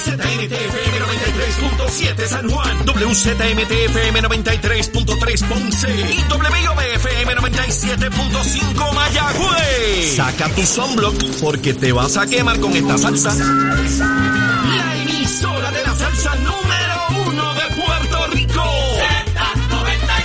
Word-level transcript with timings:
WZMTFM 0.00 0.96
93.7 1.00 2.26
San 2.26 2.48
Juan. 2.48 2.86
WZMTFM 2.86 4.22
93.3 4.22 5.48
Ponce. 5.48 5.88
Y 5.90 6.24
WIOBFM 6.32 7.36
97.5 7.36 8.94
Mayagüez. 8.94 10.16
Saca 10.16 10.48
tu 10.48 10.64
sunblock 10.64 11.14
porque 11.40 11.74
te 11.74 11.92
vas 11.92 12.16
a 12.16 12.26
quemar 12.26 12.58
con 12.60 12.72
esta 12.72 12.96
salsa. 12.98 13.34
La 13.34 14.96
emisora 14.96 15.70
de 15.70 15.82
la 15.82 15.94
salsa 15.94 16.34
número 16.36 17.28
uno 17.28 17.54
de 17.54 17.82
Puerto 17.82 18.26
Rico. 18.28 18.64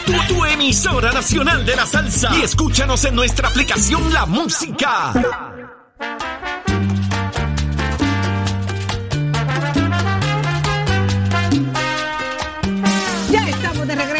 Tu, 0.05 0.34
tu 0.34 0.45
emisora 0.45 1.12
nacional 1.12 1.66
de 1.66 1.76
la 1.76 1.85
salsa. 1.85 2.35
Y 2.38 2.44
escúchanos 2.44 3.03
en 3.05 3.16
nuestra 3.16 3.49
aplicación 3.49 4.13
La 4.13 4.26
Música. 4.26 5.13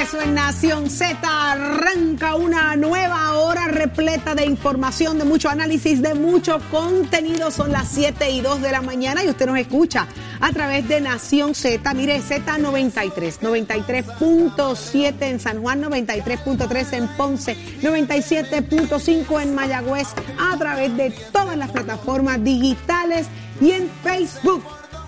Regreso 0.06 0.22
en 0.22 0.36
Nación 0.36 0.90
Z. 0.90 1.18
Arranca 1.24 2.36
una 2.36 2.76
nueva 2.76 3.38
hora 3.40 3.68
repleta 3.68 4.36
de 4.36 4.46
información, 4.46 5.18
de 5.18 5.26
mucho 5.26 5.50
análisis, 5.50 6.02
de 6.02 6.14
mucho 6.14 6.60
contenido. 6.70 7.50
Son 7.50 7.72
las 7.72 7.88
7 7.90 8.30
y 8.30 8.42
2 8.42 8.62
de 8.62 8.72
la 8.72 8.82
mañana 8.82 9.24
y 9.24 9.30
usted 9.30 9.46
nos 9.48 9.58
escucha 9.58 10.08
a 10.40 10.52
través 10.52 10.88
de 10.88 11.02
Nación 11.02 11.56
Z. 11.56 11.94
Mire, 11.94 12.22
Z93, 12.22 13.40
93.7 13.40 15.16
en 15.22 15.40
San 15.40 15.62
Juan, 15.62 15.82
93.3 15.82 16.94
en 16.94 17.08
Ponce, 17.16 17.58
97.5 17.82 19.42
en 19.42 19.56
Mayagüez, 19.56 20.08
a 20.40 20.58
través 20.58 20.96
de 20.98 21.12
todas 21.32 21.58
las 21.58 21.72
plataformas 21.72 22.44
digitales 22.44 23.28
y 23.62 23.72
en 23.72 23.90
Facebook. 24.04 24.64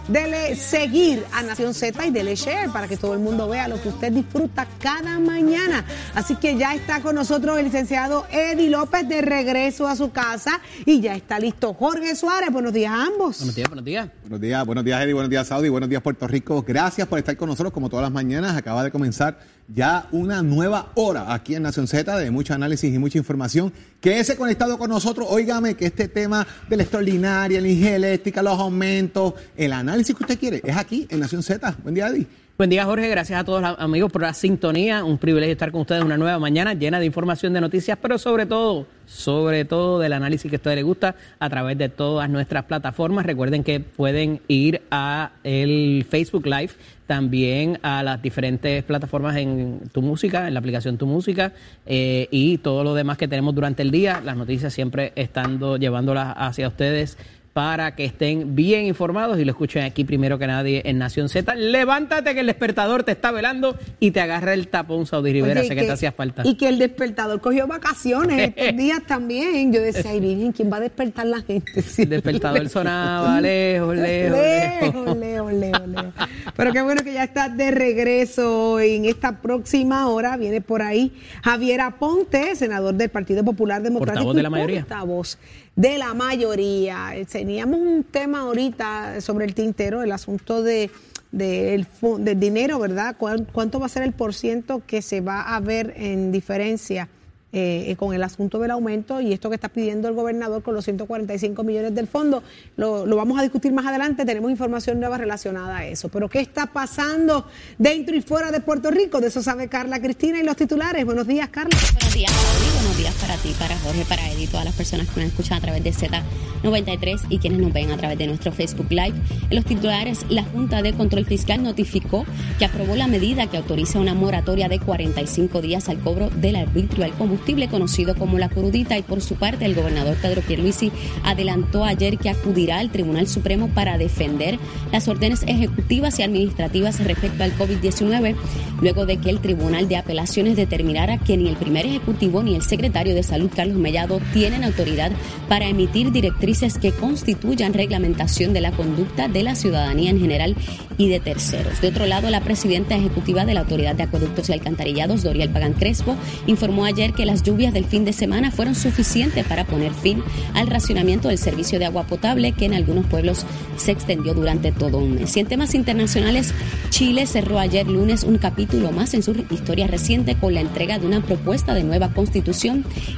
Dele 0.08 0.56
seguir 0.56 1.26
a 1.34 1.44
Nación 1.44 1.74
Z 1.74 2.06
y 2.06 2.12
dele 2.12 2.36
share 2.36 2.70
para 2.72 2.88
que 2.88 2.96
todo 2.96 3.14
el 3.14 3.20
mundo 3.20 3.50
vea 3.50 3.68
lo 3.68 3.82
que 3.82 3.90
usted 3.90 4.12
disfruta 4.12 4.66
cada 4.80 5.20
mañana. 5.20 5.84
Así 6.16 6.36
que 6.38 6.56
ya 6.58 6.74
está 6.74 7.02
con 7.02 7.16
nosotros 7.16 7.58
el 7.58 7.66
licenciado 7.66 8.26
Eddie 8.32 8.70
López 8.70 9.08
de 9.10 9.22
regreso 9.22 9.86
a 9.86 9.98
su 9.98 10.12
casa 10.12 10.62
y 10.86 11.02
ya 11.02 11.14
está 11.14 11.40
listo 11.40 11.74
Jorge 11.74 12.16
Suárez. 12.16 12.52
Buenos 12.52 12.72
días 12.72 12.92
a 12.94 13.04
ambos. 13.04 13.40
Buenos 13.40 13.56
días, 13.56 13.68
buenos 13.68 13.86
días. 13.86 14.10
Buenos 14.22 14.40
días, 14.40 14.66
buenos 14.66 14.86
días 14.86 15.02
Eddie, 15.02 15.14
buenos 15.14 15.30
días 15.30 15.48
Saudi, 15.48 15.68
buenos 15.68 15.90
días 15.90 16.02
Puerto 16.02 16.26
Rico. 16.26 16.64
Gracias 16.66 17.06
por 17.06 17.20
estar 17.20 17.36
con 17.36 17.50
nosotros 17.50 17.74
como 17.74 17.90
todas 17.90 18.04
las 18.04 18.12
mañanas. 18.12 18.56
Acaba 18.56 18.86
de 18.86 18.92
comenzar 18.92 19.40
ya 19.68 20.08
una 20.12 20.42
nueva 20.42 20.92
hora 20.96 21.34
aquí 21.34 21.56
en 21.56 21.64
Nación 21.64 21.88
Z 21.88 22.18
de 22.18 22.32
mucho 22.32 22.54
análisis 22.54 22.94
y 22.94 22.98
mucha 23.00 23.18
información. 23.18 23.74
Quédese 24.00 24.36
conectado 24.36 24.78
con 24.78 24.90
nosotros. 24.90 25.28
Óigame 25.30 25.76
que 25.76 25.86
este 25.86 26.08
tema 26.08 26.48
de 26.70 26.78
la 26.78 26.84
extraordinaria, 26.84 27.60
la 27.60 27.68
energía 27.68 27.96
eléctrica, 27.96 28.42
los 28.42 28.60
aumentos, 28.60 29.34
el 29.56 29.74
análisis 29.74 30.16
que 30.16 30.24
usted 30.24 30.40
quiere 30.40 30.62
es 30.64 30.76
aquí 30.76 31.08
en 31.10 31.20
Nación 31.20 31.44
Z. 31.44 31.78
Buen 31.84 31.96
día 31.96 32.08
Eddie. 32.08 32.28
Buen 32.58 32.72
día, 32.72 32.86
Jorge. 32.86 33.08
Gracias 33.08 33.40
a 33.40 33.44
todos 33.44 33.62
los 33.62 33.80
amigos 33.80 34.12
por 34.12 34.24
la 34.24 34.34
sintonía. 34.34 35.04
Un 35.04 35.20
privilegio 35.20 35.52
estar 35.52 35.72
con 35.72 35.82
ustedes 35.82 36.04
una 36.04 36.18
nueva 36.18 36.40
mañana 36.40 36.74
llena 36.74 37.00
de 37.00 37.06
información, 37.06 37.54
de 37.54 37.62
noticias, 37.62 38.00
pero 38.02 38.18
sobre 38.18 38.48
todo, 38.48 38.88
sobre 39.08 39.66
todo 39.66 39.98
del 40.00 40.14
análisis 40.14 40.52
que 40.52 40.58
a 40.58 40.60
ustedes 40.60 40.76
les 40.76 40.86
gusta 40.86 41.16
a 41.40 41.50
través 41.50 41.78
de 41.78 41.90
todas 41.90 42.30
nuestras 42.30 42.66
plataformas. 42.66 43.26
Recuerden 43.26 43.64
que 43.64 43.80
pueden 43.80 44.42
ir 44.48 44.82
a 44.92 45.32
el 45.44 46.06
Facebook 46.08 46.46
Live, 46.46 46.72
también 47.08 47.80
a 47.82 48.04
las 48.04 48.22
diferentes 48.22 48.84
plataformas 48.84 49.38
en 49.38 49.80
Tu 49.94 50.02
Música, 50.02 50.48
en 50.48 50.54
la 50.54 50.60
aplicación 50.60 50.98
Tu 50.98 51.08
Música 51.08 51.54
eh, 51.86 52.28
y 52.32 52.58
todo 52.58 52.84
lo 52.84 52.94
demás 52.94 53.18
que 53.18 53.28
tenemos 53.28 53.56
durante 53.56 53.82
el 53.82 53.92
día. 53.92 54.22
Las 54.24 54.36
noticias 54.36 54.74
siempre 54.74 55.14
estando 55.16 55.78
llevándolas 55.78 56.34
hacia 56.38 56.68
ustedes 56.68 57.18
para 57.58 57.96
que 57.96 58.06
estén 58.06 58.56
bien 58.56 58.86
informados 58.86 59.40
y 59.40 59.44
lo 59.44 59.50
escuchen 59.50 59.82
aquí 59.82 60.04
primero 60.04 60.38
que 60.38 60.46
nadie 60.46 60.84
en 60.86 61.00
Nación 61.00 61.28
Z. 61.28 61.56
Levántate 61.56 62.36
que 62.36 62.42
el 62.42 62.46
despertador 62.46 63.04
te 63.04 63.14
está 63.14 63.32
velando 63.32 63.76
y 64.00 64.12
te 64.12 64.22
agarra 64.22 64.54
el 64.54 64.68
tapón, 64.68 65.08
Saudi 65.08 65.34
Rivera, 65.34 65.64
sé 65.64 65.76
que, 65.76 65.82
te 65.82 65.92
hacía 65.92 66.12
falta. 66.12 66.44
Y 66.46 66.54
que 66.54 66.70
el 66.70 66.78
despertador 66.78 67.42
cogió 67.42 67.66
vacaciones 67.66 68.54
estos 68.56 68.78
días 68.78 69.02
también. 69.08 69.74
Yo 69.74 69.82
decía, 69.82 70.12
ay, 70.12 70.20
Virgen, 70.20 70.52
¿quién 70.52 70.72
va 70.72 70.78
a 70.78 70.82
despertar 70.82 71.26
la 71.26 71.42
gente? 71.42 71.84
El 71.98 72.10
despertador 72.10 72.70
sonaba 72.70 73.42
lejos, 73.42 73.96
lejos, 73.96 74.38
lejos. 74.38 75.18
lejos, 75.18 75.54
lejos. 75.54 76.14
Pero 76.56 76.74
qué 76.74 76.84
bueno 76.84 77.02
que 77.04 77.14
ya 77.14 77.24
estás 77.24 77.58
de 77.58 77.72
regreso. 77.72 78.80
En 78.80 79.06
esta 79.06 79.42
próxima 79.42 80.08
hora 80.10 80.38
viene 80.38 80.62
por 80.62 80.84
ahí 80.84 81.12
Javier 81.44 81.82
Aponte, 81.82 82.56
senador 82.56 82.94
del 82.94 83.10
Partido 83.10 83.44
Popular 83.44 83.82
Democrático. 83.82 84.26
Portavoz 84.26 84.36
de 84.36 84.44
la 84.44 84.50
mayoría. 84.52 84.82
portavoz 84.82 85.40
de 85.78 85.98
la 85.98 86.14
mayoría. 86.14 87.14
Teníamos 87.32 87.80
un 87.80 88.04
tema 88.04 88.42
ahorita 88.42 89.22
sobre 89.22 89.46
el 89.46 89.54
tintero, 89.54 90.04
el 90.04 90.12
asunto 90.12 90.62
de 90.62 90.92
del 91.32 91.86
fu- 91.86 92.18
del 92.20 92.40
dinero, 92.40 92.80
¿verdad? 92.80 93.16
¿Cuán- 93.18 93.46
¿Cuánto 93.52 93.80
va 93.82 93.86
a 93.86 93.90
ser 93.90 94.04
el 94.04 94.14
porciento 94.14 94.82
que 94.88 95.02
se 95.02 95.20
va 95.22 95.42
a 95.56 95.60
ver 95.60 95.94
en 95.98 96.32
diferencia 96.32 97.10
eh, 97.54 97.96
con 97.98 98.14
el 98.14 98.24
asunto 98.24 98.60
del 98.60 98.72
aumento 98.72 99.20
y 99.22 99.34
esto 99.34 99.50
que 99.50 99.56
está 99.56 99.68
pidiendo 99.70 100.08
el 100.08 100.14
gobernador 100.14 100.64
con 100.64 100.74
los 100.74 100.86
145 100.86 101.64
millones 101.64 101.94
del 101.94 102.08
fondo? 102.08 102.44
Lo, 102.78 103.06
lo 103.06 103.16
vamos 103.18 103.38
a 103.38 103.42
discutir 103.42 103.74
más 103.74 103.86
adelante, 103.86 104.26
tenemos 104.26 104.50
información 104.52 105.00
nueva 105.02 105.18
relacionada 105.18 105.78
a 105.80 105.86
eso. 105.86 106.08
Pero 106.10 106.30
¿qué 106.30 106.40
está 106.40 106.68
pasando 106.68 107.46
dentro 107.78 108.16
y 108.16 108.22
fuera 108.22 108.50
de 108.52 108.62
Puerto 108.62 108.90
Rico? 108.90 109.20
De 109.20 109.28
eso 109.28 109.42
sabe 109.44 109.68
Carla 109.68 110.00
Cristina 110.02 110.40
y 110.40 110.44
los 110.44 110.56
titulares. 110.56 111.06
Buenos 111.06 111.28
días, 111.28 111.50
Carla. 111.50 111.78
Buenos 111.94 112.14
días. 112.14 112.32
Buenos 112.78 112.96
días 112.96 113.16
para 113.16 113.36
ti, 113.38 113.56
para 113.58 113.76
Jorge, 113.80 114.06
para 114.06 114.32
Eddie, 114.32 114.46
todas 114.46 114.64
las 114.64 114.76
personas 114.76 115.08
que 115.10 115.20
nos 115.20 115.30
escuchan 115.30 115.58
a 115.58 115.62
través 115.62 115.84
de 115.84 115.92
Z93 115.92 117.22
y 117.28 117.40
quienes 117.40 117.60
nos 117.60 117.74
ven 117.74 117.90
a 117.90 117.98
través 117.98 118.20
de 118.20 118.28
nuestro 118.28 118.52
Facebook 118.52 118.86
Live. 118.92 119.16
En 119.50 119.56
los 119.56 119.66
titulares, 119.66 120.28
la 120.30 120.44
Junta 120.44 120.84
de 120.84 120.94
Control 120.94 121.26
Fiscal 121.26 121.64
notificó 121.64 122.24
que 122.60 122.66
aprobó 122.66 122.96
la 122.96 123.08
medida 123.08 123.48
que 123.48 123.58
autoriza 123.58 124.00
una 124.00 124.14
moratoria 124.14 124.70
de 124.70 124.78
45 124.78 125.60
días 125.60 125.90
al 125.90 125.98
cobro 126.02 126.30
del 126.30 126.56
arbitrio 126.56 127.04
al 127.04 127.14
combustible 127.14 127.68
conocido 127.68 128.14
como 128.16 128.38
la 128.38 128.50
crudita 128.50 128.96
y 128.96 129.02
por 129.02 129.22
su 129.22 129.38
parte 129.38 129.66
el 129.66 129.74
gobernador 129.74 130.16
Pedro 130.22 130.44
Pierluisi 130.44 130.92
adelantó 131.24 131.84
ayer 131.84 132.20
que 132.20 132.30
acudirá 132.30 132.78
al 132.78 132.92
Tribunal 132.92 133.28
Supremo 133.28 133.70
para 133.70 133.98
defender 133.98 134.60
las 134.92 135.08
órdenes 135.08 135.42
ejecutivas 135.48 136.20
y 136.20 136.24
administrativas 136.24 137.04
respecto 137.04 137.44
al 137.44 137.58
COVID-19 137.58 138.36
luego 138.82 139.08
de 139.08 139.18
que 139.18 139.32
el 139.32 139.40
Tribunal 139.40 139.88
de 139.88 139.98
Apelaciones 139.98 140.56
determinara 140.56 141.18
que 141.18 141.38
ni 141.38 141.50
el 141.50 141.56
primer 141.56 141.88
ejecutivo 141.88 142.44
ni 142.44 142.56
el 142.56 142.67
secretario 142.68 143.16
de 143.16 143.24
Salud 143.24 143.50
Carlos 143.56 143.78
Mellado 143.78 144.20
tienen 144.34 144.64
autoridad 144.64 145.12
para 145.48 145.68
emitir 145.68 146.12
directrices 146.12 146.78
que 146.78 146.92
constituyan 146.92 147.74
reglamentación 147.74 148.54
de 148.54 148.62
la 148.62 148.72
conducta 148.72 149.28
de 149.28 149.44
la 149.44 149.56
ciudadanía 149.56 150.12
en 150.12 150.20
general 150.20 150.56
y 150.98 151.10
de 151.10 151.20
terceros. 151.20 151.80
De 151.80 151.90
otro 151.90 152.06
lado, 152.06 152.30
la 152.30 152.42
presidenta 152.42 152.96
ejecutiva 152.96 153.46
de 153.46 153.54
la 153.54 153.62
Autoridad 153.62 153.96
de 153.96 154.04
Acueductos 154.04 154.50
y 154.50 154.54
Alcantarillados, 154.54 155.24
Doriel 155.24 155.50
Pagan 155.50 155.74
Crespo, 155.74 156.16
informó 156.48 156.86
ayer 156.86 157.14
que 157.14 157.26
las 157.26 157.44
lluvias 157.44 157.74
del 157.74 157.86
fin 157.86 158.04
de 158.04 158.14
semana 158.14 158.52
fueron 158.52 158.74
suficientes 158.74 159.46
para 159.46 159.66
poner 159.66 159.94
fin 159.94 160.24
al 160.56 160.68
racionamiento 160.68 161.28
del 161.28 161.38
servicio 161.38 161.78
de 161.78 161.86
agua 161.86 162.08
potable 162.08 162.52
que 162.54 162.66
en 162.66 162.74
algunos 162.74 163.06
pueblos 163.06 163.46
se 163.78 163.92
extendió 163.92 164.34
durante 164.34 164.72
todo 164.72 164.98
un 164.98 165.16
mes. 165.16 165.38
Y 165.38 165.40
en 165.40 165.46
temas 165.46 165.76
internacionales, 165.76 166.54
Chile 166.90 167.28
cerró 167.28 167.60
ayer 167.60 167.88
lunes 167.88 168.24
un 168.24 168.38
capítulo 168.38 168.92
más 168.92 169.14
en 169.14 169.22
su 169.22 169.36
historia 169.52 169.88
reciente 169.88 170.36
con 170.36 170.56
la 170.56 170.62
entrega 170.62 170.98
de 170.98 171.06
una 171.06 171.22
propuesta 171.22 171.76
de 171.76 171.84
nueva 171.84 172.10
constitución 172.10 172.57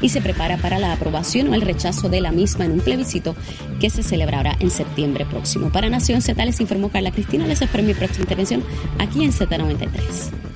y 0.01 0.09
se 0.09 0.21
prepara 0.21 0.57
para 0.57 0.79
la 0.79 0.93
aprobación 0.93 1.49
o 1.49 1.55
el 1.55 1.61
rechazo 1.61 2.09
de 2.09 2.21
la 2.21 2.31
misma 2.31 2.65
en 2.65 2.73
un 2.73 2.81
plebiscito 2.81 3.35
que 3.79 3.89
se 3.89 4.03
celebrará 4.03 4.57
en 4.59 4.69
septiembre 4.69 5.25
próximo. 5.25 5.71
Para 5.71 5.89
Nación 5.89 6.21
Z 6.21 6.43
les 6.43 6.59
informó 6.59 6.89
Carla 6.89 7.11
Cristina, 7.11 7.47
les 7.47 7.61
espero 7.61 7.81
en 7.81 7.87
mi 7.87 7.93
próxima 7.93 8.23
intervención 8.23 8.63
aquí 8.99 9.23
en 9.23 9.31
Z93. 9.31 10.49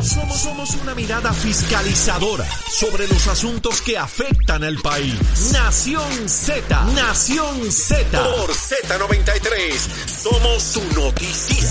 Somos, 0.00 0.40
somos 0.40 0.74
una 0.82 0.94
mirada 0.94 1.32
fiscalizadora 1.32 2.46
sobre 2.70 3.08
los 3.08 3.26
asuntos 3.26 3.82
que 3.82 3.98
afectan 3.98 4.62
al 4.62 4.76
país. 4.76 5.14
Nación 5.52 6.28
Z, 6.28 6.84
Nación 6.94 7.72
Z. 7.72 8.06
Por 8.10 8.50
Z93, 8.50 9.76
somos 10.22 10.62
su 10.62 10.84
noticia. 10.94 11.68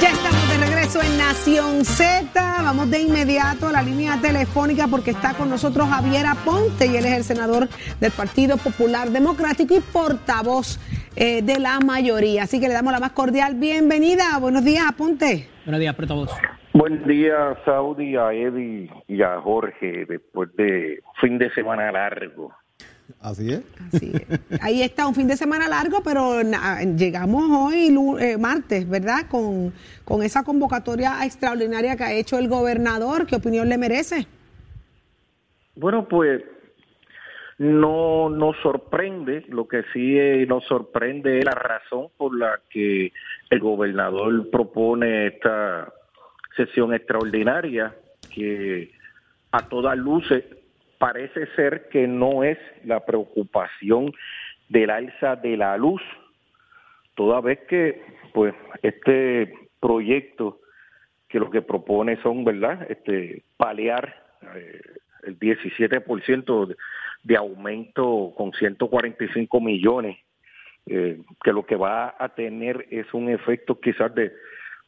Ya 0.00 0.10
estamos 0.10 0.41
regreso 0.92 1.02
en 1.02 1.18
Nación 1.18 1.84
Z. 1.84 2.32
Vamos 2.62 2.90
de 2.90 3.00
inmediato 3.02 3.68
a 3.68 3.72
la 3.72 3.82
línea 3.82 4.18
telefónica 4.20 4.86
porque 4.88 5.10
está 5.12 5.34
con 5.34 5.48
nosotros 5.48 5.88
Javier 5.88 6.26
Aponte 6.26 6.86
y 6.86 6.96
él 6.96 7.04
es 7.04 7.12
el 7.12 7.24
senador 7.24 7.68
del 8.00 8.10
Partido 8.12 8.56
Popular 8.56 9.10
Democrático 9.10 9.74
y 9.74 9.80
portavoz 9.80 10.78
eh, 11.16 11.42
de 11.42 11.58
la 11.58 11.78
mayoría. 11.80 12.44
Así 12.44 12.60
que 12.60 12.68
le 12.68 12.74
damos 12.74 12.92
la 12.92 13.00
más 13.00 13.12
cordial 13.12 13.54
bienvenida. 13.54 14.38
Buenos 14.40 14.64
días, 14.64 14.84
Aponte. 14.88 15.48
Buenos 15.64 15.80
días, 15.80 15.94
portavoz. 15.94 16.30
Buen 16.72 17.06
día, 17.06 17.56
Saudi, 17.64 18.16
a 18.16 18.32
Eddie 18.32 18.90
y 19.06 19.22
a 19.22 19.40
Jorge, 19.40 20.06
después 20.06 20.54
de 20.56 21.00
fin 21.20 21.38
de 21.38 21.52
semana 21.52 21.92
largo. 21.92 22.52
Así 23.20 23.52
es. 23.52 23.62
Así 23.92 24.12
es. 24.14 24.60
Ahí 24.62 24.82
está 24.82 25.06
un 25.06 25.14
fin 25.14 25.28
de 25.28 25.36
semana 25.36 25.68
largo, 25.68 26.02
pero 26.02 26.42
na- 26.42 26.82
llegamos 26.82 27.44
hoy, 27.50 27.94
eh, 28.20 28.36
martes, 28.38 28.88
¿verdad? 28.88 29.26
Con, 29.28 29.72
con 30.04 30.22
esa 30.22 30.42
convocatoria 30.44 31.24
extraordinaria 31.24 31.96
que 31.96 32.04
ha 32.04 32.12
hecho 32.12 32.38
el 32.38 32.48
gobernador. 32.48 33.26
¿Qué 33.26 33.36
opinión 33.36 33.68
le 33.68 33.78
merece? 33.78 34.26
Bueno, 35.76 36.06
pues 36.08 36.42
no 37.58 38.28
nos 38.28 38.56
sorprende, 38.62 39.44
lo 39.48 39.68
que 39.68 39.82
sí 39.92 40.18
eh, 40.18 40.46
nos 40.48 40.64
sorprende 40.64 41.38
es 41.38 41.44
la 41.44 41.52
razón 41.52 42.08
por 42.16 42.36
la 42.36 42.60
que 42.70 43.12
el 43.50 43.60
gobernador 43.60 44.50
propone 44.50 45.28
esta 45.28 45.92
sesión 46.56 46.92
extraordinaria, 46.92 47.94
que 48.34 48.90
a 49.52 49.68
todas 49.68 49.96
luces 49.96 50.44
parece 51.02 51.46
ser 51.56 51.88
que 51.88 52.06
no 52.06 52.44
es 52.44 52.58
la 52.84 53.04
preocupación 53.04 54.12
del 54.68 54.88
alza 54.88 55.34
de 55.34 55.56
la 55.56 55.76
luz, 55.76 56.00
toda 57.16 57.40
vez 57.40 57.58
que 57.68 58.00
pues 58.32 58.54
este 58.82 59.52
proyecto 59.80 60.60
que 61.28 61.40
lo 61.40 61.50
que 61.50 61.60
propone 61.60 62.22
son, 62.22 62.44
¿verdad? 62.44 62.86
Este 62.88 63.42
paliar 63.56 64.14
eh, 64.54 64.80
el 65.24 65.36
17% 65.40 66.76
de, 67.24 67.36
aumento 67.36 68.32
con 68.36 68.52
145 68.52 69.60
millones, 69.60 70.16
eh, 70.86 71.20
que 71.42 71.52
lo 71.52 71.66
que 71.66 71.74
va 71.74 72.14
a 72.16 72.28
tener 72.28 72.86
es 72.92 73.12
un 73.12 73.28
efecto 73.28 73.80
quizás 73.80 74.14
de, 74.14 74.32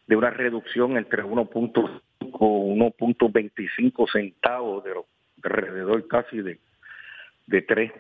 de 0.06 0.14
una 0.14 0.30
reducción 0.30 0.96
entre 0.96 1.24
1.5 1.24 2.00
1.25 2.20 4.10
centavos 4.12 4.84
de, 4.84 4.90
lo- 4.94 5.06
de 5.06 5.13
alrededor 5.44 6.06
casi 6.08 6.40
de, 6.40 6.58
de 7.46 7.62
3 7.62 7.92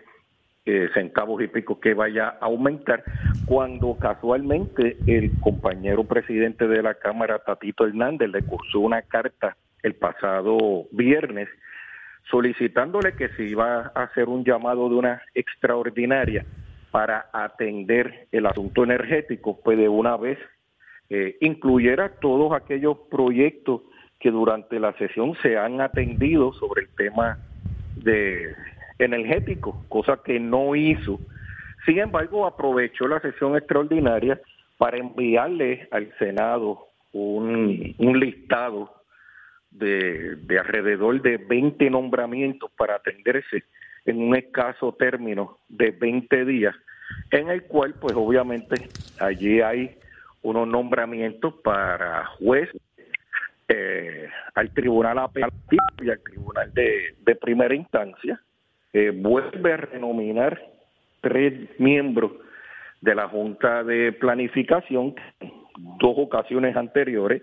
eh, 0.66 0.88
centavos 0.94 1.42
y 1.42 1.48
pico 1.48 1.78
que 1.78 1.92
vaya 1.92 2.28
a 2.40 2.46
aumentar, 2.46 3.04
cuando 3.44 3.98
casualmente 3.98 4.96
el 5.06 5.38
compañero 5.40 6.04
presidente 6.04 6.66
de 6.66 6.82
la 6.82 6.94
Cámara, 6.94 7.38
Tatito 7.40 7.86
Hernández, 7.86 8.30
le 8.30 8.42
cursó 8.42 8.80
una 8.80 9.02
carta 9.02 9.56
el 9.82 9.94
pasado 9.94 10.86
viernes 10.90 11.48
solicitándole 12.30 13.12
que 13.12 13.28
se 13.30 13.44
iba 13.44 13.92
a 13.94 14.04
hacer 14.04 14.28
un 14.28 14.42
llamado 14.42 14.88
de 14.88 14.94
una 14.94 15.22
extraordinaria 15.34 16.46
para 16.90 17.26
atender 17.32 18.28
el 18.32 18.46
asunto 18.46 18.84
energético, 18.84 19.60
pues 19.62 19.76
de 19.76 19.88
una 19.90 20.16
vez 20.16 20.38
eh, 21.10 21.36
incluyera 21.42 22.08
todos 22.20 22.54
aquellos 22.54 22.96
proyectos 23.10 23.82
que 24.24 24.30
durante 24.30 24.80
la 24.80 24.94
sesión 24.94 25.34
se 25.42 25.58
han 25.58 25.82
atendido 25.82 26.54
sobre 26.54 26.84
el 26.84 26.88
tema 26.96 27.36
de 27.94 28.54
energético, 28.98 29.84
cosa 29.90 30.18
que 30.24 30.40
no 30.40 30.74
hizo. 30.74 31.20
Sin 31.84 31.98
embargo, 31.98 32.46
aprovechó 32.46 33.06
la 33.06 33.20
sesión 33.20 33.54
extraordinaria 33.54 34.40
para 34.78 34.96
enviarle 34.96 35.88
al 35.90 36.10
Senado 36.18 36.86
un, 37.12 37.94
un 37.98 38.18
listado 38.18 38.94
de, 39.70 40.36
de 40.36 40.58
alrededor 40.58 41.20
de 41.20 41.36
20 41.36 41.90
nombramientos 41.90 42.70
para 42.78 42.94
atenderse 42.94 43.62
en 44.06 44.22
un 44.22 44.34
escaso 44.36 44.94
término 44.98 45.58
de 45.68 45.90
20 45.90 46.46
días, 46.46 46.74
en 47.30 47.50
el 47.50 47.64
cual, 47.64 47.92
pues 48.00 48.14
obviamente, 48.16 48.88
allí 49.20 49.60
hay 49.60 49.98
unos 50.40 50.66
nombramientos 50.66 51.52
para 51.62 52.24
juez, 52.38 52.70
eh, 53.68 54.28
al 54.54 54.72
tribunal 54.72 55.18
apelativo 55.18 55.82
y 56.02 56.10
al 56.10 56.20
tribunal 56.20 56.72
de, 56.74 57.36
primera 57.40 57.74
instancia, 57.74 58.40
eh, 58.92 59.10
vuelve 59.10 59.72
a 59.72 59.76
renominar 59.78 60.60
tres 61.20 61.52
miembros 61.78 62.32
de 63.00 63.14
la 63.14 63.28
Junta 63.28 63.84
de 63.84 64.12
Planificación, 64.12 65.14
dos 65.98 66.14
ocasiones 66.16 66.76
anteriores, 66.76 67.42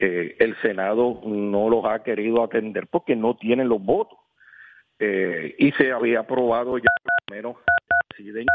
eh, 0.00 0.36
el 0.38 0.56
Senado 0.62 1.20
no 1.24 1.68
los 1.68 1.84
ha 1.84 2.02
querido 2.02 2.44
atender 2.44 2.86
porque 2.86 3.16
no 3.16 3.36
tienen 3.36 3.68
los 3.68 3.82
votos. 3.82 4.18
Eh, 5.00 5.54
y 5.58 5.70
se 5.72 5.92
había 5.92 6.20
aprobado 6.20 6.76
ya 6.78 6.90
por 7.02 7.12
lo 7.30 7.36
menos 7.36 7.56
presidente 8.08 8.50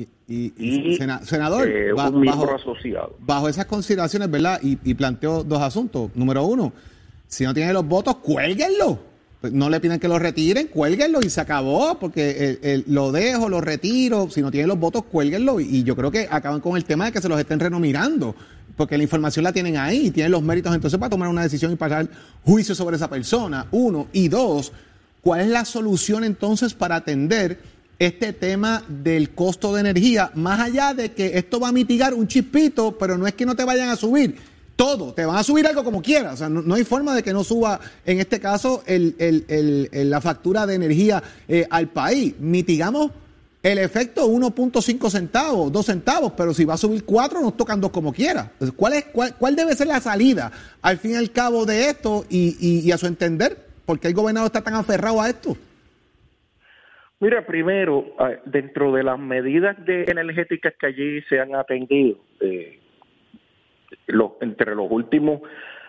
Y, 0.00 0.06
y- 0.28 0.52
y 0.92 0.96
sena- 0.96 1.24
senador, 1.24 1.68
eh, 1.68 1.92
ba- 1.92 2.08
un 2.08 2.20
miembro 2.20 2.46
bajo, 2.46 2.54
asociado. 2.54 3.16
bajo 3.18 3.48
esas 3.48 3.66
consideraciones, 3.66 4.30
¿verdad? 4.30 4.60
Y, 4.62 4.78
y 4.84 4.94
planteo 4.94 5.42
dos 5.42 5.60
asuntos. 5.60 6.12
Número 6.14 6.44
uno, 6.44 6.72
si 7.26 7.42
no 7.42 7.52
tiene 7.52 7.72
los 7.72 7.84
votos, 7.84 8.16
cuélguenlo. 8.18 9.00
Pues 9.40 9.52
No 9.52 9.68
le 9.68 9.80
piden 9.80 9.98
que 9.98 10.06
lo 10.06 10.18
retiren, 10.20 10.68
cuélguenlo 10.68 11.18
y 11.20 11.28
se 11.30 11.40
acabó, 11.40 11.98
porque 11.98 12.30
el- 12.30 12.58
el- 12.62 12.84
lo 12.86 13.10
dejo, 13.10 13.48
lo 13.48 13.60
retiro. 13.60 14.30
Si 14.30 14.40
no 14.40 14.52
tiene 14.52 14.68
los 14.68 14.78
votos, 14.78 15.02
cuélguenlo. 15.04 15.58
Y, 15.58 15.64
y 15.78 15.82
yo 15.82 15.96
creo 15.96 16.12
que 16.12 16.28
acaban 16.30 16.60
con 16.60 16.76
el 16.76 16.84
tema 16.84 17.06
de 17.06 17.12
que 17.12 17.20
se 17.20 17.28
los 17.28 17.38
estén 17.40 17.58
renominando, 17.58 18.36
porque 18.76 18.96
la 18.96 19.02
información 19.02 19.42
la 19.42 19.52
tienen 19.52 19.76
ahí 19.78 20.06
y 20.06 20.10
tienen 20.12 20.30
los 20.30 20.42
méritos 20.44 20.72
entonces 20.76 20.96
para 21.00 21.10
tomar 21.10 21.28
una 21.28 21.42
decisión 21.42 21.72
y 21.72 21.76
pasar 21.76 22.08
juicio 22.44 22.76
sobre 22.76 22.94
esa 22.94 23.10
persona. 23.10 23.66
Uno. 23.72 24.06
Y 24.12 24.28
dos, 24.28 24.70
¿cuál 25.22 25.40
es 25.40 25.48
la 25.48 25.64
solución 25.64 26.22
entonces 26.22 26.72
para 26.74 26.94
atender 26.96 27.58
este 27.98 28.32
tema 28.32 28.84
del 28.88 29.30
costo 29.30 29.74
de 29.74 29.80
energía, 29.80 30.30
más 30.34 30.60
allá 30.60 30.94
de 30.94 31.12
que 31.12 31.36
esto 31.38 31.58
va 31.58 31.68
a 31.68 31.72
mitigar 31.72 32.14
un 32.14 32.28
chispito, 32.28 32.96
pero 32.96 33.18
no 33.18 33.26
es 33.26 33.34
que 33.34 33.44
no 33.46 33.56
te 33.56 33.64
vayan 33.64 33.88
a 33.88 33.96
subir 33.96 34.36
todo, 34.76 35.12
te 35.12 35.26
van 35.26 35.36
a 35.36 35.42
subir 35.42 35.66
algo 35.66 35.82
como 35.82 36.00
quieras, 36.00 36.34
o 36.34 36.36
sea, 36.36 36.48
no, 36.48 36.74
hay 36.76 36.84
forma 36.84 37.12
de 37.16 37.24
que 37.24 37.32
no 37.32 37.42
suba, 37.42 37.80
en 38.06 38.20
este 38.20 38.38
caso, 38.38 38.84
la 38.86 40.20
factura 40.20 40.66
de 40.66 40.74
energía 40.74 41.22
eh, 41.48 41.66
al 41.68 41.88
país. 41.88 42.34
Mitigamos 42.38 43.10
el 43.62 43.78
efecto 43.78 44.28
1.5 44.28 45.10
centavos, 45.10 45.72
2 45.72 45.84
centavos, 45.86 46.32
pero 46.36 46.54
si 46.54 46.64
va 46.64 46.74
a 46.74 46.78
subir 46.78 47.04
4, 47.04 47.40
nos 47.40 47.56
tocan 47.56 47.80
dos 47.80 47.90
como 47.90 48.12
quiera. 48.12 48.52
¿cuál, 48.76 48.92
es, 48.94 49.04
cuál, 49.12 49.34
cuál 49.36 49.56
debe 49.56 49.74
ser 49.74 49.88
la 49.88 50.00
salida 50.00 50.52
al 50.80 50.98
fin 50.98 51.12
y 51.12 51.14
al 51.16 51.32
cabo 51.32 51.66
de 51.66 51.90
esto 51.90 52.24
y, 52.30 52.56
y- 52.60 52.80
y 52.86 52.92
a 52.92 52.98
su 52.98 53.06
entender? 53.08 53.66
¿Por 53.84 53.98
qué 53.98 54.06
el 54.08 54.14
gobernador 54.14 54.46
está 54.46 54.62
tan 54.62 54.74
aferrado 54.74 55.20
a 55.20 55.28
esto? 55.28 55.56
Mira, 57.20 57.44
primero, 57.44 58.14
ah, 58.18 58.32
dentro 58.44 58.92
de 58.92 59.02
las 59.02 59.18
medidas 59.18 59.76
energéticas 59.86 60.74
que 60.78 60.86
allí 60.86 61.20
se 61.22 61.40
han 61.40 61.54
atendido, 61.54 62.16
eh, 62.40 62.78
entre 64.40 64.74
los 64.74 64.90
últimos 64.90 65.40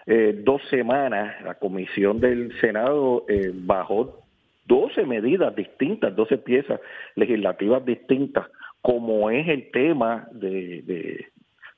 eh, 0.07 0.41
dos 0.43 0.61
semanas, 0.69 1.39
la 1.43 1.53
comisión 1.55 2.19
del 2.19 2.51
Senado 2.59 3.25
eh, 3.29 3.51
bajó 3.53 4.23
12 4.65 5.05
medidas 5.05 5.55
distintas, 5.55 6.15
12 6.15 6.39
piezas 6.39 6.79
legislativas 7.15 7.85
distintas, 7.85 8.47
como 8.81 9.30
es 9.30 9.47
el 9.47 9.69
tema 9.71 10.27
de- 10.31 11.27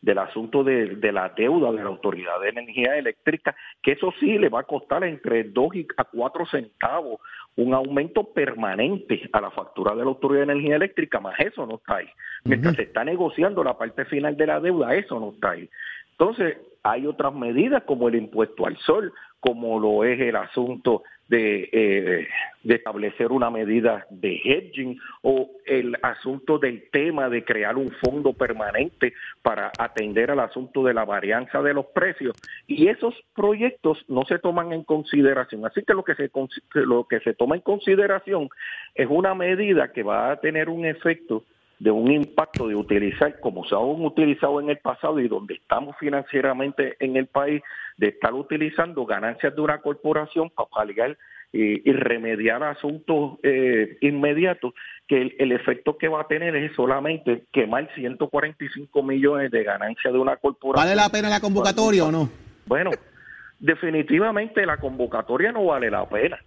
del 0.01 0.17
asunto 0.17 0.63
de, 0.63 0.95
de 0.95 1.11
la 1.11 1.29
deuda 1.29 1.71
de 1.71 1.83
la 1.83 1.89
Autoridad 1.89 2.39
de 2.41 2.49
Energía 2.49 2.97
Eléctrica, 2.97 3.55
que 3.81 3.91
eso 3.91 4.11
sí 4.19 4.37
le 4.37 4.49
va 4.49 4.61
a 4.61 4.63
costar 4.63 5.03
entre 5.03 5.43
2 5.43 5.75
y 5.75 5.87
a 5.97 6.03
4 6.03 6.45
centavos 6.47 7.19
un 7.55 7.73
aumento 7.73 8.23
permanente 8.33 9.29
a 9.31 9.41
la 9.41 9.51
factura 9.51 9.91
de 9.91 10.03
la 10.03 10.09
Autoridad 10.09 10.45
de 10.45 10.53
Energía 10.53 10.75
Eléctrica, 10.77 11.19
más 11.19 11.39
eso 11.39 11.65
no 11.65 11.75
está 11.75 11.97
ahí. 11.97 12.07
Mientras 12.45 12.75
se 12.75 12.83
está 12.83 13.03
negociando 13.03 13.63
la 13.63 13.77
parte 13.77 14.05
final 14.05 14.35
de 14.37 14.47
la 14.47 14.59
deuda, 14.59 14.95
eso 14.95 15.19
no 15.19 15.31
está 15.31 15.51
ahí. 15.51 15.69
Entonces, 16.11 16.57
hay 16.83 17.05
otras 17.05 17.33
medidas 17.33 17.83
como 17.83 18.07
el 18.07 18.15
impuesto 18.15 18.65
al 18.65 18.77
sol, 18.77 19.13
como 19.41 19.79
lo 19.79 20.05
es 20.05 20.19
el 20.21 20.37
asunto 20.37 21.03
de, 21.27 21.69
eh, 21.71 22.27
de 22.63 22.75
establecer 22.75 23.31
una 23.31 23.49
medida 23.49 24.05
de 24.09 24.39
hedging 24.43 24.99
o 25.23 25.49
el 25.65 25.97
asunto 26.01 26.59
del 26.59 26.89
tema 26.91 27.29
de 27.29 27.43
crear 27.43 27.77
un 27.77 27.91
fondo 28.03 28.33
permanente 28.33 29.13
para 29.41 29.71
atender 29.79 30.29
al 30.29 30.41
asunto 30.41 30.83
de 30.83 30.93
la 30.93 31.05
varianza 31.05 31.61
de 31.61 31.73
los 31.73 31.87
precios. 31.87 32.35
Y 32.67 32.87
esos 32.87 33.15
proyectos 33.33 33.97
no 34.07 34.25
se 34.25 34.39
toman 34.39 34.73
en 34.73 34.83
consideración. 34.83 35.65
Así 35.65 35.83
que 35.83 35.93
lo 35.93 36.03
que 36.03 36.15
se 36.15 36.29
lo 36.73 37.05
que 37.05 37.19
se 37.21 37.33
toma 37.33 37.55
en 37.55 37.61
consideración 37.61 38.49
es 38.93 39.07
una 39.09 39.33
medida 39.33 39.91
que 39.91 40.03
va 40.03 40.31
a 40.31 40.39
tener 40.39 40.69
un 40.69 40.85
efecto 40.85 41.43
de 41.81 41.89
un 41.89 42.11
impacto 42.11 42.67
de 42.67 42.75
utilizar, 42.75 43.39
como 43.39 43.65
se 43.65 43.73
han 43.73 43.81
utilizado 43.81 44.61
en 44.61 44.69
el 44.69 44.77
pasado 44.77 45.19
y 45.19 45.27
donde 45.27 45.55
estamos 45.55 45.95
financieramente 45.97 46.95
en 46.99 47.17
el 47.17 47.25
país, 47.25 47.63
de 47.97 48.09
estar 48.09 48.35
utilizando 48.35 49.03
ganancias 49.03 49.55
de 49.55 49.61
una 49.61 49.79
corporación 49.79 50.51
para 50.51 50.69
paliar 50.69 51.17
y, 51.51 51.89
y 51.89 51.93
remediar 51.93 52.61
asuntos 52.61 53.39
eh, 53.41 53.97
inmediatos, 54.01 54.75
que 55.07 55.23
el, 55.23 55.35
el 55.39 55.51
efecto 55.53 55.97
que 55.97 56.07
va 56.07 56.21
a 56.21 56.27
tener 56.27 56.55
es 56.55 56.71
solamente 56.75 57.45
quemar 57.51 57.89
145 57.95 59.01
millones 59.01 59.49
de 59.49 59.63
ganancias 59.63 60.13
de 60.13 60.19
una 60.19 60.37
corporación. 60.37 60.85
¿Vale 60.85 60.95
la 60.95 61.09
pena 61.09 61.29
la 61.29 61.39
convocatoria 61.39 62.05
o 62.05 62.11
no? 62.11 62.29
Bueno, 62.67 62.91
definitivamente 63.57 64.67
la 64.67 64.77
convocatoria 64.77 65.51
no 65.51 65.65
vale 65.65 65.89
la 65.89 66.07
pena, 66.07 66.37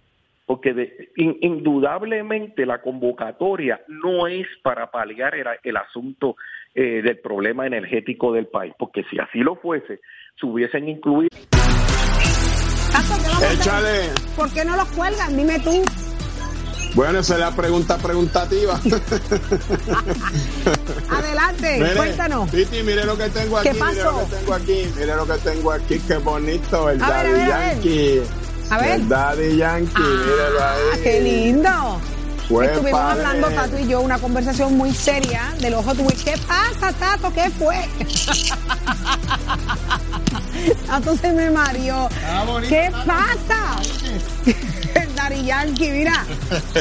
porque 0.45 0.73
de- 0.73 1.09
in- 1.17 1.37
indudablemente 1.41 2.65
la 2.65 2.81
convocatoria 2.81 3.81
no 3.87 4.27
es 4.27 4.45
para 4.63 4.91
paliar 4.91 5.35
el, 5.35 5.47
el 5.63 5.77
asunto 5.77 6.35
eh, 6.73 7.01
del 7.03 7.19
problema 7.19 7.65
energético 7.65 8.31
del 8.33 8.47
país, 8.47 8.73
porque 8.77 9.03
si 9.09 9.17
así 9.19 9.39
lo 9.39 9.55
fuese, 9.55 9.99
se 10.39 10.45
hubiesen 10.45 10.87
incluido 10.89 11.29
Tato, 12.91 13.15
¿qué 13.21 13.27
vamos 13.27 13.43
a 13.43 13.47
hacer? 13.47 13.59
Échale. 13.59 14.09
¿Por 14.35 14.53
qué 14.53 14.63
no 14.65 14.75
los 14.77 14.87
cuelgan? 14.89 15.35
Dime 15.35 15.59
tú. 15.59 15.83
Bueno, 16.95 17.19
esa 17.19 17.33
es 17.33 17.39
la 17.41 17.51
pregunta 17.51 17.97
preguntativa. 17.97 18.75
Adelante, 21.09 21.93
cuéntanos. 21.95 22.49
Titi, 22.51 22.83
mire 22.83 23.05
lo 23.05 23.17
que 23.17 23.29
tengo 23.29 23.57
aquí. 23.57 23.69
¿Qué 23.69 23.75
pasó? 23.77 23.91
Mire 23.93 24.03
lo 24.03 24.17
que 24.29 24.35
tengo 24.35 24.53
aquí. 24.53 24.85
Mire 24.97 25.15
lo 25.15 25.25
que 25.27 25.37
tengo 25.43 25.71
aquí. 25.71 25.99
Qué 26.07 26.17
bonito. 26.17 26.89
El 26.89 27.03
A 27.03 27.07
ver, 27.23 27.35
a 27.35 27.47
Daddy 27.49 27.79
ver. 27.89 28.23
A 28.69 28.77
ver. 28.79 28.91
El 28.91 29.09
Daddy 29.09 29.57
Yankee. 29.57 29.93
Ah, 30.59 30.75
ahí. 30.95 31.01
qué 31.03 31.21
lindo. 31.21 31.99
Estuvimos 32.43 32.91
padre. 32.91 33.25
hablando, 33.25 33.47
Tato 33.49 33.79
y 33.79 33.87
yo, 33.87 34.01
una 34.01 34.19
conversación 34.19 34.77
muy 34.77 34.93
seria 34.93 35.41
de 35.59 35.71
los 35.71 35.83
Hot 35.83 35.97
Wheels. 35.97 36.23
¿Qué 36.23 36.35
pasa, 36.47 36.93
Tato? 36.93 37.33
¿Qué 37.33 37.49
fue? 37.49 37.75
Tato 40.87 41.17
se 41.17 41.33
me 41.33 41.49
mareó. 41.49 42.07
¿Qué 42.69 42.91
pasa? 43.05 43.75
El 44.95 45.05
Daddy 45.15 45.43
Yankee, 45.45 45.89
mira. 45.91 46.23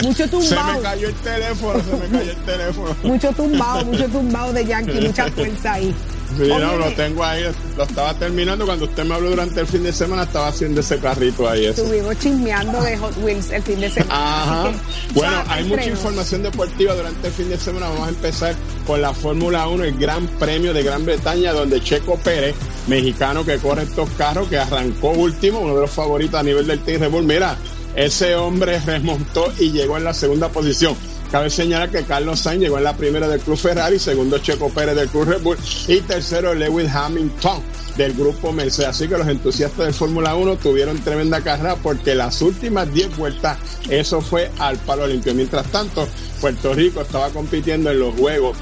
Mucho 0.02 0.26
Se 0.28 0.36
me 0.36 0.38
tumbado. 0.46 0.82
cayó 0.82 1.08
el 1.08 1.14
teléfono, 1.14 1.80
se 1.82 1.96
me 1.96 2.18
cayó 2.18 2.30
el 2.30 2.36
teléfono. 2.44 2.96
Mucho 3.02 3.32
tumbado, 3.32 3.84
mucho 3.86 4.08
tumbado 4.08 4.52
de 4.52 4.66
Yankee. 4.66 5.00
Mucha 5.06 5.30
fuerza 5.30 5.72
ahí. 5.74 5.94
Sí, 6.36 6.48
no, 6.48 6.76
lo 6.76 6.92
tengo 6.92 7.24
ahí, 7.24 7.44
lo 7.76 7.84
estaba 7.84 8.14
terminando. 8.14 8.66
Cuando 8.66 8.86
usted 8.86 9.04
me 9.04 9.14
habló 9.14 9.30
durante 9.30 9.60
el 9.60 9.66
fin 9.66 9.82
de 9.82 9.92
semana, 9.92 10.24
estaba 10.24 10.48
haciendo 10.48 10.80
ese 10.80 10.98
carrito 10.98 11.48
ahí. 11.48 11.66
Ese. 11.66 11.82
Estuvimos 11.82 12.18
chismeando 12.18 12.80
de 12.82 12.96
Hot 12.96 13.16
Wheels 13.22 13.50
el 13.50 13.62
fin 13.62 13.80
de 13.80 13.90
semana. 13.90 14.42
Ajá. 14.42 14.72
Bueno, 15.14 15.44
hay 15.48 15.64
mucha 15.64 15.86
información 15.86 16.42
deportiva 16.42 16.94
durante 16.94 17.28
el 17.28 17.32
fin 17.32 17.48
de 17.48 17.56
semana. 17.56 17.88
Vamos 17.88 18.06
a 18.06 18.10
empezar 18.10 18.54
con 18.86 19.00
la 19.00 19.12
Fórmula 19.14 19.68
1, 19.68 19.84
el 19.84 19.96
Gran 19.96 20.26
Premio 20.26 20.74
de 20.74 20.82
Gran 20.82 21.04
Bretaña, 21.04 21.52
donde 21.52 21.80
Checo 21.80 22.16
Pérez, 22.18 22.54
mexicano 22.88 23.44
que 23.44 23.58
corre 23.58 23.82
estos 23.84 24.08
carros, 24.10 24.48
que 24.48 24.58
arrancó 24.58 25.10
último, 25.10 25.60
uno 25.60 25.74
de 25.76 25.82
los 25.82 25.90
favoritos 25.90 26.40
a 26.40 26.42
nivel 26.42 26.66
del 26.66 26.80
Team 26.80 27.00
Red 27.00 27.10
Bull. 27.10 27.24
Mira, 27.24 27.56
ese 27.94 28.34
hombre 28.34 28.80
remontó 28.80 29.52
y 29.58 29.70
llegó 29.70 29.96
en 29.96 30.04
la 30.04 30.14
segunda 30.14 30.48
posición. 30.48 30.96
Cabe 31.30 31.50
señalar 31.50 31.90
que 31.90 32.04
Carlos 32.04 32.40
Sainz 32.40 32.62
llegó 32.62 32.78
en 32.78 32.84
la 32.84 32.96
primera 32.96 33.26
del 33.28 33.40
Club 33.40 33.56
Ferrari, 33.58 33.98
segundo 33.98 34.38
Checo 34.38 34.68
Pérez 34.70 34.94
del 34.94 35.08
Club 35.08 35.24
Red 35.24 35.42
Bull 35.42 35.58
y 35.88 36.00
tercero 36.00 36.54
Lewis 36.54 36.88
Hamilton 36.94 37.62
del 37.96 38.14
grupo 38.14 38.52
Mercedes. 38.52 38.90
Así 38.90 39.08
que 39.08 39.18
los 39.18 39.28
entusiastas 39.28 39.86
de 39.86 39.92
Fórmula 39.92 40.34
1 40.34 40.56
tuvieron 40.56 40.98
tremenda 40.98 41.40
carrera 41.40 41.76
porque 41.76 42.14
las 42.14 42.40
últimas 42.42 42.92
10 42.92 43.16
vueltas 43.16 43.58
eso 43.88 44.20
fue 44.20 44.50
al 44.58 44.76
palo 44.78 45.06
limpio. 45.06 45.34
Mientras 45.34 45.66
tanto, 45.66 46.06
Puerto 46.40 46.74
Rico 46.74 47.02
estaba 47.02 47.30
compitiendo 47.30 47.90
en 47.90 47.98
los 47.98 48.14
Juegos 48.14 48.56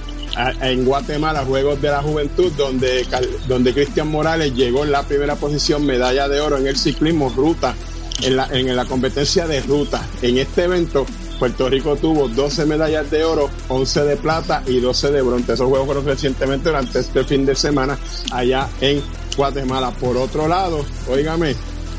en 0.60 0.84
Guatemala, 0.84 1.44
Juegos 1.44 1.80
de 1.80 1.90
la 1.90 2.02
Juventud, 2.02 2.50
donde, 2.56 3.06
donde 3.46 3.74
Cristian 3.74 4.08
Morales 4.08 4.54
llegó 4.54 4.84
en 4.84 4.92
la 4.92 5.02
primera 5.02 5.36
posición, 5.36 5.84
medalla 5.84 6.28
de 6.28 6.40
oro 6.40 6.58
en 6.58 6.66
el 6.66 6.76
ciclismo 6.76 7.28
ruta, 7.30 7.74
en 8.22 8.36
la, 8.36 8.48
en 8.50 8.74
la 8.74 8.84
competencia 8.84 9.46
de 9.46 9.60
ruta. 9.60 10.02
En 10.22 10.38
este 10.38 10.64
evento, 10.64 11.04
Puerto 11.42 11.68
Rico 11.68 11.96
tuvo 11.96 12.28
12 12.28 12.66
medallas 12.66 13.10
de 13.10 13.24
oro, 13.24 13.50
11 13.66 14.04
de 14.04 14.16
plata 14.16 14.62
y 14.64 14.78
12 14.78 15.10
de 15.10 15.22
bronce. 15.22 15.54
Esos 15.54 15.66
juegos 15.66 15.86
fueron 15.86 16.06
recientemente 16.06 16.68
durante 16.68 17.00
este 17.00 17.24
fin 17.24 17.44
de 17.44 17.56
semana 17.56 17.98
allá 18.30 18.68
en 18.80 19.02
Guatemala. 19.36 19.90
Por 19.90 20.16
otro 20.16 20.46
lado, 20.46 20.84
óigame, 21.10 21.56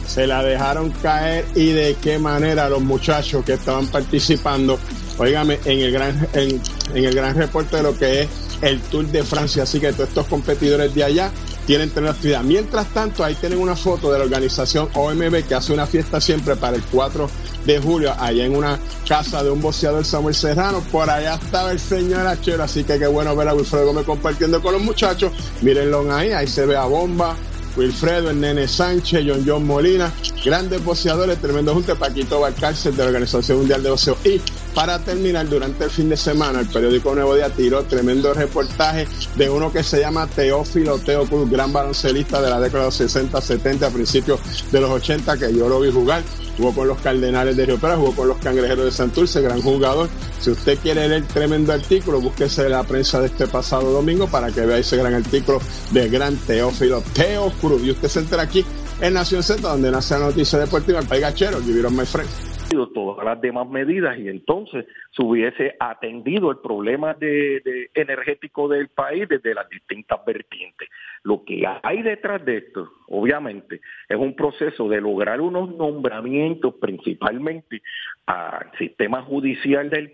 se 0.07 0.27
la 0.27 0.41
dejaron 0.41 0.91
caer 0.91 1.45
y 1.55 1.73
de 1.73 1.97
qué 2.01 2.19
manera 2.19 2.69
los 2.69 2.81
muchachos 2.81 3.43
que 3.43 3.55
estaban 3.55 3.87
participando, 3.87 4.79
óigame, 5.17 5.59
en 5.65 5.81
el 5.81 5.91
gran, 5.91 6.25
en, 6.31 6.61
en 6.93 7.03
el 7.03 7.13
gran 7.13 7.35
reporte 7.35 7.75
de 7.75 7.83
lo 7.83 7.97
que 7.97 8.21
es 8.21 8.29
el 8.61 8.79
Tour 8.79 9.07
de 9.07 9.23
Francia. 9.25 9.63
Así 9.63 9.77
que 9.77 9.91
todos 9.91 10.07
estos 10.07 10.27
competidores 10.27 10.95
de 10.95 11.03
allá 11.03 11.31
tienen 11.65 11.89
tener 11.89 12.11
actividad. 12.11 12.43
Mientras 12.43 12.87
tanto, 12.93 13.23
ahí 13.23 13.35
tienen 13.35 13.59
una 13.59 13.75
foto 13.75 14.11
de 14.11 14.19
la 14.19 14.25
organización 14.25 14.89
OMB 14.93 15.47
que 15.47 15.55
hace 15.55 15.73
una 15.73 15.87
fiesta 15.87 16.19
siempre 16.19 16.55
para 16.55 16.75
el 16.75 16.83
4 16.83 17.29
de 17.65 17.79
julio, 17.79 18.13
allá 18.19 18.45
en 18.45 18.55
una 18.55 18.79
casa 19.07 19.43
de 19.43 19.49
un 19.49 19.61
boxeador 19.61 20.05
Samuel 20.05 20.35
Serrano. 20.35 20.81
Por 20.91 21.09
allá 21.09 21.35
estaba 21.35 21.71
el 21.71 21.79
señor 21.79 22.27
Achero, 22.27 22.63
así 22.63 22.83
que 22.83 22.99
qué 22.99 23.07
bueno 23.07 23.35
ver 23.35 23.47
a 23.47 23.55
Wilfredo 23.55 23.87
Gómez 23.87 24.05
compartiendo 24.05 24.61
con 24.61 24.73
los 24.73 24.81
muchachos. 24.81 25.31
Mírenlo 25.61 26.13
ahí, 26.13 26.31
ahí 26.31 26.47
se 26.47 26.65
ve 26.65 26.75
a 26.75 26.85
Bomba, 26.85 27.35
Wilfredo, 27.75 28.29
el 28.29 28.39
Nene 28.39 28.67
Sánchez, 28.67 29.23
John 29.27 29.43
John 29.45 29.65
Molina, 29.65 30.11
grandes 30.43 30.83
boxeadores, 30.83 31.39
tremendo 31.39 31.73
junte, 31.73 31.95
Paquito 31.95 32.39
Balcárcel 32.39 32.95
de 32.95 33.03
la 33.03 33.09
Organización 33.09 33.59
Mundial 33.59 33.81
de 33.81 33.89
Boxeo. 33.89 34.17
Y 34.23 34.41
para 34.73 34.99
terminar, 34.99 35.47
durante 35.47 35.83
el 35.83 35.89
fin 35.91 36.09
de 36.09 36.17
semana, 36.17 36.61
el 36.61 36.67
periódico 36.67 37.13
Nuevo 37.13 37.35
Día 37.35 37.49
tiró 37.49 37.83
tremendo 37.83 38.33
reportaje 38.33 39.07
de 39.35 39.49
uno 39.49 39.71
que 39.71 39.83
se 39.83 39.99
llama 39.99 40.27
Teófilo 40.27 40.97
Teo 40.99 41.25
Cruz, 41.25 41.49
gran 41.49 41.71
baloncelista 41.71 42.41
de 42.41 42.49
la 42.49 42.59
década 42.59 42.83
de 42.83 42.87
los 42.87 42.95
60, 42.95 43.39
70, 43.39 43.87
a 43.87 43.89
principios 43.89 44.39
de 44.71 44.81
los 44.81 44.89
80, 44.89 45.37
que 45.37 45.53
yo 45.53 45.69
lo 45.69 45.79
vi 45.79 45.91
jugar. 45.91 46.23
Jugó 46.57 46.73
con 46.73 46.87
los 46.87 46.99
Cardenales 46.99 47.55
de 47.55 47.65
Río 47.65 47.79
Pera, 47.79 47.97
jugó 47.97 48.15
con 48.15 48.27
los 48.27 48.37
Cangrejeros 48.37 48.85
de 48.85 48.91
Santurce, 48.91 49.41
gran 49.41 49.61
jugador. 49.61 50.09
Si 50.39 50.51
usted 50.51 50.77
quiere 50.79 51.07
leer 51.07 51.25
tremendo 51.27 51.73
artículo, 51.73 52.21
búsquese 52.21 52.69
la 52.69 52.83
prensa 52.83 53.19
de 53.19 53.27
este 53.27 53.47
pasado 53.47 53.91
domingo 53.91 54.27
para 54.27 54.51
que 54.51 54.61
vea 54.61 54.77
ese 54.77 54.97
gran 54.97 55.13
artículo 55.13 55.59
del 55.91 56.09
gran 56.09 56.35
Teófilo 56.37 57.01
Teo 57.13 57.51
Cruz. 57.59 57.81
Y 57.83 57.91
usted 57.91 58.07
se 58.07 58.19
entera 58.19 58.43
aquí 58.43 58.65
en 59.01 59.13
Nación 59.13 59.43
Z, 59.43 59.61
donde 59.61 59.91
nace 59.91 60.13
la 60.13 60.27
noticia 60.27 60.59
deportiva, 60.59 60.99
el 60.99 61.07
país 61.07 61.21
gachero, 61.21 61.57
up, 61.57 61.91
my 61.91 62.05
friend. 62.05 62.52
Todas 62.93 63.25
las 63.25 63.39
demás 63.39 63.69
medidas 63.69 64.17
y 64.17 64.27
entonces 64.27 64.85
se 65.11 65.23
hubiese 65.23 65.75
atendido 65.79 66.51
el 66.51 66.57
problema 66.57 67.13
de, 67.13 67.89
energético 67.93 68.67
del 68.67 68.89
país 68.89 69.27
desde 69.29 69.53
las 69.53 69.69
distintas 69.69 70.23
vertientes. 70.25 70.89
Lo 71.23 71.43
que 71.43 71.63
hay 71.83 72.01
detrás 72.01 72.43
de 72.45 72.57
esto, 72.57 72.89
obviamente, 73.07 73.81
es 74.09 74.17
un 74.17 74.35
proceso 74.35 74.89
de 74.89 75.01
lograr 75.01 75.41
unos 75.41 75.75
nombramientos 75.75 76.75
principalmente 76.75 77.81
al 78.25 78.71
sistema 78.77 79.21
judicial 79.21 79.89
del 79.89 80.13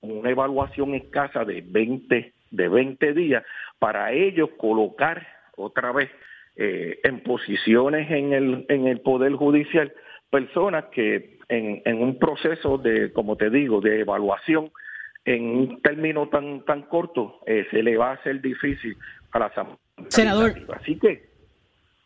con 0.00 0.12
una 0.12 0.30
evaluación 0.30 0.94
escasa 0.94 1.44
de 1.44 1.60
20 1.60 2.32
de 2.50 2.68
20 2.68 3.12
días 3.12 3.44
para 3.78 4.12
ellos 4.12 4.48
colocar 4.56 5.26
otra 5.56 5.92
vez 5.92 6.10
eh, 6.56 6.98
en 7.04 7.20
posiciones 7.20 8.10
en 8.10 8.32
el 8.32 8.64
en 8.70 8.86
el 8.86 9.00
poder 9.00 9.34
judicial 9.34 9.92
personas 10.30 10.86
que 10.86 11.39
en, 11.50 11.82
en 11.84 12.02
un 12.02 12.18
proceso 12.18 12.78
de 12.78 13.12
como 13.12 13.36
te 13.36 13.50
digo 13.50 13.80
de 13.80 14.00
evaluación 14.00 14.70
en 15.24 15.44
un 15.44 15.82
término 15.82 16.28
tan 16.28 16.64
tan 16.64 16.82
corto 16.82 17.40
eh, 17.46 17.66
se 17.70 17.82
le 17.82 17.96
va 17.96 18.10
a 18.10 18.14
hacer 18.14 18.40
difícil 18.40 18.96
a 19.32 19.38
la 19.38 19.46
Asamblea 19.46 19.78
Senador. 20.08 20.54
Así 20.74 20.98
que 20.98 21.30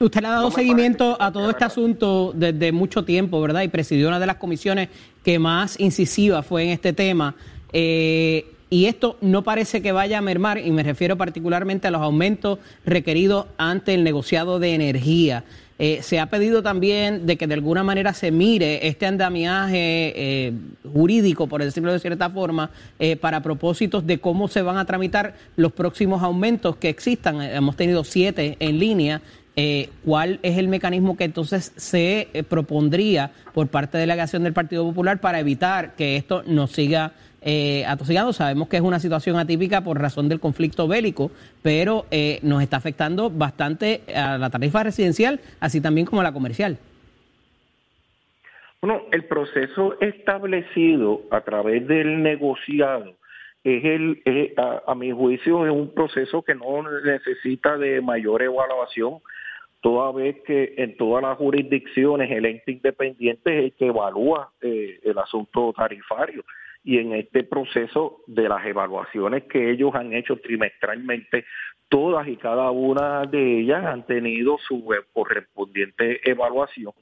Usted 0.01 0.21
le 0.21 0.27
ha 0.27 0.31
dado 0.33 0.45
No 0.45 0.51
seguimiento 0.51 1.17
a 1.21 1.31
todo 1.31 1.51
este 1.51 1.65
asunto 1.65 2.33
desde 2.35 2.73
mucho 2.73 3.05
tiempo, 3.05 3.41
¿verdad? 3.41 3.63
Y 3.63 3.69
presidió 3.69 4.09
una 4.09 4.19
de 4.19 4.27
las 4.27 4.37
comisiones 4.37 4.89
que 5.25 5.39
más 5.39 5.79
incisiva 5.79 6.43
fue 6.43 6.65
en 6.65 6.71
este 6.71 6.93
tema. 6.93 7.37
Eh, 7.73 8.45
y 8.75 8.87
esto 8.87 9.17
no 9.21 9.45
parece 9.45 9.83
que 9.83 9.93
vaya 9.93 10.19
a 10.19 10.21
mermar, 10.21 10.59
y 10.59 10.73
me 10.73 10.83
refiero 10.83 11.17
particularmente 11.17 11.87
a 11.87 11.93
los 11.93 12.03
aumentos 12.03 12.59
requeridos 12.85 13.47
ante 13.57 13.95
el 13.95 14.03
negociado 14.03 14.59
de 14.59 14.75
energía. 14.75 15.45
Eh, 15.79 16.01
se 16.03 16.19
ha 16.19 16.27
pedido 16.27 16.61
también 16.61 17.25
de 17.25 17.37
que 17.37 17.47
de 17.47 17.55
alguna 17.55 17.85
manera 17.85 18.13
se 18.15 18.33
mire 18.33 18.89
este 18.89 19.07
andamiaje 19.07 19.77
eh, 20.17 20.53
jurídico, 20.93 21.47
por 21.47 21.63
decirlo 21.63 21.93
de 21.93 22.01
cierta 22.01 22.31
forma, 22.31 22.73
eh, 22.99 23.15
para 23.15 23.45
propósitos 23.45 24.09
de 24.09 24.19
cómo 24.19 24.49
se 24.49 24.63
van 24.63 24.77
a 24.77 24.85
tramitar 24.87 25.35
los 25.55 25.71
próximos 25.71 26.25
aumentos 26.25 26.75
que 26.75 26.89
existan. 26.89 27.43
Hemos 27.43 27.77
tenido 27.77 28.03
siete 28.03 28.57
en 28.59 28.81
línea. 28.81 29.23
¿Cuál 30.05 30.41
es 30.43 30.59
el 30.59 30.67
mecanismo 30.67 31.17
que 31.17 31.23
entonces 31.23 31.73
se 31.77 32.27
propondría 32.49 33.31
por 33.53 33.69
parte 33.69 33.99
de 33.99 34.05
la 34.05 34.15
delegación 34.15 34.43
del 34.43 34.53
Partido 34.53 34.83
Popular 34.83 35.21
para 35.21 35.39
evitar 35.39 35.95
que 35.95 36.17
esto 36.17 36.43
nos 36.45 36.73
siga 36.73 37.13
eh, 37.45 37.85
atosigando? 37.87 38.33
Sabemos 38.33 38.69
que 38.69 38.77
es 38.77 38.83
una 38.83 38.99
situación 38.99 39.37
atípica 39.37 39.83
por 39.83 40.01
razón 40.01 40.29
del 40.29 40.41
conflicto 40.41 40.89
bélico, 40.89 41.31
pero 41.63 42.07
eh, 42.11 42.41
nos 42.43 42.63
está 42.63 42.79
afectando 42.79 43.31
bastante 43.31 44.03
a 44.15 44.39
la 44.39 44.51
tarifa 44.51 44.83
residencial, 44.83 45.41
así 45.61 45.81
también 45.81 46.07
como 46.07 46.23
a 46.23 46.25
la 46.25 46.33
comercial. 46.33 46.79
Bueno, 48.81 49.03
el 49.13 49.25
proceso 49.25 49.99
establecido 50.01 51.23
a 51.31 51.41
través 51.43 51.87
del 51.87 52.23
negociado 52.23 53.15
es 53.63 53.85
el, 53.85 54.53
a, 54.57 54.83
a, 54.87 54.95
mi 54.95 55.11
juicio, 55.11 55.65
es 55.65 55.73
un 55.73 55.95
proceso 55.95 56.43
que 56.43 56.55
no 56.55 56.83
necesita 57.03 57.79
de 57.79 58.03
mayor 58.03 58.43
evaluación, 58.43 59.21
toda 59.85 60.13
vez 60.13 60.37
que 60.47 60.75
en 60.79 60.97
todas 60.97 61.23
las 61.23 61.37
jurisdicciones 61.37 62.31
el 62.31 62.47
ente 62.47 62.73
independiente 62.73 63.59
es 63.59 63.65
el 63.65 63.73
que 63.73 63.87
evalúa 63.89 64.51
eh, 64.63 64.99
el 65.03 65.19
asunto 65.19 65.75
tarifario. 65.77 66.43
Y 66.85 66.99
en 66.99 67.15
este 67.15 67.45
proceso 67.45 68.21
de 68.27 68.49
las 68.49 68.65
evaluaciones 68.67 69.45
que 69.45 69.71
ellos 69.71 69.95
han 69.95 70.13
hecho 70.13 70.37
trimestralmente, 70.37 71.45
todas 71.89 72.29
y 72.29 72.37
cada 72.37 72.71
una 72.71 73.25
de 73.25 73.61
ellas 73.61 73.85
han 73.85 74.05
tenido 74.07 74.59
su 74.69 74.85
correspondiente 75.13 76.21
evaluación 76.29 76.93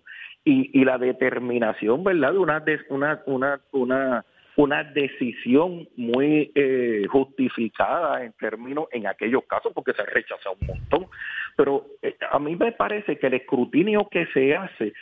y, 0.45 0.81
y 0.81 0.85
la 0.85 0.99
determinación, 0.99 2.03
¿verdad?, 2.05 2.33
de 2.33 2.39
una, 2.39 2.61
de, 2.61 2.81
una, 2.89 3.23
una, 3.27 3.61
una, 3.73 4.25
una 4.57 4.85
decisión 4.85 5.89
muy 5.97 6.53
eh, 6.55 7.05
justificada 7.09 8.25
en 8.25 8.33
términos, 8.35 8.87
en 8.93 9.07
aquellos 9.07 9.45
casos, 9.45 9.73
porque 9.75 9.93
se 9.93 10.05
rechaza 10.05 10.51
un 10.51 10.67
montón. 10.67 11.07
Pero 11.57 11.87
eh, 12.03 12.17
a 12.31 12.39
mí 12.39 12.57
me 12.57 12.73
parece 12.73 13.19
que 13.19 13.29
el 13.29 13.35
escrutinio 13.35 14.09
que 14.11 14.27
se 14.27 14.55
hace 14.55 14.93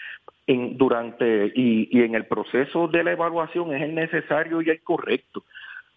en, 0.51 0.77
durante 0.77 1.53
y, 1.55 1.89
y 1.97 2.03
en 2.03 2.15
el 2.15 2.27
proceso 2.27 2.89
de 2.89 3.05
la 3.05 3.13
evaluación 3.13 3.75
es 3.75 3.83
el 3.83 3.95
necesario 3.95 4.61
y 4.63 4.71
el 4.71 4.83
correcto. 4.83 5.45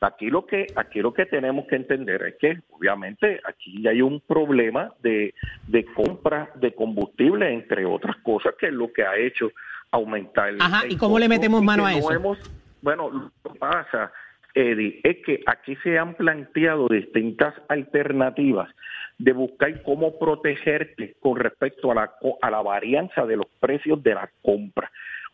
Aquí 0.02 0.30
lo 0.30 0.46
que 0.46 0.68
aquí 0.76 1.00
lo 1.00 1.14
que 1.14 1.26
tenemos 1.26 1.66
que 1.66 1.78
entender 1.78 2.22
es 2.24 2.36
que 2.38 2.58
obviamente 2.72 3.40
aquí 3.46 3.88
hay 3.88 4.02
un 4.02 4.20
problema 4.20 4.92
de, 5.02 5.34
de 5.68 5.86
compra 5.86 6.50
de 6.56 6.74
combustible 6.76 7.52
entre 7.54 7.86
otras 7.86 8.18
cosas 8.18 8.54
que 8.60 8.68
es 8.68 8.74
lo 8.74 8.92
que 8.92 9.04
ha 9.04 9.16
hecho 9.16 9.50
aumentar. 9.92 10.54
Ajá, 10.60 10.86
el 10.86 10.92
¿y 10.92 10.98
cómo 10.98 11.18
le 11.20 11.30
metemos 11.30 11.64
mano 11.64 11.86
a 11.86 11.92
no 11.92 11.98
eso? 11.98 12.12
hemos- 12.12 12.52
bueno, 12.82 13.10
lo 13.10 13.54
que 13.54 13.58
pasa, 13.58 14.12
Eddie, 14.54 15.00
es 15.04 15.18
que 15.26 15.42
aquí 15.46 15.76
se 15.84 15.98
han 15.98 16.16
planteado 16.16 16.88
distintas 16.88 17.54
alternativas 17.68 18.70
de 19.18 19.34
buscar 19.34 19.84
cómo 19.84 20.18
protegerte 20.20 21.16
con 21.20 21.38
respecto 21.38 21.92
a 21.92 21.96
la, 21.96 22.14
a 22.42 22.52
la 22.52 22.62
varianza 22.62 23.26
de 23.26 23.38
los 23.38 23.48
precios 23.60 24.02
de 24.04 24.16
la 24.16 24.30
compra. 24.42 24.92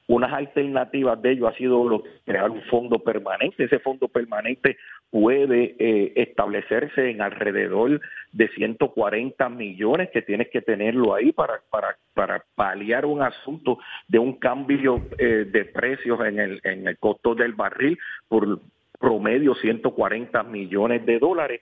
Unas 0.10 0.34
alternativas 0.34 1.22
de 1.22 1.34
ello 1.34 1.48
ha 1.48 1.54
sido 1.54 2.04
crear 2.26 2.50
un 2.50 2.64
fondo 2.64 2.98
permanente. 2.98 3.66
Ese 3.66 3.78
fondo 3.78 4.08
permanente 4.08 4.76
puede 5.12 5.76
eh, 5.78 6.14
establecerse 6.16 7.12
en 7.12 7.22
alrededor 7.22 8.02
de 8.32 8.48
140 8.48 9.50
millones 9.50 10.10
que 10.12 10.24
tienes 10.24 10.50
que 10.50 10.64
tenerlo 10.64 11.14
ahí 11.14 11.32
para, 11.32 11.62
para, 11.70 11.96
para 12.16 12.44
paliar 12.56 13.06
un 13.06 13.22
asunto 13.22 13.78
de 14.08 14.18
un 14.18 14.34
cambio 14.40 15.00
eh, 15.20 15.46
de 15.48 15.66
precios 15.66 16.20
en 16.26 16.40
el, 16.40 16.60
en 16.64 16.88
el 16.88 16.98
costo 16.98 17.36
del 17.36 17.54
barril 17.54 18.00
por 18.28 18.60
promedio 19.00 19.56
140 19.56 20.44
millones 20.44 21.06
de 21.06 21.20
dólares 21.20 21.62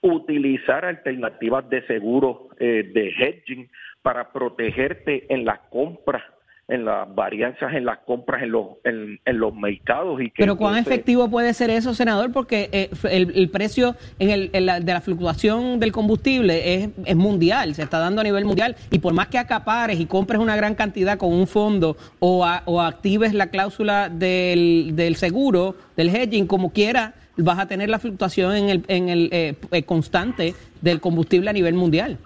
utilizar 0.00 0.84
alternativas 0.84 1.68
de 1.70 1.86
seguro 1.86 2.48
eh, 2.58 2.90
de 2.92 3.08
hedging 3.08 3.70
para 4.02 4.32
protegerte 4.32 5.32
en 5.32 5.46
las 5.46 5.60
compras, 5.70 6.22
en 6.66 6.84
las 6.86 7.14
varianzas 7.14 7.74
en 7.74 7.84
las 7.84 7.98
compras 8.06 8.42
en 8.42 8.50
los 8.52 8.66
en, 8.84 9.20
en 9.24 9.38
los 9.38 9.54
mercados 9.54 10.20
y 10.22 10.26
que 10.30 10.36
Pero 10.38 10.56
cuán 10.56 10.76
entonces- 10.78 10.94
efectivo 10.94 11.28
puede 11.28 11.52
ser 11.52 11.68
eso, 11.70 11.92
senador, 11.94 12.32
porque 12.32 12.70
eh, 12.72 12.90
el, 13.10 13.32
el 13.36 13.50
precio 13.50 13.96
en 14.18 14.30
el, 14.30 14.50
en 14.54 14.64
la- 14.66 14.80
de 14.80 14.92
la 14.92 15.00
fluctuación 15.02 15.78
del 15.78 15.92
combustible 15.92 16.74
es, 16.74 16.88
es 17.04 17.16
mundial, 17.16 17.74
se 17.74 17.82
está 17.82 17.98
dando 17.98 18.22
a 18.22 18.24
nivel 18.24 18.46
mundial 18.46 18.76
y 18.90 18.98
por 18.98 19.12
más 19.12 19.26
que 19.28 19.36
acapares 19.38 20.00
y 20.00 20.06
compres 20.06 20.40
una 20.40 20.56
gran 20.56 20.74
cantidad 20.74 21.18
con 21.18 21.32
un 21.34 21.46
fondo 21.46 21.96
o, 22.18 22.44
a- 22.46 22.62
o 22.64 22.80
actives 22.80 23.34
la 23.34 23.48
cláusula 23.48 24.08
del, 24.08 24.92
del 24.94 25.16
seguro, 25.16 25.76
del 25.96 26.08
hedging, 26.14 26.46
como 26.46 26.72
quiera, 26.72 27.14
vas 27.36 27.58
a 27.58 27.66
tener 27.66 27.90
la 27.90 27.98
fluctuación 27.98 28.54
en 28.56 28.70
el, 28.70 28.84
en 28.88 29.08
el 29.10 29.28
eh, 29.32 29.54
eh, 29.70 29.82
constante 29.82 30.54
del 30.80 31.00
combustible 31.00 31.50
a 31.50 31.52
nivel 31.52 31.74
mundial. 31.74 32.16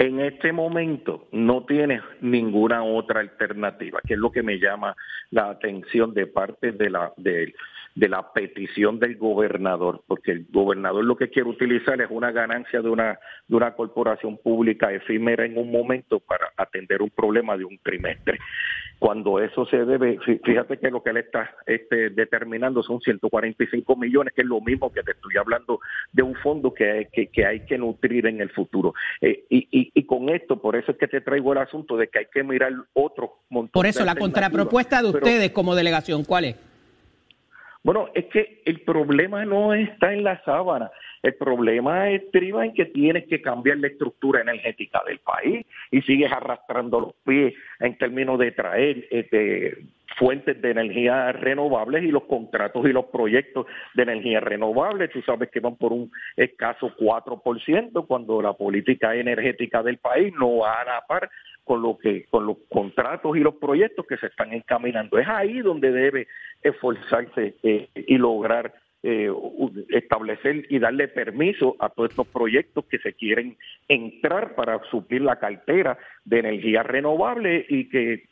En 0.00 0.18
este 0.18 0.50
momento 0.50 1.28
no 1.30 1.66
tienes 1.66 2.00
ninguna 2.22 2.82
otra 2.82 3.20
alternativa, 3.20 4.00
que 4.06 4.14
es 4.14 4.18
lo 4.18 4.32
que 4.32 4.42
me 4.42 4.58
llama 4.58 4.96
la 5.30 5.50
atención 5.50 6.14
de 6.14 6.26
parte 6.26 6.72
de 6.72 6.88
la 6.88 7.12
de, 7.18 7.52
la 7.96 8.32
petición 8.32 8.98
del 8.98 9.18
gobernador, 9.18 10.02
porque 10.06 10.32
el 10.32 10.46
gobernador 10.50 11.04
lo 11.04 11.18
que 11.18 11.28
quiere 11.28 11.50
utilizar 11.50 12.00
es 12.00 12.08
una 12.08 12.32
ganancia 12.32 12.80
de 12.80 12.88
una 12.88 13.18
de 13.46 13.54
una 13.54 13.74
corporación 13.74 14.38
pública 14.38 14.90
efímera 14.90 15.44
en 15.44 15.58
un 15.58 15.70
momento 15.70 16.18
para 16.18 16.50
atender 16.56 17.02
un 17.02 17.10
problema 17.10 17.58
de 17.58 17.66
un 17.66 17.76
trimestre. 17.76 18.38
Cuando 19.00 19.40
eso 19.40 19.64
se 19.66 19.78
debe, 19.84 20.18
fí- 20.20 20.40
fíjate 20.44 20.78
que 20.78 20.90
lo 20.90 21.02
que 21.02 21.08
él 21.10 21.16
está 21.16 21.50
este, 21.66 22.10
determinando 22.10 22.82
son 22.82 23.00
145 23.00 23.96
millones, 23.96 24.34
que 24.34 24.42
es 24.42 24.46
lo 24.46 24.60
mismo 24.60 24.92
que 24.92 25.02
te 25.02 25.12
estoy 25.12 25.36
hablando 25.38 25.80
de 26.12 26.22
un 26.22 26.34
fondo 26.36 26.72
que 26.74 26.90
hay 26.90 27.06
que, 27.06 27.26
que, 27.28 27.46
hay 27.46 27.60
que 27.64 27.78
nutrir 27.78 28.26
en 28.26 28.42
el 28.42 28.50
futuro. 28.50 28.92
Eh, 29.22 29.44
y, 29.48 29.66
y, 29.70 29.90
y 29.94 30.04
con 30.04 30.28
esto, 30.28 30.60
por 30.60 30.76
eso 30.76 30.92
es 30.92 30.98
que 30.98 31.08
te 31.08 31.22
traigo 31.22 31.52
el 31.52 31.58
asunto 31.58 31.96
de 31.96 32.08
que 32.08 32.20
hay 32.20 32.26
que 32.32 32.42
mirar 32.44 32.72
otro 32.92 33.38
montón 33.48 33.72
Por 33.72 33.84
de 33.86 33.90
eso, 33.90 34.04
la 34.04 34.14
contrapropuesta 34.14 35.02
de 35.02 35.10
Pero- 35.12 35.24
ustedes 35.24 35.50
como 35.52 35.74
delegación, 35.74 36.22
¿cuál 36.24 36.44
es? 36.44 36.56
Bueno, 37.82 38.08
es 38.14 38.26
que 38.26 38.62
el 38.66 38.80
problema 38.80 39.44
no 39.44 39.72
está 39.72 40.12
en 40.12 40.22
la 40.24 40.42
sábana. 40.44 40.90
El 41.22 41.34
problema 41.34 42.10
estriba 42.10 42.64
en 42.64 42.74
que 42.74 42.86
tienes 42.86 43.26
que 43.26 43.40
cambiar 43.40 43.78
la 43.78 43.88
estructura 43.88 44.40
energética 44.40 45.02
del 45.06 45.18
país 45.18 45.66
y 45.90 46.02
sigues 46.02 46.32
arrastrando 46.32 47.00
los 47.00 47.14
pies 47.24 47.54
en 47.78 47.96
términos 47.96 48.38
de 48.38 48.52
traer 48.52 49.06
este, 49.10 49.78
fuentes 50.16 50.60
de 50.60 50.70
energía 50.70 51.32
renovables 51.32 52.04
y 52.04 52.08
los 52.10 52.24
contratos 52.24 52.86
y 52.86 52.92
los 52.92 53.06
proyectos 53.06 53.66
de 53.94 54.02
energía 54.02 54.40
renovable. 54.40 55.08
Tú 55.08 55.22
sabes 55.22 55.50
que 55.50 55.60
van 55.60 55.76
por 55.76 55.92
un 55.92 56.10
escaso 56.36 56.94
4% 56.96 58.06
cuando 58.06 58.42
la 58.42 58.52
política 58.52 59.14
energética 59.14 59.82
del 59.82 59.98
país 59.98 60.32
no 60.38 60.58
va 60.58 60.80
a 60.80 60.84
la 60.84 61.00
par 61.06 61.30
con 61.64 61.82
lo 61.82 61.98
que 61.98 62.24
con 62.26 62.46
los 62.46 62.56
contratos 62.68 63.36
y 63.36 63.40
los 63.40 63.54
proyectos 63.56 64.06
que 64.06 64.16
se 64.16 64.26
están 64.26 64.52
encaminando. 64.52 65.18
Es 65.18 65.28
ahí 65.28 65.60
donde 65.60 65.92
debe 65.92 66.26
esforzarse 66.62 67.54
eh, 67.62 67.88
y 67.94 68.18
lograr 68.18 68.74
eh, 69.02 69.32
establecer 69.88 70.66
y 70.68 70.78
darle 70.78 71.08
permiso 71.08 71.74
a 71.78 71.88
todos 71.88 72.10
estos 72.10 72.26
proyectos 72.28 72.84
que 72.84 72.98
se 72.98 73.14
quieren 73.14 73.56
entrar 73.88 74.54
para 74.54 74.78
suplir 74.90 75.22
la 75.22 75.36
cartera 75.36 75.96
de 76.26 76.40
energía 76.40 76.82
renovable 76.82 77.64
y 77.68 77.88
que 77.88 78.24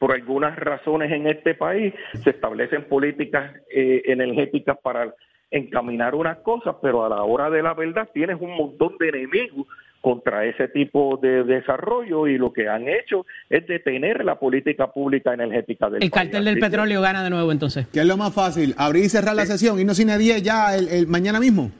por 0.00 0.12
algunas 0.12 0.56
razones 0.58 1.12
en 1.12 1.28
este 1.28 1.54
país 1.54 1.94
se 2.22 2.30
establecen 2.30 2.84
políticas 2.84 3.54
eh, 3.70 4.02
energéticas 4.06 4.76
para 4.82 5.14
encaminar 5.50 6.14
unas 6.14 6.38
cosas, 6.38 6.74
pero 6.82 7.04
a 7.04 7.08
la 7.08 7.22
hora 7.22 7.48
de 7.48 7.62
la 7.62 7.74
verdad 7.74 8.08
tienes 8.12 8.40
un 8.40 8.56
montón 8.56 8.96
de 8.98 9.08
enemigos 9.08 9.68
contra 10.06 10.44
ese 10.44 10.68
tipo 10.68 11.18
de 11.20 11.42
desarrollo 11.42 12.28
y 12.28 12.38
lo 12.38 12.52
que 12.52 12.68
han 12.68 12.86
hecho 12.86 13.26
es 13.50 13.66
detener 13.66 14.24
la 14.24 14.38
política 14.38 14.92
pública 14.92 15.34
energética 15.34 15.86
del 15.86 16.00
El 16.00 16.10
país. 16.10 16.12
cartel 16.12 16.44
del 16.44 16.60
petróleo 16.60 17.00
gana 17.00 17.24
de 17.24 17.30
nuevo 17.30 17.50
entonces. 17.50 17.88
¿Qué 17.88 17.98
es 17.98 18.06
lo 18.06 18.16
más 18.16 18.32
fácil? 18.32 18.72
¿Abrir 18.78 19.02
y 19.06 19.08
cerrar 19.08 19.34
la 19.34 19.46
sesión? 19.46 19.80
¿Irnos 19.80 19.96
sin 19.96 20.16
10 20.16 20.44
ya 20.44 20.76
el, 20.76 20.86
el 20.90 21.08
mañana 21.08 21.40
mismo? 21.40 21.72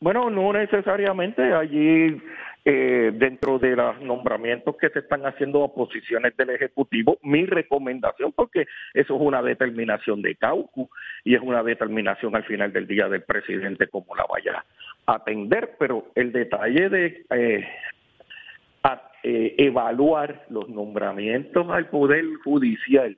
Bueno, 0.00 0.30
no 0.30 0.50
necesariamente. 0.54 1.42
Allí, 1.52 2.22
eh, 2.64 3.12
dentro 3.12 3.58
de 3.58 3.76
los 3.76 4.00
nombramientos 4.00 4.76
que 4.80 4.88
se 4.88 5.00
están 5.00 5.26
haciendo 5.26 5.62
a 5.62 5.74
posiciones 5.74 6.34
del 6.38 6.48
Ejecutivo, 6.48 7.18
mi 7.22 7.44
recomendación, 7.44 8.32
porque 8.32 8.62
eso 8.94 9.14
es 9.14 9.20
una 9.20 9.42
determinación 9.42 10.22
de 10.22 10.36
Caucu 10.36 10.88
y 11.22 11.34
es 11.34 11.42
una 11.42 11.62
determinación 11.62 12.34
al 12.34 12.44
final 12.44 12.72
del 12.72 12.86
día 12.86 13.10
del 13.10 13.24
presidente 13.24 13.88
cómo 13.88 14.16
la 14.16 14.24
vaya 14.24 14.64
atender, 15.06 15.76
pero 15.78 16.06
el 16.14 16.32
detalle 16.32 16.88
de 16.88 17.24
eh, 17.30 17.64
a- 18.82 19.10
eh, 19.22 19.54
evaluar 19.58 20.46
los 20.50 20.68
nombramientos 20.68 21.66
al 21.70 21.88
Poder 21.88 22.24
Judicial 22.44 23.16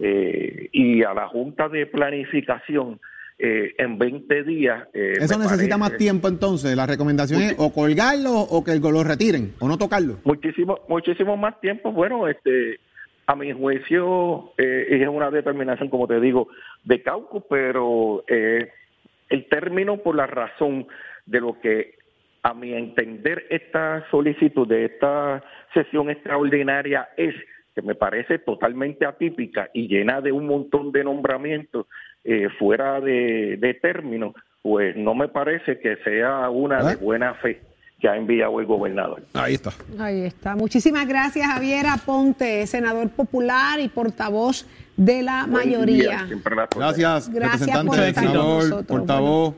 eh, 0.00 0.68
y 0.72 1.02
a 1.02 1.14
la 1.14 1.28
Junta 1.28 1.68
de 1.68 1.86
Planificación 1.86 3.00
eh, 3.38 3.74
en 3.78 3.98
20 3.98 4.44
días. 4.44 4.86
Eso 4.92 5.38
necesita 5.38 5.48
parece- 5.48 5.78
más 5.78 5.96
tiempo 5.96 6.28
entonces. 6.28 6.76
La 6.76 6.86
recomendación 6.86 7.42
es 7.42 7.54
o 7.58 7.72
colgarlo 7.72 8.32
o 8.32 8.62
que 8.62 8.78
lo 8.78 9.02
retiren 9.02 9.54
o 9.60 9.68
no 9.68 9.76
tocarlo. 9.78 10.18
muchísimo 10.24 10.78
muchísimo 10.88 11.36
más 11.36 11.58
tiempo 11.60 11.90
bueno 11.92 12.28
este 12.28 12.78
a 13.26 13.34
mi 13.36 13.52
juicio 13.52 14.52
es 14.58 15.08
una 15.08 15.30
determinación 15.30 15.88
como 15.88 16.06
te 16.06 16.20
digo 16.20 16.48
de 16.84 17.02
caucus 17.02 17.42
pero 17.48 18.24
el 18.26 19.48
término 19.48 19.96
por 19.98 20.14
la 20.16 20.26
razón 20.26 20.86
de 21.26 21.40
lo 21.40 21.60
que 21.60 21.94
a 22.42 22.54
mi 22.54 22.72
entender 22.72 23.46
esta 23.50 24.04
solicitud 24.10 24.66
de 24.66 24.86
esta 24.86 25.42
sesión 25.74 26.10
extraordinaria 26.10 27.08
es 27.16 27.34
que 27.74 27.82
me 27.82 27.94
parece 27.94 28.38
totalmente 28.38 29.06
atípica 29.06 29.70
y 29.72 29.88
llena 29.88 30.20
de 30.20 30.32
un 30.32 30.46
montón 30.46 30.92
de 30.92 31.04
nombramientos 31.04 31.86
eh, 32.24 32.48
fuera 32.58 33.00
de, 33.00 33.56
de 33.58 33.74
término, 33.74 34.34
pues 34.60 34.96
no 34.96 35.14
me 35.14 35.28
parece 35.28 35.78
que 35.78 35.96
sea 36.04 36.50
una 36.50 36.82
de 36.82 36.92
¿Eh? 36.94 36.96
buena 36.96 37.34
fe 37.34 37.60
que 38.00 38.08
ha 38.08 38.16
enviado 38.16 38.58
el 38.58 38.66
gobernador. 38.66 39.22
Ahí 39.32 39.54
está. 39.54 39.70
Ahí 40.00 40.22
está. 40.24 40.56
Muchísimas 40.56 41.06
gracias, 41.06 41.46
Javier 41.46 41.86
Aponte, 41.86 42.66
senador 42.66 43.08
popular 43.10 43.78
y 43.80 43.88
portavoz 43.88 44.66
de 44.96 45.22
la 45.22 45.46
Buen 45.48 45.52
mayoría. 45.70 45.94
día, 45.94 46.26
siempre 46.26 46.56
la 46.56 46.68
Gracias, 46.76 47.30
Gracias 47.32 47.60
representante, 47.60 47.86
por 47.86 47.96
senador, 48.14 48.62
nosotros. 48.64 48.86
portavoz. 48.86 49.54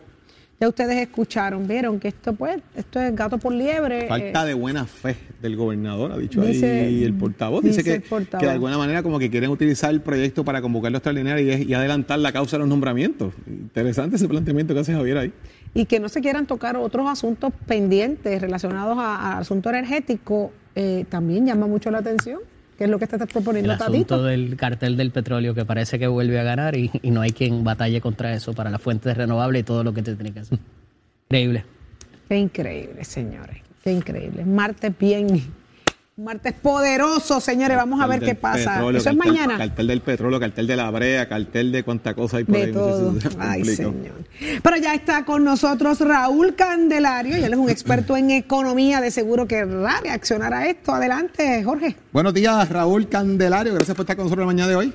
Ya 0.64 0.68
ustedes 0.70 0.96
escucharon, 0.96 1.68
vieron 1.68 2.00
que 2.00 2.08
esto 2.08 2.32
pues, 2.32 2.56
esto 2.74 2.98
es 2.98 3.14
gato 3.14 3.36
por 3.36 3.52
liebre. 3.52 4.08
Falta 4.08 4.44
eh, 4.44 4.46
de 4.46 4.54
buena 4.54 4.86
fe 4.86 5.14
del 5.42 5.56
gobernador, 5.56 6.10
ha 6.12 6.16
dicho 6.16 6.40
Dice- 6.40 6.80
ahí 6.86 7.04
el 7.04 7.12
portavoz. 7.12 7.62
Dice, 7.62 7.82
dice 7.82 7.84
que, 7.90 7.94
el 7.96 8.02
portavoz. 8.02 8.40
que 8.40 8.46
de 8.46 8.52
alguna 8.52 8.78
manera 8.78 9.02
como 9.02 9.18
que 9.18 9.28
quieren 9.28 9.50
utilizar 9.50 9.90
el 9.90 10.00
proyecto 10.00 10.42
para 10.42 10.62
convocar 10.62 10.90
lo 10.90 10.96
extraordinario 10.96 11.54
y, 11.58 11.64
y 11.70 11.74
adelantar 11.74 12.18
la 12.18 12.32
causa 12.32 12.56
de 12.56 12.60
los 12.60 12.68
nombramientos. 12.70 13.34
Interesante 13.46 14.16
ese 14.16 14.26
planteamiento 14.26 14.72
que 14.72 14.80
hace 14.80 14.94
Javier 14.94 15.18
ahí. 15.18 15.32
y 15.74 15.84
que 15.84 16.00
no 16.00 16.08
se 16.08 16.22
quieran 16.22 16.46
tocar 16.46 16.78
otros 16.78 17.10
asuntos 17.10 17.52
pendientes 17.66 18.40
relacionados 18.40 18.96
a- 18.98 19.34
al 19.34 19.40
asunto 19.42 19.68
energético, 19.68 20.50
eh, 20.76 21.04
también 21.10 21.44
llama 21.44 21.66
mucho 21.66 21.90
la 21.90 21.98
atención, 21.98 22.40
que 22.76 22.84
es 22.84 22.90
lo 22.90 22.98
que 22.98 23.04
está 23.04 23.18
proponiendo 23.26 23.72
El 23.72 23.76
asunto 23.80 23.92
Tatito. 23.92 24.22
del 24.24 24.56
cartel 24.56 24.96
del 24.96 25.10
petróleo 25.10 25.54
que 25.54 25.64
parece 25.64 25.98
que 25.98 26.06
vuelve 26.06 26.38
a 26.40 26.42
ganar 26.42 26.76
y, 26.76 26.90
y 27.02 27.10
no 27.10 27.20
hay 27.20 27.30
quien 27.32 27.64
batalle 27.64 28.00
contra 28.00 28.32
eso 28.34 28.52
para 28.52 28.70
las 28.70 28.80
fuentes 28.82 29.16
renovables 29.16 29.60
y 29.60 29.64
todo 29.64 29.84
lo 29.84 29.92
que 29.94 30.02
te 30.02 30.14
tiene 30.14 30.32
que 30.32 30.40
hacer. 30.40 30.58
Increíble. 31.30 31.64
Qué 32.28 32.38
increíble, 32.38 33.04
señores, 33.04 33.58
qué 33.82 33.92
increíble. 33.92 34.44
Martes 34.44 34.92
bien 34.98 35.26
Un 36.16 36.26
martes 36.26 36.52
poderoso, 36.52 37.40
señores. 37.40 37.76
Vamos 37.76 38.00
a 38.00 38.06
ver 38.06 38.20
qué 38.20 38.36
pasa. 38.36 38.74
Petróleo, 38.74 39.00
Eso 39.00 39.10
es 39.10 39.16
mañana. 39.16 39.58
Cartel 39.58 39.86
del 39.88 40.00
petróleo, 40.00 40.38
cartel 40.38 40.66
de 40.68 40.76
la 40.76 40.88
brea, 40.92 41.28
cartel 41.28 41.72
de 41.72 41.82
cuánta 41.82 42.14
cosa 42.14 42.36
hay 42.36 42.44
por 42.44 42.54
De 42.54 42.62
ahí. 42.62 42.72
todo. 42.72 43.16
Ay, 43.40 43.64
señor. 43.64 43.94
Pero 44.62 44.76
ya 44.76 44.94
está 44.94 45.24
con 45.24 45.42
nosotros 45.42 45.98
Raúl 45.98 46.54
Candelario, 46.54 47.36
y 47.36 47.42
él 47.42 47.52
es 47.52 47.58
un 47.58 47.68
experto 47.68 48.16
en 48.16 48.30
economía, 48.30 49.00
de 49.00 49.10
seguro 49.10 49.48
que 49.48 49.64
va 49.64 49.96
a 49.96 50.00
reaccionar 50.02 50.54
a 50.54 50.68
esto. 50.68 50.92
Adelante, 50.92 51.64
Jorge. 51.64 51.96
Buenos 52.12 52.32
días, 52.32 52.68
Raúl 52.68 53.08
Candelario. 53.08 53.74
Gracias 53.74 53.96
por 53.96 54.04
estar 54.04 54.14
con 54.14 54.26
nosotros 54.26 54.44
la 54.44 54.52
mañana 54.52 54.68
de 54.68 54.76
hoy. 54.76 54.92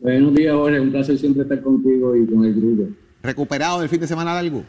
Buenos 0.00 0.34
días, 0.34 0.54
Jorge. 0.54 0.80
Un 0.80 0.90
placer 0.90 1.16
siempre 1.18 1.44
estar 1.44 1.62
contigo 1.62 2.16
y 2.16 2.26
con 2.26 2.44
el 2.44 2.52
grupo. 2.52 2.88
¿Recuperado 3.22 3.78
del 3.78 3.88
fin 3.88 4.00
de 4.00 4.08
semana 4.08 4.34
largo? 4.34 4.64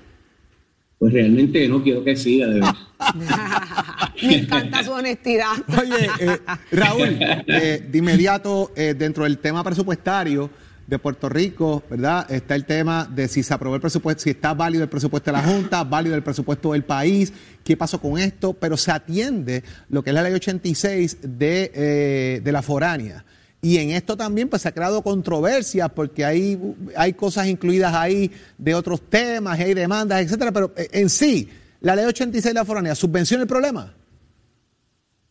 Pues 1.00 1.14
realmente 1.14 1.68
no 1.68 1.82
quiero 1.82 2.04
que 2.04 2.16
siga, 2.16 2.46
de 2.48 2.54
verdad. 2.56 2.76
Me 4.24 4.38
encanta 4.40 4.84
su 4.84 4.92
honestidad. 4.92 5.54
Oye, 5.80 6.10
eh, 6.20 6.40
Raúl, 6.72 7.18
eh, 7.20 7.88
de 7.90 7.98
inmediato, 7.98 8.72
eh, 8.76 8.96
dentro 8.98 9.24
del 9.24 9.38
tema 9.40 9.64
presupuestario 9.64 10.50
de 10.88 11.00
Puerto 11.00 11.28
Rico, 11.28 11.84
¿verdad? 11.90 12.32
Está 12.32 12.56
el 12.56 12.66
tema 12.66 13.06
de 13.06 13.28
si 13.28 13.44
se 13.44 13.54
aprobó 13.54 13.76
el 13.76 13.82
presupuesto, 13.82 14.24
si 14.24 14.30
está 14.32 14.54
válido 14.54 14.84
el 14.84 14.90
presupuesto 14.90 15.32
de 15.32 15.38
la 15.38 15.44
Junta, 15.44 15.84
válido 15.84 16.16
el 16.16 16.24
presupuesto 16.24 16.72
del 16.72 16.86
país, 16.86 17.34
qué 17.64 17.76
pasó 17.76 18.00
con 18.00 18.18
esto, 18.18 18.54
pero 18.54 18.78
se 18.78 18.92
atiende 18.92 19.64
lo 19.90 20.02
que 20.02 20.12
es 20.12 20.14
la 20.14 20.24
ley 20.24 20.34
86 20.34 21.18
de, 21.22 21.72
eh, 21.76 22.42
de 22.42 22.52
la 22.52 22.62
foránea. 22.62 23.26
Y 23.62 23.80
en 23.80 23.90
esto 23.90 24.16
también 24.16 24.48
pues, 24.48 24.62
se 24.62 24.70
ha 24.70 24.72
creado 24.72 25.02
controversia 25.02 25.90
porque 25.90 26.24
hay, 26.24 26.58
hay 26.96 27.14
cosas 27.14 27.48
incluidas 27.48 27.94
ahí 27.94 28.32
de 28.58 28.74
otros 28.74 29.02
temas, 29.10 29.60
hay 29.60 29.74
demandas, 29.74 30.22
etcétera, 30.22 30.54
pero 30.54 30.74
en 30.78 31.10
sí, 31.10 31.50
la 31.82 31.96
ley 31.96 32.06
86 32.06 32.46
de 32.46 32.54
la 32.54 32.64
foránea, 32.64 32.96
¿subvenciona 32.96 33.44
el 33.44 33.50
problema? 33.50 33.94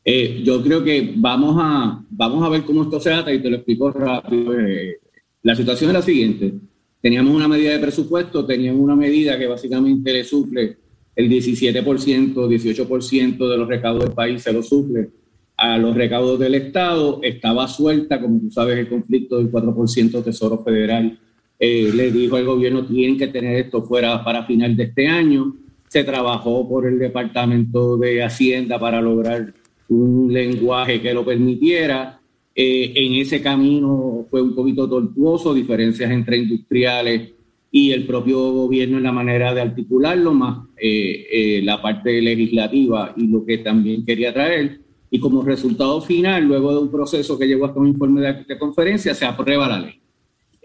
Eh, 0.09 0.41
yo 0.45 0.63
creo 0.63 0.85
que 0.85 1.15
vamos 1.17 1.57
a, 1.59 2.01
vamos 2.11 2.47
a 2.47 2.49
ver 2.49 2.63
cómo 2.63 2.85
esto 2.85 3.01
se 3.01 3.11
trata 3.11 3.35
y 3.35 3.43
te 3.43 3.51
lo 3.51 3.57
explico 3.57 3.91
rápido. 3.91 4.57
Eh, 4.57 5.01
la 5.43 5.57
situación 5.57 5.91
es 5.91 5.95
la 5.95 6.03
siguiente. 6.03 6.55
Teníamos 7.01 7.35
una 7.35 7.49
medida 7.49 7.73
de 7.73 7.81
presupuesto, 7.81 8.47
teníamos 8.47 8.83
una 8.83 8.95
medida 8.95 9.37
que 9.37 9.49
básicamente 9.49 10.13
le 10.13 10.23
suple 10.23 10.77
el 11.17 11.29
17%, 11.29 12.35
18% 12.35 13.49
de 13.49 13.59
los 13.59 13.67
recaudos 13.67 14.05
del 14.05 14.13
país, 14.13 14.43
se 14.43 14.53
lo 14.53 14.63
suple 14.63 15.11
a 15.57 15.77
los 15.77 15.97
recaudos 15.97 16.39
del 16.39 16.55
Estado. 16.55 17.19
Estaba 17.25 17.67
suelta, 17.67 18.21
como 18.21 18.39
tú 18.39 18.51
sabes, 18.53 18.79
el 18.79 18.89
conflicto 18.89 19.39
del 19.39 19.51
4% 19.51 20.23
Tesoro 20.23 20.63
Federal. 20.63 21.19
Eh, 21.59 21.91
le 21.93 22.13
dijo 22.13 22.37
al 22.37 22.45
gobierno, 22.45 22.87
tienen 22.87 23.19
que 23.19 23.27
tener 23.27 23.57
esto 23.57 23.83
fuera 23.83 24.23
para 24.23 24.45
final 24.45 24.77
de 24.77 24.85
este 24.85 25.09
año. 25.09 25.57
Se 25.89 26.05
trabajó 26.05 26.69
por 26.69 26.87
el 26.87 26.97
Departamento 26.97 27.97
de 27.97 28.23
Hacienda 28.23 28.79
para 28.79 29.01
lograr 29.01 29.53
un 29.89 30.33
lenguaje 30.33 31.01
que 31.01 31.15
lo 31.15 31.25
permitiera. 31.25 32.21
Eh, 32.55 32.93
en 32.95 33.15
ese 33.15 33.43
camino 33.43 34.27
fue 34.31 34.41
un 34.43 34.55
poquito 34.55 34.89
tortuoso, 34.89 35.53
diferencias 35.53 36.11
entre 36.11 36.39
industriales 36.39 37.33
y 37.71 37.93
el 37.93 38.07
propio 38.07 38.39
gobierno 38.53 38.97
en 38.97 39.03
la 39.03 39.13
manera 39.13 39.53
de 39.53 39.61
articularlo, 39.61 40.33
más 40.33 40.67
eh, 40.77 41.27
eh, 41.31 41.61
la 41.63 41.83
parte 41.83 42.23
legislativa 42.23 43.13
y 43.17 43.27
lo 43.27 43.45
que 43.45 43.59
también 43.59 44.05
quería 44.05 44.33
traer. 44.33 44.81
Y 45.11 45.21
como 45.21 45.43
resultado 45.43 46.01
final, 46.01 46.45
luego 46.45 46.73
de 46.73 46.81
un 46.81 46.91
proceso 46.91 47.39
que 47.39 47.47
llegó 47.47 47.67
hasta 47.67 47.81
un 47.81 47.89
informe 47.89 48.23
de, 48.23 48.45
de 48.45 48.59
conferencia, 48.59 49.15
se 49.15 49.27
aprueba 49.27 49.69
la 49.69 49.81
ley 49.81 50.01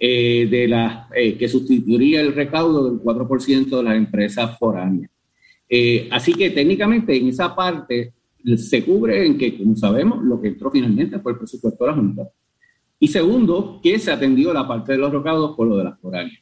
eh, 0.03 0.47
de 0.49 0.67
la, 0.67 1.07
eh, 1.15 1.37
que 1.37 1.47
sustituiría 1.47 2.21
el 2.21 2.33
recaudo 2.33 2.89
del 2.89 2.99
4% 2.99 3.69
de 3.69 3.83
las 3.83 3.95
empresas 3.95 4.57
foráneas. 4.57 5.11
Eh, 5.69 6.07
así 6.09 6.33
que 6.33 6.49
técnicamente 6.49 7.15
en 7.15 7.27
esa 7.27 7.55
parte 7.55 8.11
se 8.57 8.83
cubre 8.83 9.25
en 9.25 9.37
que, 9.37 9.57
como 9.57 9.75
sabemos, 9.75 10.23
lo 10.23 10.41
que 10.41 10.49
entró 10.49 10.71
finalmente 10.71 11.19
fue 11.19 11.33
el 11.33 11.37
presupuesto 11.37 11.83
de 11.83 11.91
la 11.91 11.97
Junta. 11.97 12.29
Y 12.99 13.07
segundo, 13.07 13.79
que 13.81 13.97
se 13.97 14.11
atendió 14.11 14.53
la 14.53 14.67
parte 14.67 14.93
de 14.93 14.99
los 14.99 15.11
recaudos 15.11 15.55
por 15.55 15.67
lo 15.67 15.77
de 15.77 15.85
las 15.85 15.99
foráneas. 15.99 16.39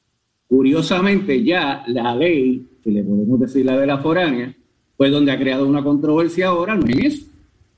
Curiosamente, 0.48 1.44
ya 1.44 1.84
la 1.88 2.16
ley, 2.16 2.68
que 2.84 2.92
le 2.92 3.04
podemos 3.04 3.40
decir 3.40 3.66
la 3.66 3.78
de 3.78 3.88
la 3.88 4.00
foránea, 4.00 4.56
pues 4.98 5.12
donde 5.12 5.32
ha 5.32 5.40
creado 5.40 5.68
una 5.68 5.84
controversia 5.84 6.48
ahora, 6.48 6.76
no 6.76 6.86
es 6.88 7.06
eso. 7.06 7.26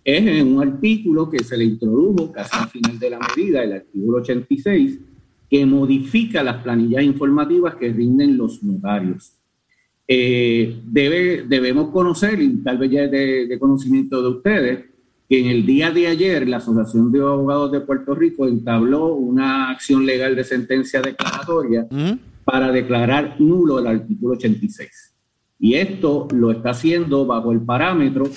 Es 0.04 0.26
en 0.26 0.56
un 0.56 0.62
artículo 0.62 1.30
que 1.30 1.44
se 1.44 1.56
le 1.58 1.66
introdujo 1.66 2.32
casi 2.32 2.58
al 2.58 2.70
final 2.70 2.98
de 2.98 3.10
la 3.12 3.20
medida, 3.20 3.64
el 3.64 3.74
artículo 3.74 4.18
86, 4.18 5.00
que 5.48 5.66
modifica 5.66 6.42
las 6.42 6.64
planillas 6.64 7.04
informativas 7.04 7.76
que 7.76 7.92
rinden 7.92 8.38
los 8.38 8.64
notarios. 8.64 9.34
Eh, 10.08 10.82
debe, 10.86 11.44
debemos 11.48 11.90
conocer, 11.90 12.42
y 12.42 12.58
tal 12.58 12.78
vez 12.78 12.92
ya 12.92 13.04
es 13.04 13.12
de, 13.12 13.48
de 13.48 13.60
conocimiento 13.60 14.22
de 14.22 14.30
ustedes, 14.30 14.86
que 15.32 15.40
en 15.40 15.48
el 15.48 15.66
día 15.66 15.92
de 15.92 16.08
ayer 16.08 16.46
la 16.46 16.58
Asociación 16.58 17.10
de 17.10 17.22
Abogados 17.22 17.72
de 17.72 17.80
Puerto 17.80 18.14
Rico 18.14 18.46
entabló 18.48 19.16
una 19.16 19.70
acción 19.70 20.06
legal 20.06 20.36
de 20.36 20.44
sentencia 20.44 21.02
declaratoria 21.02 21.88
para 22.44 22.70
declarar 22.70 23.40
nulo 23.40 23.80
el 23.80 23.88
artículo 23.88 24.34
86. 24.34 25.16
Y 25.58 25.76
esto 25.76 26.28
lo 26.34 26.52
está 26.52 26.72
haciendo 26.72 27.26
bajo 27.26 27.54
el 27.54 27.62
parámetro 27.62 28.30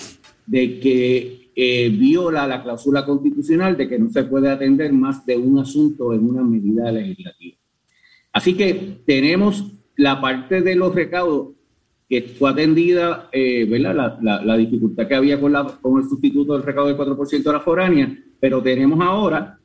de 0.47 0.79
que 0.79 1.51
eh, 1.57 1.89
viola 1.89 2.47
la 2.47 2.63
cláusula 2.63 3.05
constitucional 3.05 3.77
de 3.77 3.89
que 3.89 3.99
no 3.99 4.09
se 4.11 4.23
puede 4.23 4.49
atender 4.49 4.93
más 4.93 5.27
de 5.27 5.37
un 5.37 5.59
asunto 5.59 6.13
en 6.13 6.29
una 6.29 6.45
medida 6.45 6.93
legislativa. 6.93 7.57
Así 8.33 8.55
que 8.55 9.01
tenemos 9.05 9.73
la 9.97 10.21
parte 10.21 10.61
de 10.63 10.75
los 10.75 10.95
recaudos 10.95 11.49
que 12.09 12.23
fue 12.23 12.51
atendida, 12.51 13.29
eh, 13.33 13.65
¿verdad? 13.65 13.95
La, 13.95 14.19
la, 14.21 14.45
la, 14.45 14.57
dificultad 14.57 15.07
que 15.07 15.15
había 15.15 15.41
con, 15.41 15.53
la, 15.53 15.65
con 15.81 16.03
el 16.03 16.09
sustituto 16.09 16.53
del 16.53 16.63
recaudo 16.63 16.89
del 16.89 16.99
4% 16.99 17.43
de 17.43 17.53
la 17.53 17.61
foránea, 17.61 18.19
pero 18.39 18.63
tenemos 18.63 19.01
ahora 19.01 19.59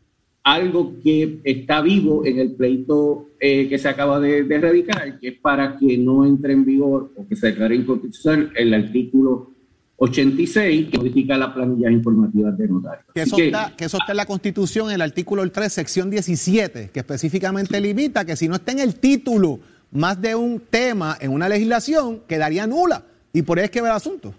algo 0.43 0.95
que 1.03 1.41
está 1.43 1.81
vivo 1.81 2.25
en 2.25 2.39
el 2.39 2.53
pleito 2.53 3.27
eh, 3.39 3.67
que 3.67 3.77
se 3.77 3.89
acaba 3.89 4.19
de, 4.19 4.43
de 4.43 4.55
erradicar, 4.55 5.19
que 5.19 5.27
es 5.29 5.39
para 5.39 5.77
que 5.77 5.97
no 5.97 6.25
entre 6.25 6.53
en 6.53 6.65
vigor 6.65 7.11
o 7.15 7.27
que 7.27 7.35
se 7.35 7.47
declare 7.47 7.75
inconstitucional 7.75 8.51
el 8.55 8.73
artículo 8.73 9.51
86 9.99 10.89
que 10.89 10.97
modifica 10.97 11.37
las 11.37 11.53
planillas 11.53 11.91
informativas 11.91 12.57
de 12.57 12.67
notarios. 12.67 13.05
Que 13.13 13.21
eso, 13.21 13.35
que, 13.35 13.47
está, 13.47 13.75
que 13.75 13.85
eso 13.85 13.97
está 13.97 14.13
en 14.13 14.17
la 14.17 14.25
Constitución, 14.25 14.87
en 14.87 14.95
el 14.95 15.01
artículo 15.01 15.49
3, 15.49 15.71
sección 15.71 16.09
17, 16.09 16.91
que 16.93 16.99
específicamente 16.99 17.79
limita 17.81 18.23
que 18.23 18.37
si 18.37 18.47
no 18.47 18.55
está 18.55 18.71
en 18.71 18.79
el 18.79 18.95
título 18.95 19.59
más 19.91 20.21
de 20.21 20.35
un 20.35 20.61
tema 20.69 21.17
en 21.19 21.31
una 21.31 21.49
legislación, 21.49 22.21
quedaría 22.27 22.67
nula. 22.67 23.03
Y 23.33 23.41
por 23.41 23.59
ahí 23.59 23.65
es 23.65 23.71
que 23.71 23.81
ve 23.81 23.87
el 23.87 23.95
asunto. 23.95 24.33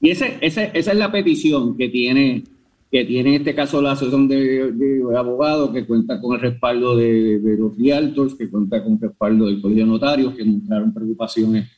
Y 0.00 0.10
ese, 0.10 0.38
ese, 0.40 0.70
esa 0.74 0.92
es 0.92 0.98
la 0.98 1.12
petición 1.12 1.76
que 1.76 1.88
tiene, 1.88 2.44
que 2.90 3.04
tiene 3.04 3.30
en 3.30 3.36
este 3.36 3.54
caso 3.54 3.82
la 3.82 3.92
Asociación 3.92 4.28
de, 4.28 4.72
de 4.72 5.16
Abogados, 5.16 5.70
que 5.72 5.86
cuenta 5.86 6.20
con 6.20 6.34
el 6.34 6.40
respaldo 6.40 6.96
de, 6.96 7.38
de 7.38 7.56
los 7.56 7.76
realtors, 7.76 8.34
que 8.34 8.48
cuenta 8.48 8.82
con 8.82 8.94
el 8.94 9.00
respaldo 9.00 9.46
del 9.46 9.60
Colegio 9.60 9.84
de 9.84 9.90
Notarios, 9.90 10.34
que 10.34 10.44
mostraron 10.44 10.94
preocupaciones 10.94 11.68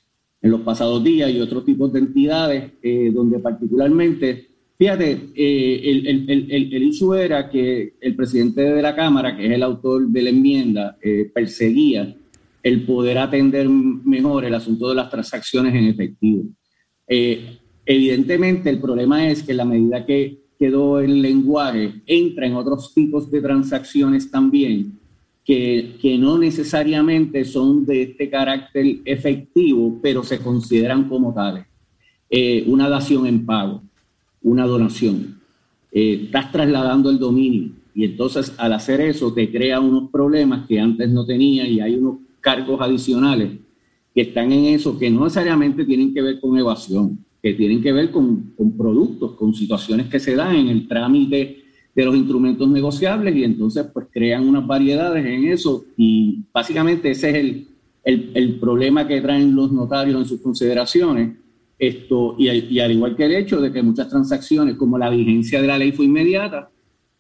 en 0.41 0.51
los 0.51 0.61
pasados 0.61 1.03
días 1.03 1.31
y 1.31 1.41
otros 1.41 1.65
tipos 1.65 1.93
de 1.93 2.01
entidades, 2.01 2.73
eh, 2.83 3.11
donde 3.13 3.39
particularmente, 3.39 4.49
fíjate, 4.77 5.31
eh, 5.35 5.81
el, 5.85 6.07
el, 6.07 6.31
el, 6.31 6.75
el, 6.75 6.83
issue 6.83 7.15
era 7.15 7.49
que 7.49 7.95
el 8.01 8.17
presidente 8.17 8.63
de 8.63 8.83
la 8.83 8.95
Cámara, 8.95 9.37
que 9.37 9.47
es 9.47 9.53
el 9.53 9.63
autor 9.63 10.09
de 10.09 10.23
la 10.23 10.31
enmienda, 10.31 10.99
eh, 11.01 11.31
perseguía 11.33 12.17
el 12.63 12.85
poder 12.85 13.19
atender 13.19 13.69
mejor 13.69 14.45
el 14.45 14.55
asunto 14.55 14.89
de 14.89 14.95
las 14.95 15.11
transacciones 15.11 15.75
en 15.75 15.85
efectivo. 15.87 16.45
Eh, 17.07 17.59
evidentemente, 17.85 18.71
el 18.71 18.81
problema 18.81 19.29
es 19.29 19.43
que 19.43 19.55
la 19.55 19.65
medida 19.65 20.07
que 20.07 20.39
quedó 20.59 21.01
el 21.01 21.21
lenguaje 21.21 21.95
entra 22.07 22.47
en 22.47 22.55
otros 22.55 22.95
tipos 22.95 23.31
de 23.31 23.41
transacciones 23.41 24.31
también, 24.31 24.99
que, 25.45 25.97
que, 26.01 26.17
no 26.17 26.39
necesariamente 26.39 27.45
son 27.45 27.85
de 27.85 28.03
este 28.03 28.31
carácter 28.31 28.99
efectivo, 29.05 29.99
pero 30.01 30.23
se 30.23 30.39
consideran 30.39 31.09
como 31.09 31.35
tales. 31.35 31.65
Eh, 32.31 32.65
una 32.67 32.89
dación 32.89 33.27
en 33.27 33.45
pago, 33.45 33.83
una 34.41 34.65
donación. 34.67 35.41
Eh, 35.91 36.23
estás 36.25 36.51
trasladando 36.51 37.11
el 37.11 37.19
dominio 37.19 37.73
y 37.95 38.05
entonces 38.05 38.55
al 38.57 38.73
hacer 38.73 39.03
eso 39.03 39.35
te 39.35 39.51
crea 39.53 39.81
unos 39.81 40.11
problemas 40.11 40.67
que 40.67 40.81
antes 40.81 41.11
no 41.11 41.27
tenía 41.27 41.69
y 41.69 41.81
hay 41.81 41.97
unos 41.97 42.21
cargos 42.43 42.81
adicionales 42.83 43.53
que 44.15 44.21
están 44.21 44.53
en 44.53 44.67
eso 44.67 44.99
que 44.99 45.09
no 45.09 45.25
necesariamente 45.25 45.87
tienen 45.87 46.13
que 46.13 46.21
ver 46.21 46.41
con 46.41 46.59
evasión, 46.59 47.25
que 47.43 47.55
tienen 47.55 47.83
que 47.83 47.93
ver 47.93 48.11
con, 48.11 48.53
con 48.57 48.77
productos, 48.77 49.33
con 49.33 49.55
situaciones 49.55 50.09
que 50.09 50.21
se 50.21 50.37
dan 50.37 50.55
en 50.55 50.69
el 50.69 50.87
trámite 50.87 51.63
de 51.95 52.05
los 52.05 52.15
instrumentos 52.15 52.69
negociables 52.69 53.35
y 53.35 53.45
entonces 53.45 53.87
pues 53.93 54.07
crean 54.11 54.47
unas 54.47 54.67
variedades 54.67 55.25
en 55.25 55.45
eso 55.45 55.85
y 55.97 56.45
básicamente 56.53 57.11
ese 57.11 57.31
es 57.31 57.37
el, 57.37 57.69
el, 58.05 58.31
el 58.35 58.61
problema 58.61 59.07
que 59.07 59.21
traen 59.21 59.55
los 59.55 59.73
notarios 59.73 60.21
en 60.21 60.27
sus 60.27 60.41
consideraciones. 60.41 61.37
Esto, 61.79 62.37
y, 62.39 62.49
y, 62.49 62.79
al 62.79 62.93
igual 62.93 63.17
que 63.17 63.25
el 63.25 63.35
hecho 63.35 63.61
de 63.61 63.73
que 63.73 63.83
muchas 63.83 64.09
transacciones, 64.09 64.77
como 64.77 64.99
la 64.99 65.11
vigencia 65.11 65.61
de 65.61 65.67
la 65.67 65.79
ley 65.79 65.91
fue 65.91 66.05
inmediata, 66.05 66.71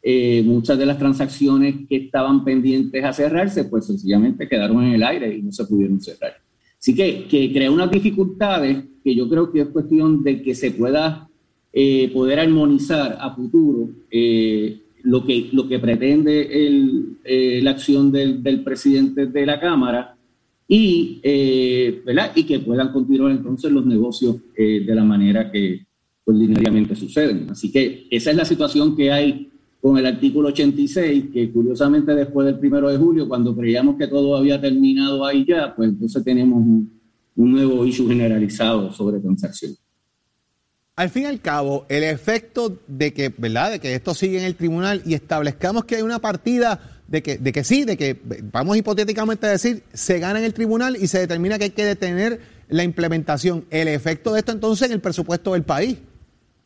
eh, 0.03 0.43
muchas 0.45 0.77
de 0.79 0.87
las 0.87 0.99
transacciones 0.99 1.87
que 1.89 1.97
estaban 1.97 2.45
pendientes 2.45 3.05
a 3.05 3.13
cerrarse, 3.13 3.65
pues 3.65 3.87
sencillamente 3.87 4.49
quedaron 4.49 4.83
en 4.85 4.95
el 4.95 5.03
aire 5.03 5.37
y 5.37 5.43
no 5.43 5.53
se 5.53 5.65
pudieron 5.65 6.01
cerrar. 6.01 6.35
Así 6.79 6.95
que, 6.95 7.27
que 7.29 7.53
crea 7.53 7.71
unas 7.71 7.91
dificultades 7.91 8.79
que 9.05 9.15
yo 9.15 9.29
creo 9.29 9.53
que 9.53 9.61
es 9.61 9.69
cuestión 9.69 10.25
de 10.25 10.43
que 10.43 10.55
se 10.55 10.73
pueda 10.73 11.29
eh, 11.73 12.11
poder 12.13 12.39
armonizar 12.39 13.17
a 13.19 13.35
futuro 13.35 13.89
eh, 14.11 14.81
lo, 15.05 15.25
que, 15.25 15.49
lo 15.53 15.67
que 15.69 15.79
pretende 15.79 16.67
el, 16.67 17.17
eh, 17.25 17.61
la 17.63 17.71
acción 17.71 18.13
del, 18.13 18.43
del, 18.43 18.63
presidente 18.63 19.27
de 19.27 19.47
la 19.47 19.59
Cámara 19.59 20.15
y, 20.69 21.21
¿verdad? 22.05 22.33
y 22.35 22.45
que 22.45 22.59
puedan 22.59 22.93
continuar 22.93 23.33
entonces 23.33 23.71
los 23.71 23.87
negocios 23.87 24.37
de 24.57 24.95
la 24.95 25.05
manera 25.05 25.51
que 25.51 25.87
ordinariamente 26.25 26.97
suceden. 26.97 27.49
Así 27.51 27.71
que 27.71 28.07
esa 28.11 28.31
es 28.31 28.37
la 28.37 28.45
situación 28.45 28.97
que 28.97 29.13
hay 29.13 29.52
con 29.83 29.99
el 29.99 30.07
artículo 30.07 30.51
86, 30.51 31.25
que 31.33 31.51
curiosamente 31.51 32.15
después 32.15 32.47
del 32.47 32.57
primero 32.61 32.89
de 32.89 32.97
julio, 32.97 33.29
cuando 33.29 33.55
creíamos 33.57 33.97
que 33.97 34.07
todo 34.07 34.37
había 34.37 34.61
terminado 34.61 35.27
ahí 35.27 35.45
ya, 35.45 35.75
pues 35.75 35.89
entonces 35.89 36.23
tenemos 36.23 36.61
un, 36.61 37.01
un 37.35 37.53
nuevo 37.53 37.85
issue 37.85 38.07
generalizado 38.07 38.93
sobre 38.93 39.19
transacciones. 39.19 39.79
Al 40.95 41.11
fin 41.11 41.25
y 41.25 41.27
al 41.27 41.41
cabo, 41.41 41.85
el 41.89 42.05
efecto 42.05 42.79
de 42.87 43.13
que, 43.13 43.35
¿verdad? 43.37 43.73
De 43.73 43.81
que 43.81 43.93
esto 43.93 44.15
sigue 44.15 44.39
en 44.39 44.45
el 44.45 44.55
tribunal 44.55 45.03
y 45.05 45.15
establezcamos 45.15 45.85
que 45.85 45.97
hay 45.97 46.03
una 46.03 46.21
partida 46.21 47.03
de 47.09 47.25
que, 47.25 47.39
de 47.39 47.53
que 47.53 47.65
sí, 47.65 47.83
de 47.83 47.97
que 47.97 48.21
vamos 48.53 48.77
hipotéticamente 48.77 49.49
a 49.49 49.51
decir, 49.51 49.83
se 49.93 50.21
gana 50.21 50.39
en 50.39 50.45
el 50.45 50.55
tribunal 50.55 50.97
y 50.97 51.09
se 51.09 51.19
determina 51.19 51.59
que 51.59 51.65
hay 51.65 51.71
que 51.71 51.85
detener 51.85 52.41
la 52.69 52.85
implementación. 52.85 53.65
El 53.71 53.89
efecto 53.89 54.33
de 54.33 54.39
esto 54.39 54.53
entonces 54.53 54.87
en 54.87 54.93
el 54.93 55.01
presupuesto 55.01 55.55
del 55.55 55.65
país. 55.65 55.99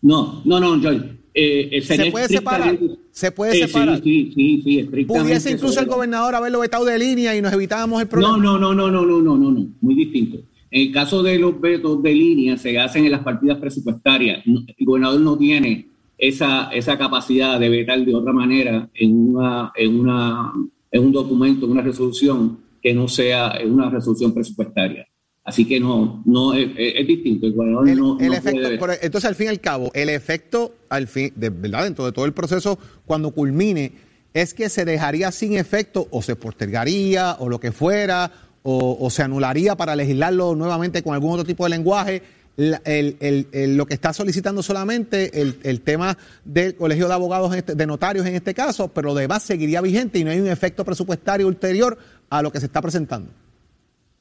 No, 0.02 0.42
no, 0.44 0.61
no, 0.61 0.79
Joy. 0.83 1.18
Eh, 1.38 1.83
se 1.83 2.11
puede 2.11 2.29
separar. 2.29 2.79
Se 3.11 3.31
puede 3.31 3.59
eh, 3.59 3.66
separar. 3.66 4.03
Sí, 4.03 4.33
sí, 4.35 4.62
sí, 4.64 4.79
estrictamente. 4.79 5.29
Pudiese 5.29 5.51
incluso 5.51 5.81
el 5.81 5.87
gobernador 5.87 6.35
haberlo 6.35 6.61
vetado 6.61 6.87
de 6.87 6.99
línea 6.99 7.37
y 7.37 7.42
nos 7.42 7.53
evitábamos 7.53 8.01
el 8.01 8.09
problema. 8.09 8.38
No, 8.38 8.59
no, 8.59 8.75
no, 8.75 8.90
no, 8.90 9.05
no, 9.05 9.20
no, 9.20 9.37
no, 9.37 9.51
no, 9.51 9.68
muy 9.83 9.94
distinto. 9.94 10.38
En 10.70 10.87
el 10.88 10.92
caso 10.92 11.22
de 11.22 11.38
los 11.38 11.61
vetos 11.61 12.03
de 12.03 12.14
línea, 12.14 12.57
se 12.57 12.79
hacen 12.79 13.05
en 13.05 13.12
las 13.12 13.22
partidas 13.22 13.59
presupuestarias. 13.59 14.44
El 14.46 14.87
gobernador 14.87 15.20
no 15.20 15.37
tiene 15.37 15.88
esa, 16.16 16.70
esa 16.72 16.96
capacidad 16.96 17.61
de 17.61 17.68
vetar 17.68 18.03
de 18.03 18.14
otra 18.14 18.33
manera 18.33 18.88
en, 18.94 19.35
una, 19.35 19.72
en, 19.77 20.01
una, 20.01 20.53
en 20.90 21.05
un 21.05 21.12
documento, 21.12 21.66
en 21.66 21.72
una 21.72 21.83
resolución 21.83 22.61
que 22.83 22.94
no 22.94 23.09
sea 23.09 23.59
una 23.66 23.90
resolución 23.90 24.33
presupuestaria. 24.33 25.07
Así 25.46 25.64
que 25.64 25.78
no, 25.78 26.22
no 26.24 26.54
es, 26.54 26.74
distinto. 27.06 27.46
El 27.46 27.52
gobernador 27.52 27.88
no, 27.96 28.18
el 28.18 28.35
efecto, 28.35 28.68
entonces, 29.00 29.24
al 29.28 29.37
fin 29.37 29.46
y 29.46 29.50
al 29.50 29.61
cabo, 29.61 29.92
el 29.94 30.09
efecto, 30.09 30.74
al 30.88 31.06
fin, 31.06 31.32
de 31.37 31.50
verdad, 31.50 31.85
dentro 31.85 32.04
de 32.04 32.11
todo 32.11 32.24
el 32.24 32.32
proceso, 32.32 32.80
cuando 33.06 33.30
culmine, 33.30 33.92
es 34.35 34.54
que 34.54 34.68
se 34.68 34.85
dejaría 34.85 35.30
sin 35.30 35.56
efecto 35.56 36.09
o 36.11 36.20
se 36.20 36.35
postergaría 36.35 37.37
o 37.38 37.48
lo 37.48 37.61
que 37.61 37.70
fuera 37.70 38.32
o, 38.64 39.09
se 39.09 39.22
anularía 39.22 39.76
para 39.76 39.94
legislarlo 39.94 40.56
nuevamente 40.56 41.00
con 41.04 41.14
algún 41.14 41.35
otro 41.35 41.44
tipo 41.44 41.62
de 41.62 41.70
lenguaje. 41.70 42.22
lo 42.56 43.87
que 43.87 43.94
está 43.94 44.12
solicitando 44.12 44.64
solamente 44.64 45.40
el, 45.40 45.80
tema 45.82 46.18
del 46.44 46.74
colegio 46.74 47.06
de 47.06 47.14
abogados, 47.14 47.54
este, 47.54 47.76
de 47.76 47.87
notarios 47.87 48.26
en 48.26 48.35
este 48.35 48.52
caso, 48.52 48.88
pero 48.88 49.11
lo 49.11 49.14
demás 49.14 49.44
seguiría 49.44 49.80
vigente 49.80 50.18
y 50.18 50.24
no 50.24 50.32
hay 50.32 50.40
un 50.40 50.48
efecto 50.48 50.85
presupuestario 50.85 51.46
ulterior 51.46 51.96
a 52.28 52.42
lo 52.42 52.50
que 52.50 52.59
se 52.59 52.66
está 52.66 52.82
presentando. 52.82 53.30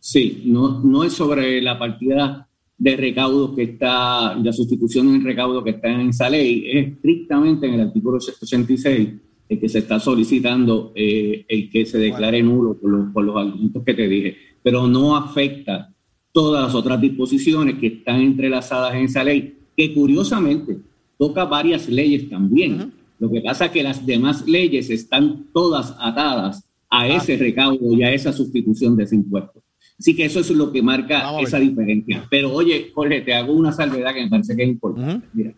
Sí, 0.08 0.44
no, 0.46 0.82
no 0.84 1.04
es 1.04 1.14
sobre 1.14 1.60
la 1.64 1.80
partida 1.80 2.48
de 2.78 2.96
recaudo 2.96 3.56
que 3.56 3.64
está, 3.64 4.36
de 4.36 4.54
sustitución 4.54 5.16
en 5.16 5.26
recaudo 5.26 5.64
que 5.64 5.72
está 5.72 5.90
en 5.90 6.10
esa 6.10 6.30
ley, 6.30 6.64
es 6.72 6.88
estrictamente 6.90 7.66
en 7.66 7.74
el 7.74 7.82
artículo 7.88 8.20
86 8.20 9.10
el 9.50 9.60
que 9.60 9.68
se 9.68 9.80
está 9.80 10.00
solicitando 10.00 10.92
eh, 10.94 11.44
el 11.48 11.72
que 11.72 11.88
se 11.88 11.98
declare 11.98 12.44
nulo 12.44 12.76
por 12.76 12.92
los, 12.92 13.12
por 13.12 13.26
los 13.26 13.36
argumentos 13.36 13.84
que 13.84 13.96
te 13.96 14.08
dije, 14.08 14.38
pero 14.62 14.86
no 14.86 15.16
afecta 15.16 15.92
todas 16.32 16.64
las 16.66 16.76
otras 16.76 17.02
disposiciones 17.02 17.80
que 17.80 17.88
están 17.88 18.22
entrelazadas 18.22 18.94
en 18.94 19.06
esa 19.06 19.24
ley, 19.24 19.58
que 19.76 19.92
curiosamente 19.92 20.78
toca 21.18 21.46
varias 21.46 21.90
leyes 21.90 22.30
también. 22.30 22.94
Lo 23.18 23.32
que 23.32 23.42
pasa 23.42 23.66
es 23.66 23.72
que 23.72 23.82
las 23.82 24.06
demás 24.06 24.48
leyes 24.48 24.92
están 24.92 25.48
todas 25.52 25.96
atadas 26.00 26.64
a 26.92 27.02
ah. 27.02 27.08
ese 27.08 27.38
recaudo 27.38 27.92
y 27.92 28.04
a 28.04 28.14
esa 28.14 28.32
sustitución 28.32 28.96
de 28.96 29.06
ese 29.06 29.16
impuesto. 29.16 29.65
Así 29.98 30.16
que 30.16 30.26
eso 30.26 30.42
es 30.42 30.52
lo 30.52 30.72
que 30.72 30.82
marca 30.82 31.40
esa 31.40 31.60
diferencia. 31.60 32.28
Pero 32.30 32.52
oye, 32.54 32.92
Jorge, 32.94 33.22
te 33.22 33.34
hago 33.34 33.54
una 33.54 33.72
salvedad 33.72 34.14
que 34.14 34.24
me 34.24 34.30
parece 34.30 34.56
que 34.56 34.64
es 34.64 34.70
importante. 34.70 35.28
Mira, 35.34 35.54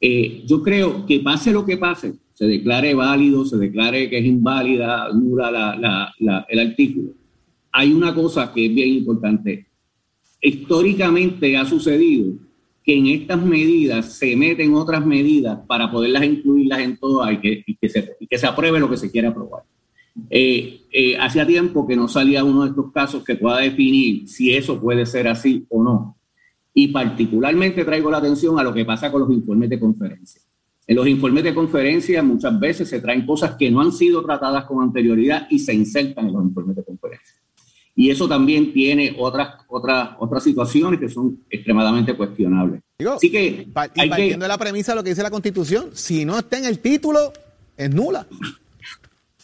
eh, 0.00 0.42
yo 0.44 0.62
creo 0.62 1.06
que 1.06 1.20
pase 1.20 1.52
lo 1.52 1.64
que 1.64 1.76
pase, 1.76 2.14
se 2.34 2.46
declare 2.46 2.94
válido, 2.94 3.44
se 3.44 3.56
declare 3.56 4.10
que 4.10 4.18
es 4.18 4.24
inválida, 4.24 5.08
nula 5.12 5.50
la, 5.50 6.44
el 6.48 6.58
artículo. 6.58 7.10
Hay 7.70 7.92
una 7.92 8.14
cosa 8.14 8.52
que 8.52 8.66
es 8.66 8.74
bien 8.74 8.88
importante. 8.88 9.66
Históricamente 10.40 11.56
ha 11.56 11.64
sucedido 11.64 12.34
que 12.84 12.96
en 12.96 13.06
estas 13.06 13.42
medidas 13.42 14.12
se 14.12 14.36
meten 14.36 14.74
otras 14.74 15.06
medidas 15.06 15.58
para 15.66 15.90
poderlas 15.90 16.24
incluirlas 16.24 16.80
en 16.80 16.98
todo 16.98 17.30
y 17.32 17.38
que, 17.38 17.64
que, 17.80 17.88
se, 17.88 18.16
que 18.28 18.38
se 18.38 18.46
apruebe 18.46 18.78
lo 18.78 18.90
que 18.90 18.98
se 18.98 19.10
quiera 19.10 19.30
aprobar. 19.30 19.62
Eh, 20.30 20.86
eh, 20.92 21.16
hacía 21.18 21.46
tiempo 21.46 21.86
que 21.86 21.96
no 21.96 22.06
salía 22.06 22.44
uno 22.44 22.62
de 22.62 22.70
estos 22.70 22.92
casos 22.92 23.24
que 23.24 23.34
pueda 23.34 23.58
definir 23.58 24.28
si 24.28 24.54
eso 24.54 24.80
puede 24.80 25.06
ser 25.06 25.28
así 25.28 25.66
o 25.68 25.82
no. 25.82 26.18
Y 26.72 26.88
particularmente 26.88 27.84
traigo 27.84 28.10
la 28.10 28.18
atención 28.18 28.58
a 28.58 28.62
lo 28.62 28.72
que 28.72 28.84
pasa 28.84 29.10
con 29.10 29.22
los 29.22 29.30
informes 29.30 29.70
de 29.70 29.80
conferencia. 29.80 30.40
En 30.86 30.96
los 30.96 31.06
informes 31.06 31.44
de 31.44 31.54
conferencia 31.54 32.22
muchas 32.22 32.58
veces 32.60 32.88
se 32.88 33.00
traen 33.00 33.24
cosas 33.24 33.56
que 33.56 33.70
no 33.70 33.80
han 33.80 33.92
sido 33.92 34.22
tratadas 34.24 34.64
con 34.66 34.82
anterioridad 34.82 35.46
y 35.50 35.58
se 35.58 35.74
insertan 35.74 36.26
en 36.26 36.32
los 36.34 36.44
informes 36.44 36.76
de 36.76 36.84
conferencia. 36.84 37.36
Y 37.96 38.10
eso 38.10 38.28
también 38.28 38.72
tiene 38.72 39.14
otras, 39.18 39.54
otras, 39.68 40.10
otras 40.18 40.42
situaciones 40.42 40.98
que 40.98 41.08
son 41.08 41.44
extremadamente 41.48 42.16
cuestionables. 42.16 42.82
Así 43.16 43.30
que, 43.30 43.68
y 43.94 44.08
partiendo 44.08 44.44
de 44.44 44.48
la 44.48 44.58
premisa 44.58 44.92
de 44.92 44.96
lo 44.96 45.04
que 45.04 45.10
dice 45.10 45.22
la 45.22 45.30
Constitución, 45.30 45.90
si 45.92 46.24
no 46.24 46.38
está 46.38 46.58
en 46.58 46.64
el 46.64 46.80
título, 46.80 47.32
es 47.76 47.90
nula. 47.94 48.26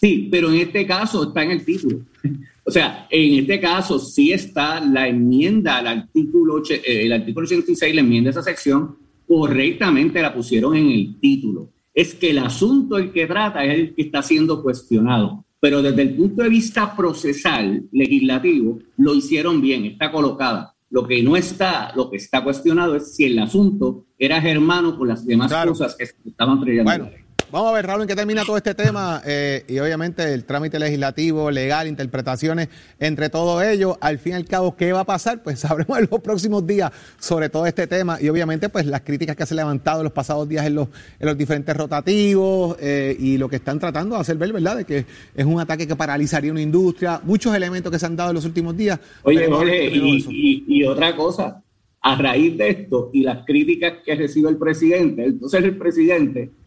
Sí, 0.01 0.29
pero 0.31 0.49
en 0.49 0.61
este 0.61 0.87
caso 0.87 1.25
está 1.25 1.43
en 1.43 1.51
el 1.53 1.65
título. 1.65 2.01
O 2.63 2.73
sea, 2.73 3.09
en 3.11 3.41
este 3.41 3.59
caso 3.59 3.99
sí 3.99 4.31
está 4.31 4.81
la 4.81 5.09
enmienda 5.09 5.79
al 5.79 5.89
artículo, 5.89 6.63
eh, 6.71 6.83
el 6.85 7.13
artículo 7.13 7.45
86, 7.45 7.95
la 7.95 8.01
enmienda 8.01 8.29
a 8.29 8.33
esa 8.33 8.43
sección, 8.45 8.97
correctamente 9.27 10.23
la 10.23 10.33
pusieron 10.33 10.77
en 10.77 10.89
el 10.89 11.19
título. 11.19 11.71
Es 11.93 12.15
que 12.15 12.31
el 12.31 12.39
asunto 12.39 12.97
el 12.99 13.11
que 13.11 13.27
trata 13.27 13.65
es 13.65 13.75
el 13.75 13.95
que 13.95 14.03
está 14.03 14.23
siendo 14.23 14.63
cuestionado. 14.63 15.45
Pero 15.59 15.83
desde 15.83 16.03
el 16.03 16.15
punto 16.15 16.43
de 16.43 16.49
vista 16.49 16.95
procesal, 16.95 17.83
legislativo, 17.91 18.79
lo 18.99 19.15
hicieron 19.15 19.61
bien, 19.61 19.87
está 19.87 20.13
colocada. 20.13 20.75
Lo 20.91 21.07
que 21.09 21.23
no 21.25 21.37
está, 21.37 21.93
lo 21.97 22.09
que 22.09 22.19
está 22.19 22.45
cuestionado 22.45 22.95
es 22.95 23.17
si 23.17 23.25
el 23.25 23.39
asunto 23.39 24.07
era 24.19 24.41
germano 24.41 24.97
con 24.97 25.09
las 25.09 25.27
demás 25.27 25.53
cosas 25.67 25.97
que 25.97 26.05
estaban 26.05 26.61
trayendo. 26.61 27.11
Vamos 27.53 27.71
a 27.71 27.75
ver, 27.75 27.85
Raúl, 27.85 28.03
en 28.03 28.09
qué 28.09 28.15
termina 28.15 28.45
todo 28.45 28.57
este 28.57 28.77
tema 28.77 29.23
eh, 29.27 29.65
y 29.67 29.81
obviamente 29.81 30.33
el 30.33 30.45
trámite 30.45 30.79
legislativo, 30.79 31.51
legal, 31.51 31.89
interpretaciones 31.89 32.69
entre 33.01 33.29
todo 33.29 33.61
ello. 33.61 33.99
Al 34.01 34.21
fin 34.21 34.35
y 34.35 34.37
al 34.37 34.45
cabo, 34.45 34.77
¿qué 34.77 34.93
va 34.93 35.01
a 35.01 35.05
pasar? 35.05 35.43
Pues 35.43 35.59
sabremos 35.61 35.99
en 35.99 36.07
los 36.09 36.21
próximos 36.21 36.65
días 36.65 36.93
sobre 37.19 37.49
todo 37.49 37.67
este 37.67 37.89
tema 37.89 38.19
y 38.21 38.29
obviamente 38.29 38.69
pues 38.69 38.87
las 38.87 39.01
críticas 39.01 39.35
que 39.35 39.47
se 39.47 39.55
han 39.55 39.57
levantado 39.57 39.99
en 39.99 40.05
los 40.05 40.13
pasados 40.13 40.49
días 40.49 40.65
en 40.65 40.77
los, 40.77 40.89
en 41.19 41.27
los 41.27 41.37
diferentes 41.37 41.77
rotativos 41.77 42.77
eh, 42.81 43.17
y 43.19 43.37
lo 43.37 43.49
que 43.49 43.57
están 43.57 43.81
tratando 43.81 44.15
de 44.15 44.21
hacer 44.21 44.37
ver, 44.37 44.53
¿verdad? 44.53 44.77
De 44.77 44.85
que 44.85 45.05
es 45.35 45.45
un 45.45 45.59
ataque 45.59 45.89
que 45.89 45.97
paralizaría 45.97 46.53
una 46.53 46.63
industria, 46.63 47.21
muchos 47.25 47.53
elementos 47.53 47.91
que 47.91 47.99
se 47.99 48.07
han 48.07 48.15
dado 48.15 48.31
en 48.31 48.37
los 48.37 48.45
últimos 48.45 48.77
días. 48.77 49.01
Oye, 49.25 49.49
y, 49.93 50.65
y 50.69 50.85
otra 50.85 51.17
cosa, 51.17 51.65
a 52.01 52.15
raíz 52.15 52.57
de 52.57 52.69
esto 52.71 53.11
y 53.13 53.25
las 53.25 53.45
críticas 53.45 53.95
que 54.05 54.15
recibe 54.15 54.51
el 54.51 54.57
presidente, 54.57 55.25
entonces 55.25 55.65
el 55.65 55.77
presidente 55.77 56.60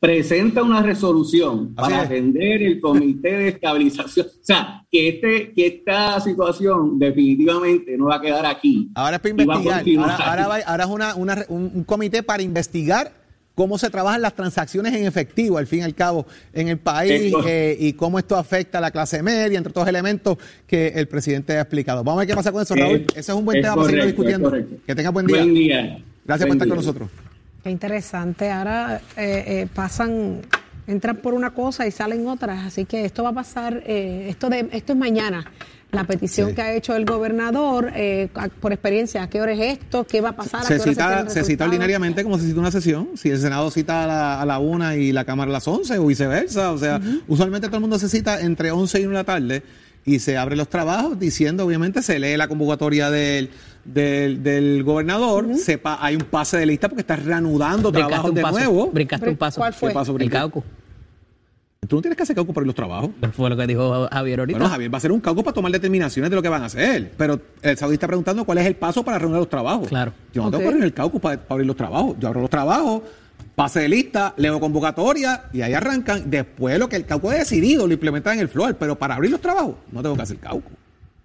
presenta 0.00 0.62
una 0.62 0.82
resolución 0.82 1.74
para 1.74 2.00
atender 2.00 2.62
el 2.62 2.80
comité 2.80 3.32
de 3.36 3.48
estabilización. 3.48 4.26
O 4.26 4.44
sea, 4.44 4.82
que, 4.90 5.08
este, 5.10 5.52
que 5.52 5.66
esta 5.66 6.18
situación 6.20 6.98
definitivamente 6.98 7.98
no 7.98 8.06
va 8.06 8.16
a 8.16 8.20
quedar 8.20 8.46
aquí. 8.46 8.90
Ahora 8.94 9.16
es 9.16 9.20
para 9.20 9.30
investigar. 9.30 9.84
Ahora, 10.66 10.84
es 11.34 11.48
un, 11.48 11.84
comité 11.84 12.22
para 12.22 12.42
investigar 12.42 13.12
cómo 13.54 13.76
se 13.76 13.90
trabajan 13.90 14.22
las 14.22 14.34
transacciones 14.34 14.94
en 14.94 15.04
efectivo, 15.04 15.58
al 15.58 15.66
fin 15.66 15.80
y 15.80 15.82
al 15.82 15.94
cabo, 15.94 16.26
en 16.54 16.68
el 16.68 16.78
país 16.78 17.34
eh, 17.44 17.76
y 17.78 17.92
cómo 17.92 18.18
esto 18.18 18.36
afecta 18.36 18.78
a 18.78 18.80
la 18.80 18.90
clase 18.90 19.22
media, 19.22 19.58
entre 19.58 19.70
otros 19.70 19.86
elementos 19.86 20.38
que 20.66 20.88
el 20.88 21.08
presidente 21.08 21.58
ha 21.58 21.60
explicado. 21.60 22.02
Vamos 22.02 22.18
a 22.18 22.20
ver 22.20 22.28
qué 22.28 22.34
pasa 22.34 22.50
con 22.50 22.62
eso, 22.62 22.74
Raúl. 22.74 23.04
Ese 23.14 23.32
es 23.32 23.36
un 23.36 23.44
buen 23.44 23.60
tema 23.60 23.76
para 23.76 23.88
seguir 23.88 24.06
discutiendo. 24.06 24.50
Que 24.86 24.94
tenga 24.94 25.10
buen 25.10 25.26
día. 25.26 25.42
Buen 25.42 25.54
día. 25.54 25.98
Gracias 26.24 26.46
por 26.46 26.56
estar 26.56 26.68
con 26.68 26.76
nosotros. 26.78 27.10
Qué 27.62 27.70
interesante. 27.70 28.50
Ahora 28.50 29.00
eh, 29.16 29.44
eh, 29.46 29.68
pasan, 29.72 30.40
entran 30.86 31.16
por 31.16 31.34
una 31.34 31.50
cosa 31.50 31.86
y 31.86 31.90
salen 31.90 32.26
otras. 32.26 32.66
Así 32.66 32.84
que 32.84 33.04
esto 33.04 33.22
va 33.22 33.30
a 33.30 33.34
pasar, 33.34 33.82
eh, 33.86 34.26
esto, 34.28 34.48
de, 34.48 34.68
esto 34.72 34.92
es 34.92 34.98
mañana. 34.98 35.44
La 35.92 36.04
petición 36.04 36.54
que 36.54 36.62
ha 36.62 36.72
hecho 36.72 36.94
el 36.94 37.04
gobernador, 37.04 37.92
por 38.60 38.72
experiencia, 38.72 39.24
¿a 39.24 39.28
qué 39.28 39.40
hora 39.40 39.50
es 39.50 39.80
esto? 39.80 40.06
¿Qué 40.06 40.20
va 40.20 40.28
a 40.28 40.36
pasar? 40.36 40.62
se, 40.62 40.78
cita, 40.78 41.28
se, 41.28 41.42
cita 41.42 41.64
ordinariamente 41.64 42.22
como 42.22 42.38
se 42.38 42.46
cita 42.46 42.60
una 42.60 42.70
sesión. 42.70 43.08
Si 43.16 43.28
el 43.28 43.40
Senado 43.40 43.68
cita 43.72 44.04
a 44.04 44.06
la, 44.06 44.40
a 44.40 44.46
la 44.46 44.60
una 44.60 44.94
y 44.94 45.10
la 45.10 45.24
Cámara 45.24 45.50
a 45.50 45.52
las 45.52 45.66
once 45.66 45.98
o 45.98 46.06
viceversa. 46.06 46.70
O 46.70 46.78
sea, 46.78 47.00
usualmente 47.26 47.66
todo 47.66 47.78
el 47.78 47.80
mundo 47.80 47.98
se 47.98 48.08
cita 48.08 48.40
entre 48.40 48.70
once 48.70 49.00
y 49.00 49.04
una 49.04 49.14
de 49.14 49.18
la 49.18 49.24
tarde 49.24 49.62
y 50.04 50.18
se 50.18 50.36
abren 50.38 50.58
los 50.58 50.68
trabajos 50.68 51.18
diciendo, 51.18 51.64
obviamente, 51.66 52.02
se 52.02 52.18
lee 52.18 52.36
la 52.36 52.48
convocatoria 52.48 53.10
del, 53.10 53.50
del, 53.84 54.42
del 54.42 54.82
gobernador, 54.82 55.46
sepa, 55.56 55.98
hay 56.00 56.16
un 56.16 56.22
pase 56.22 56.56
de 56.58 56.66
lista 56.66 56.88
porque 56.88 57.02
está 57.02 57.16
reanudando 57.16 57.90
Brincaste 57.90 58.08
trabajos 58.08 58.30
un 58.30 58.34
de 58.34 58.42
paso, 58.42 58.56
nuevo. 58.58 58.90
Brincaste 58.90 59.28
un 59.28 59.36
paso. 59.36 59.60
¿Cuál 59.60 59.72
fue? 59.74 59.90
¿Qué 59.90 59.94
paso 59.94 60.16
El 60.18 60.30
caucus. 60.30 60.64
Tú 61.88 61.96
no 61.96 62.02
tienes 62.02 62.16
que 62.16 62.22
hacer 62.22 62.36
caucus 62.36 62.54
para 62.54 62.62
abrir 62.62 62.66
los 62.68 62.76
trabajos. 62.76 63.10
Fue 63.32 63.50
lo 63.50 63.56
que 63.56 63.66
dijo 63.66 64.06
Javier 64.12 64.40
ahorita. 64.40 64.58
Bueno, 64.58 64.70
Javier 64.70 64.92
va 64.92 64.96
a 64.96 64.98
hacer 64.98 65.10
un 65.10 65.20
caucus 65.20 65.42
para 65.42 65.54
tomar 65.54 65.72
determinaciones 65.72 66.30
de 66.30 66.36
lo 66.36 66.42
que 66.42 66.48
van 66.48 66.62
a 66.62 66.66
hacer. 66.66 67.10
Pero 67.16 67.40
el 67.62 67.76
Saudí 67.76 67.94
está 67.94 68.06
preguntando 68.06 68.44
cuál 68.44 68.58
es 68.58 68.66
el 68.66 68.76
paso 68.76 69.02
para 69.02 69.18
reunir 69.18 69.38
los 69.38 69.48
trabajos. 69.48 69.88
Claro. 69.88 70.12
Yo 70.32 70.42
no 70.44 70.50
tengo 70.50 70.58
Ok. 70.58 70.62
que 70.62 70.68
abrir 70.68 70.84
el 70.84 70.92
caucus 70.94 71.20
para, 71.20 71.36
para 71.40 71.54
abrir 71.54 71.66
los 71.66 71.76
trabajos. 71.76 72.16
Yo 72.20 72.28
abro 72.28 72.42
los 72.42 72.50
trabajos, 72.50 73.02
pase 73.54 73.80
de 73.80 73.88
lista, 73.88 74.34
leo 74.36 74.58
convocatoria 74.60 75.44
y 75.52 75.62
ahí 75.62 75.74
arrancan. 75.74 76.30
Después 76.30 76.78
lo 76.78 76.88
que 76.88 76.96
el 76.96 77.04
caucus 77.06 77.32
ha 77.32 77.38
decidido 77.38 77.86
lo 77.86 77.92
implementan 77.92 78.34
en 78.34 78.40
el 78.40 78.48
floor. 78.48 78.76
Pero 78.76 78.96
para 78.98 79.14
abrir 79.16 79.30
los 79.30 79.40
trabajos 79.40 79.74
no 79.92 80.02
tengo 80.02 80.16
que 80.16 80.22
hacer 80.22 80.38
caucus. 80.38 80.72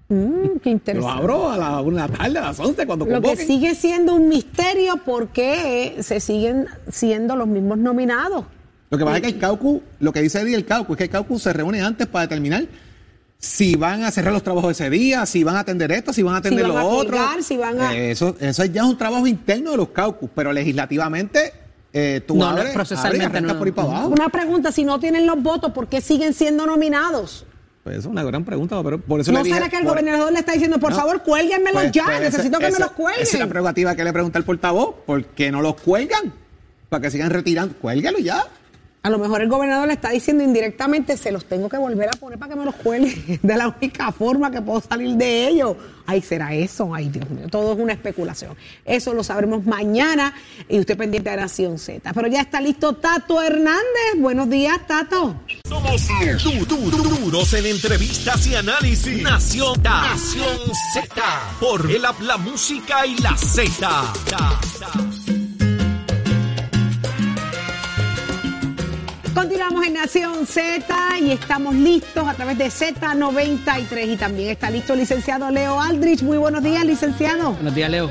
Mm, 0.08 0.60
qué 0.62 0.70
Lo 0.70 0.72
interesante. 0.72 1.18
abro 1.18 1.50
a 1.50 1.58
la 1.58 1.82
una 1.82 2.04
de 2.04 2.10
la 2.12 2.18
tarde, 2.18 2.38
a 2.38 2.42
las 2.44 2.60
11 2.60 2.86
cuando 2.86 3.06
Lo 3.06 3.10
que 3.10 3.22
convoquen. 3.22 3.48
sigue 3.48 3.74
siendo 3.74 4.14
un 4.16 4.30
misterio 4.30 4.98
por 5.04 5.30
qué 5.30 5.96
se 6.02 6.20
siguen 6.20 6.68
siendo 6.92 7.36
los 7.36 7.48
mismos 7.48 7.78
nominados. 7.80 8.46
Lo 8.92 8.98
que 9.00 9.04
pasa 9.04 9.18
es 9.18 9.22
que 9.24 9.30
el 9.30 9.40
caucus, 9.40 9.82
lo 10.00 10.14
que 10.14 10.22
dice 10.22 10.42
Eddie 10.42 10.56
el 10.56 10.66
caucus, 10.66 10.94
es 10.94 10.98
que 11.00 11.04
el 11.06 11.10
caucus 11.10 11.42
se 11.42 11.54
reúne 11.54 11.82
antes 11.82 12.06
para 12.06 12.28
determinar 12.28 12.66
si 13.40 13.76
van 13.76 14.04
a 14.04 14.12
cerrar 14.12 14.32
los 14.32 14.44
trabajos 14.44 14.72
ese 14.80 14.92
día, 14.92 15.26
si 15.26 15.44
van 15.44 15.56
a 15.56 15.62
atender 15.62 15.92
esto, 15.92 16.14
si 16.14 16.22
van 16.22 16.36
a 16.36 16.38
atender 16.38 16.64
van 16.68 16.72
lo 16.74 16.78
a 16.78 16.84
otro. 16.86 17.18
colgar, 17.18 17.42
si 17.44 17.58
van 17.58 17.82
a- 17.82 17.96
Eh, 17.96 18.12
Eso, 18.12 18.36
eso 18.40 18.64
ya 18.66 18.84
es 18.84 18.88
un 18.88 18.98
trabajo 18.98 19.26
interno 19.26 19.72
de 19.72 19.78
los 19.78 19.90
caucus, 19.90 20.30
pero 20.36 20.54
legislativamente 20.54 21.52
eh, 21.98 22.22
tú 22.28 22.36
No, 22.36 22.52
no, 22.52 22.58
abres, 22.58 22.74
procesalmente 22.74 23.40
no. 23.40 23.58
por 23.58 23.68
ahí 23.68 23.72
para 23.72 23.88
abajo. 23.88 24.08
Una 24.10 24.28
pregunta, 24.28 24.72
si 24.74 24.84
no 24.84 25.00
tienen 25.00 25.26
los 25.26 25.42
votos, 25.42 25.72
¿por 25.72 25.88
qué 25.88 26.02
siguen 26.02 26.34
siendo 26.34 26.66
nominados? 26.66 27.46
Pues 27.86 27.98
eso 28.00 28.10
es 28.10 28.12
una 28.12 28.24
gran 28.24 28.44
pregunta, 28.44 28.82
pero 28.84 29.00
por 29.00 29.22
eso 29.22 29.32
¿No 29.32 29.38
le 29.40 29.44
dije... 29.46 29.56
será 29.56 29.70
que 29.70 29.78
el 29.78 29.84
por- 29.84 29.92
gobernador 29.94 30.34
le 30.34 30.40
está 30.40 30.52
diciendo, 30.52 30.78
por 30.80 30.90
No. 30.92 30.98
favor, 30.98 31.24
cuélguenmelos 31.24 31.84
Pues- 31.84 31.92
ya, 31.94 32.04
pues 32.06 32.20
necesito 32.20 32.60
que 32.60 32.72
me 32.72 32.80
los 32.80 32.92
cuelguen? 32.92 33.24
Esa 33.24 33.38
es 33.38 33.40
la 33.40 33.48
prerrogativa 33.48 33.96
que 33.96 34.04
le 34.04 34.12
pregunta 34.12 34.38
el 34.40 34.44
portavoz, 34.44 34.96
¿por 35.06 35.24
qué 35.26 35.52
no 35.52 35.62
los 35.62 35.76
cuelgan? 35.82 36.34
Para 36.90 37.02
que 37.02 37.12
sigan 37.12 37.30
retirando, 37.30 37.76
cuélguelo 37.78 38.20
ya. 38.20 38.44
A 39.06 39.10
lo 39.12 39.20
mejor 39.20 39.40
el 39.44 39.50
gobernador 39.50 39.86
le 39.88 39.94
está 39.94 40.10
diciendo 40.10 40.44
indirectamente, 40.44 41.16
se 41.16 41.32
los 41.32 41.46
tengo 41.46 41.70
que 41.70 41.78
volver 41.78 42.10
a 42.10 42.14
poner 42.14 42.40
para 42.40 42.54
que 42.54 42.60
me 42.60 42.66
los 42.66 42.74
cuelguen. 42.74 43.40
De 43.44 43.56
la 43.56 43.68
única 43.68 44.12
forma 44.12 44.50
que 44.50 44.64
puedo 44.64 44.82
salir 44.82 45.12
de 45.16 45.48
ellos. 45.48 45.76
Ay, 46.08 46.24
será 46.24 46.56
eso. 46.56 46.92
Ay, 46.94 47.10
Dios 47.10 47.30
mío, 47.30 47.48
todo 47.52 47.74
es 47.74 47.80
una 47.80 47.94
especulación. 47.94 48.56
Eso 48.84 49.14
lo 49.14 49.24
sabremos 49.24 49.64
mañana 49.64 50.34
y 50.68 50.80
usted 50.80 50.98
pendiente 50.98 51.30
de 51.30 51.36
Nación 51.38 51.78
Z. 51.78 52.14
Pero 52.14 52.28
ya 52.30 52.42
está 52.42 52.60
listo 52.60 52.94
Tato 52.94 53.44
Hernández. 53.44 54.16
Buenos 54.18 54.50
días, 54.50 54.80
Tato. 54.88 55.36
Somos 55.70 56.08
du- 56.44 56.66
du- 56.66 56.90
du- 56.90 57.04
duros 57.20 57.54
en 57.54 57.68
entrevistas 57.68 58.48
y 58.48 58.56
análisis. 58.56 59.22
Nación 59.22 59.84
Nación 59.84 60.58
Z. 60.96 61.24
Por 61.60 61.92
el 61.92 62.02
la 62.02 62.38
música 62.38 63.06
y 63.06 63.16
la 63.18 63.38
Z. 63.38 64.14
Continuamos 69.36 69.86
en 69.86 69.96
Nación 69.96 70.48
Z 70.48 70.86
y 71.20 71.32
estamos 71.32 71.76
listos 71.76 72.26
a 72.26 72.34
través 72.36 72.58
de 72.58 72.68
Z93 72.68 74.14
y 74.14 74.16
también 74.16 74.50
está 74.52 74.70
listo 74.70 74.94
el 74.94 75.00
licenciado 75.00 75.52
Leo 75.52 75.82
Aldrich. 75.82 76.24
Muy 76.24 76.38
buenos 76.38 76.64
días, 76.64 76.86
licenciado. 76.86 77.52
Buenos 77.52 77.76
días, 77.76 77.90
Leo. 77.90 78.10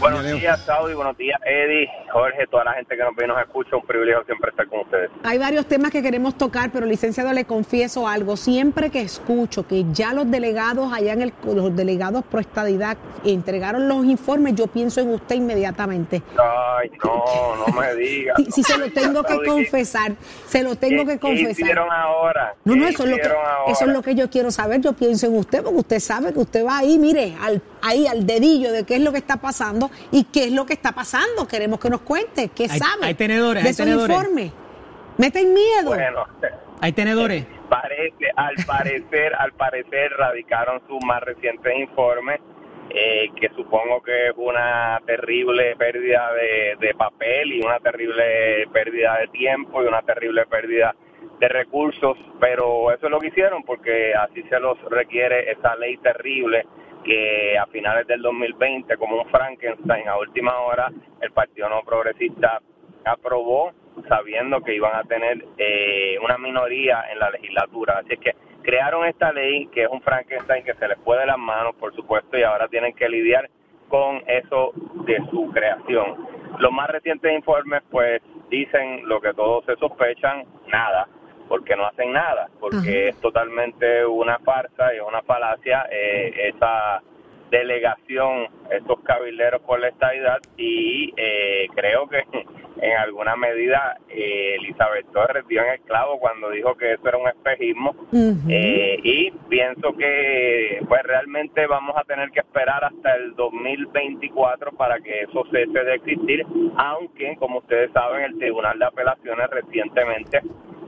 Buenos 0.00 0.22
días, 0.24 0.60
Saudi. 0.66 0.92
Buenos 0.92 1.16
días, 1.16 1.40
Eddie, 1.46 1.88
Jorge, 2.12 2.46
toda 2.50 2.64
la 2.64 2.72
gente 2.74 2.94
que 2.94 3.02
nos 3.02 3.14
ve 3.16 3.24
y 3.24 3.28
nos 3.28 3.40
escucha. 3.40 3.76
Un 3.76 3.86
privilegio 3.86 4.22
siempre 4.24 4.50
estar 4.50 4.66
con 4.68 4.80
ustedes. 4.80 5.08
Hay 5.22 5.38
varios 5.38 5.64
temas 5.66 5.90
que 5.90 6.02
queremos 6.02 6.36
tocar, 6.36 6.70
pero 6.72 6.84
licenciado, 6.84 7.32
le 7.32 7.44
confieso 7.46 8.06
algo. 8.06 8.36
Siempre 8.36 8.90
que 8.90 9.00
escucho 9.00 9.66
que 9.66 9.84
ya 9.92 10.12
los 10.12 10.30
delegados 10.30 10.92
allá 10.92 11.14
en 11.14 11.22
el, 11.22 11.32
los 11.44 11.74
delegados 11.74 12.22
pro 12.24 12.40
estadidad 12.40 12.98
entregaron 13.24 13.88
los 13.88 14.04
informes, 14.04 14.54
yo 14.56 14.66
pienso 14.66 15.00
en 15.00 15.08
usted 15.14 15.36
inmediatamente. 15.36 16.22
Ay, 16.36 16.90
no, 17.02 17.66
no 17.66 17.80
me 17.80 17.94
digas. 17.96 18.36
Si, 18.36 18.50
si 18.52 18.62
se 18.62 18.76
lo 18.76 18.90
tengo 18.90 19.22
que 19.22 19.32
Saudi, 19.34 19.46
confesar, 19.48 20.12
se 20.46 20.62
lo 20.62 20.76
tengo 20.76 21.06
¿qué- 21.06 21.18
que 21.18 21.18
¿Qué 21.20 21.32
hicieron 21.50 21.86
confesar. 21.88 22.06
ahora? 22.06 22.54
No, 22.64 22.76
no, 22.76 22.84
¿Qué 22.86 22.90
eso 22.92 23.04
es, 23.04 23.10
lo 23.10 23.16
que, 23.16 23.28
ahora? 23.28 23.56
eso 23.72 23.84
es 23.86 23.90
lo 23.90 24.02
que 24.02 24.14
yo 24.14 24.28
quiero 24.28 24.50
saber. 24.50 24.82
Yo 24.82 24.92
pienso 24.92 25.26
en 25.28 25.36
usted, 25.38 25.62
porque 25.62 25.78
usted 25.78 26.00
sabe 26.00 26.32
que 26.34 26.40
usted 26.40 26.66
va 26.66 26.78
ahí, 26.78 26.98
mire, 26.98 27.34
al, 27.40 27.62
ahí 27.84 28.06
al 28.06 28.26
dedillo 28.26 28.72
de 28.72 28.84
qué 28.84 28.96
es 28.96 29.00
lo 29.02 29.12
que 29.12 29.18
está 29.18 29.36
pasando 29.36 29.90
y 30.10 30.24
qué 30.24 30.44
es 30.44 30.52
lo 30.52 30.66
que 30.66 30.72
está 30.72 30.92
pasando. 30.92 31.46
Queremos 31.46 31.78
que 31.78 31.90
nos 31.90 32.00
cuente, 32.00 32.48
qué 32.54 32.64
Hay- 32.64 32.78
sabe 32.78 33.04
hay 33.06 33.14
tenedores, 33.14 33.62
de 33.62 33.68
hay 33.68 33.72
esos 33.72 33.84
tenedores. 33.86 34.16
informes. 34.16 34.52
Meten 35.18 35.54
miedo. 35.54 35.86
Bueno, 35.94 36.26
Hay 36.80 36.92
tenedores. 36.92 37.46
parece, 37.68 38.30
al 38.36 38.54
parecer, 38.66 39.32
al 39.38 39.52
parecer 39.52 40.10
radicaron 40.18 40.82
sus 40.88 40.98
más 41.04 41.22
recientes 41.22 41.72
informes, 41.78 42.40
eh, 42.90 43.28
que 43.40 43.48
supongo 43.56 44.02
que 44.02 44.28
es 44.28 44.32
una 44.36 45.00
terrible 45.06 45.74
pérdida 45.76 46.30
de, 46.34 46.76
de 46.86 46.94
papel 46.94 47.52
y 47.52 47.60
una 47.64 47.78
terrible 47.80 48.66
pérdida 48.72 49.18
de 49.20 49.28
tiempo 49.28 49.82
y 49.82 49.86
una 49.86 50.02
terrible 50.02 50.44
pérdida 50.46 50.94
de 51.40 51.48
recursos, 51.48 52.16
pero 52.40 52.92
eso 52.92 53.06
es 53.06 53.10
lo 53.10 53.18
que 53.20 53.28
hicieron 53.28 53.62
porque 53.62 54.12
así 54.14 54.42
se 54.50 54.60
los 54.60 54.78
requiere 54.90 55.50
esa 55.50 55.74
ley 55.76 55.96
terrible 55.98 56.66
que 57.04 57.58
a 57.58 57.66
finales 57.66 58.06
del 58.06 58.22
2020, 58.22 58.96
como 58.96 59.16
un 59.16 59.28
Frankenstein 59.28 60.08
a 60.08 60.18
última 60.18 60.58
hora, 60.60 60.90
el 61.20 61.30
Partido 61.32 61.68
No 61.68 61.82
Progresista 61.82 62.60
aprobó 63.04 63.72
sabiendo 64.08 64.60
que 64.62 64.74
iban 64.74 64.96
a 64.96 65.04
tener 65.04 65.44
eh, 65.58 66.16
una 66.22 66.38
minoría 66.38 67.04
en 67.12 67.18
la 67.18 67.30
legislatura. 67.30 67.98
Así 67.98 68.16
que 68.16 68.34
crearon 68.62 69.06
esta 69.06 69.32
ley 69.32 69.66
que 69.68 69.84
es 69.84 69.88
un 69.88 70.00
Frankenstein 70.00 70.64
que 70.64 70.74
se 70.74 70.88
les 70.88 70.98
puede 70.98 71.26
las 71.26 71.38
manos, 71.38 71.74
por 71.76 71.94
supuesto, 71.94 72.36
y 72.36 72.42
ahora 72.42 72.68
tienen 72.68 72.94
que 72.94 73.08
lidiar 73.08 73.48
con 73.88 74.22
eso 74.26 74.72
de 75.06 75.18
su 75.30 75.50
creación. 75.52 76.26
Los 76.58 76.72
más 76.72 76.88
recientes 76.90 77.32
informes 77.32 77.82
pues 77.90 78.22
dicen 78.48 79.08
lo 79.08 79.20
que 79.20 79.34
todos 79.34 79.64
se 79.66 79.76
sospechan, 79.76 80.44
nada, 80.68 81.06
porque 81.48 81.76
no 81.76 81.86
hacen 81.86 82.12
nada, 82.12 82.48
porque 82.60 83.08
es 83.08 83.20
totalmente 83.20 84.04
una 84.06 84.38
farsa 84.38 84.94
y 84.94 85.00
una 85.00 85.22
falacia 85.22 85.86
eh, 85.90 86.52
esa 86.54 87.02
delegación, 87.50 88.48
estos 88.70 89.00
cabilderos 89.00 89.62
por 89.62 89.78
la 89.78 89.88
estadidad 89.88 90.38
y 90.56 91.12
eh, 91.16 91.68
creo 91.74 92.08
que 92.08 92.24
en 92.80 92.96
alguna 92.98 93.36
medida 93.36 93.96
eh, 94.08 94.56
Elizabeth 94.58 95.06
Torres 95.12 95.46
dio 95.46 95.62
en 95.62 95.74
el 95.74 95.80
clavo 95.82 96.18
cuando 96.18 96.50
dijo 96.50 96.74
que 96.74 96.94
eso 96.94 97.08
era 97.08 97.18
un 97.18 97.28
espejismo 97.28 97.94
eh, 98.48 98.98
y 99.02 99.30
pienso 99.48 99.92
que 99.96 100.82
pues 100.88 101.02
realmente 101.04 101.66
vamos 101.66 101.96
a 101.96 102.04
tener 102.04 102.30
que 102.30 102.40
esperar 102.40 102.84
hasta 102.84 103.14
el 103.14 103.34
2024 103.36 104.72
para 104.72 104.98
que 105.00 105.22
eso 105.22 105.44
cese 105.50 105.84
de 105.84 105.94
existir, 105.94 106.44
aunque 106.76 107.36
como 107.36 107.58
ustedes 107.58 107.92
saben 107.92 108.22
el 108.22 108.38
Tribunal 108.38 108.78
de 108.78 108.86
Apelaciones 108.86 109.48
recientemente 109.50 110.40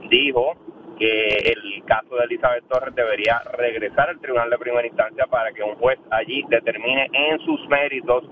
dijo 0.09 0.55
que 0.97 1.53
el 1.53 1.83
caso 1.85 2.15
de 2.15 2.25
Elizabeth 2.25 2.67
Torres 2.67 2.95
debería 2.95 3.39
regresar 3.53 4.09
al 4.09 4.19
Tribunal 4.19 4.49
de 4.49 4.57
Primera 4.57 4.87
Instancia 4.87 5.27
para 5.27 5.51
que 5.51 5.63
un 5.63 5.75
juez 5.75 5.99
allí 6.09 6.43
determine 6.49 7.07
en 7.13 7.39
sus 7.39 7.67
méritos 7.67 8.23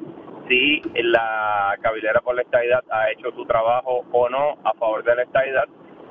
si 0.47 0.81
la 0.95 1.77
cabilera 1.81 2.21
por 2.21 2.35
la 2.35 2.41
estadidad 2.41 2.83
ha 2.89 3.11
hecho 3.11 3.31
su 3.31 3.45
trabajo 3.45 4.05
o 4.11 4.29
no 4.29 4.57
a 4.63 4.73
favor 4.73 5.03
de 5.03 5.15
la 5.15 5.23
estadidad. 5.23 5.65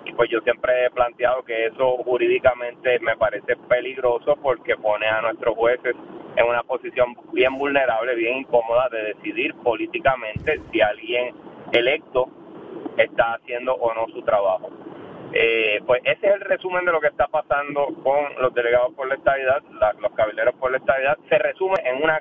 Y 0.04 0.12
pues 0.12 0.28
yo 0.30 0.40
siempre 0.40 0.86
he 0.86 0.90
planteado 0.90 1.42
que 1.44 1.66
eso 1.66 1.96
jurídicamente 2.04 2.98
me 3.00 3.16
parece 3.16 3.56
peligroso 3.68 4.36
porque 4.42 4.76
pone 4.76 5.06
a 5.06 5.22
nuestros 5.22 5.54
jueces 5.56 5.94
en 6.36 6.46
una 6.46 6.62
posición 6.62 7.16
bien 7.32 7.56
vulnerable, 7.56 8.14
bien 8.14 8.38
incómoda 8.38 8.88
de 8.90 9.14
decidir 9.14 9.54
políticamente 9.56 10.60
si 10.70 10.80
alguien 10.80 11.34
electo 11.72 12.28
está 12.98 13.34
haciendo 13.34 13.74
o 13.74 13.94
no 13.94 14.06
su 14.08 14.22
trabajo. 14.22 14.70
Eh, 15.36 15.80
pues 15.86 16.00
ese 16.04 16.28
es 16.28 16.34
el 16.34 16.40
resumen 16.42 16.84
de 16.84 16.92
lo 16.92 17.00
que 17.00 17.08
está 17.08 17.26
pasando 17.26 17.86
con 18.04 18.40
los 18.40 18.54
delegados 18.54 18.94
por 18.94 19.08
la 19.08 19.16
estadidad, 19.16 19.62
la- 19.80 19.92
los 20.00 20.12
cabileros 20.12 20.54
por 20.60 20.70
la 20.70 20.78
estadidad. 20.78 21.16
Se 21.28 21.38
resume 21.38 21.74
en 21.84 22.02
una 22.02 22.20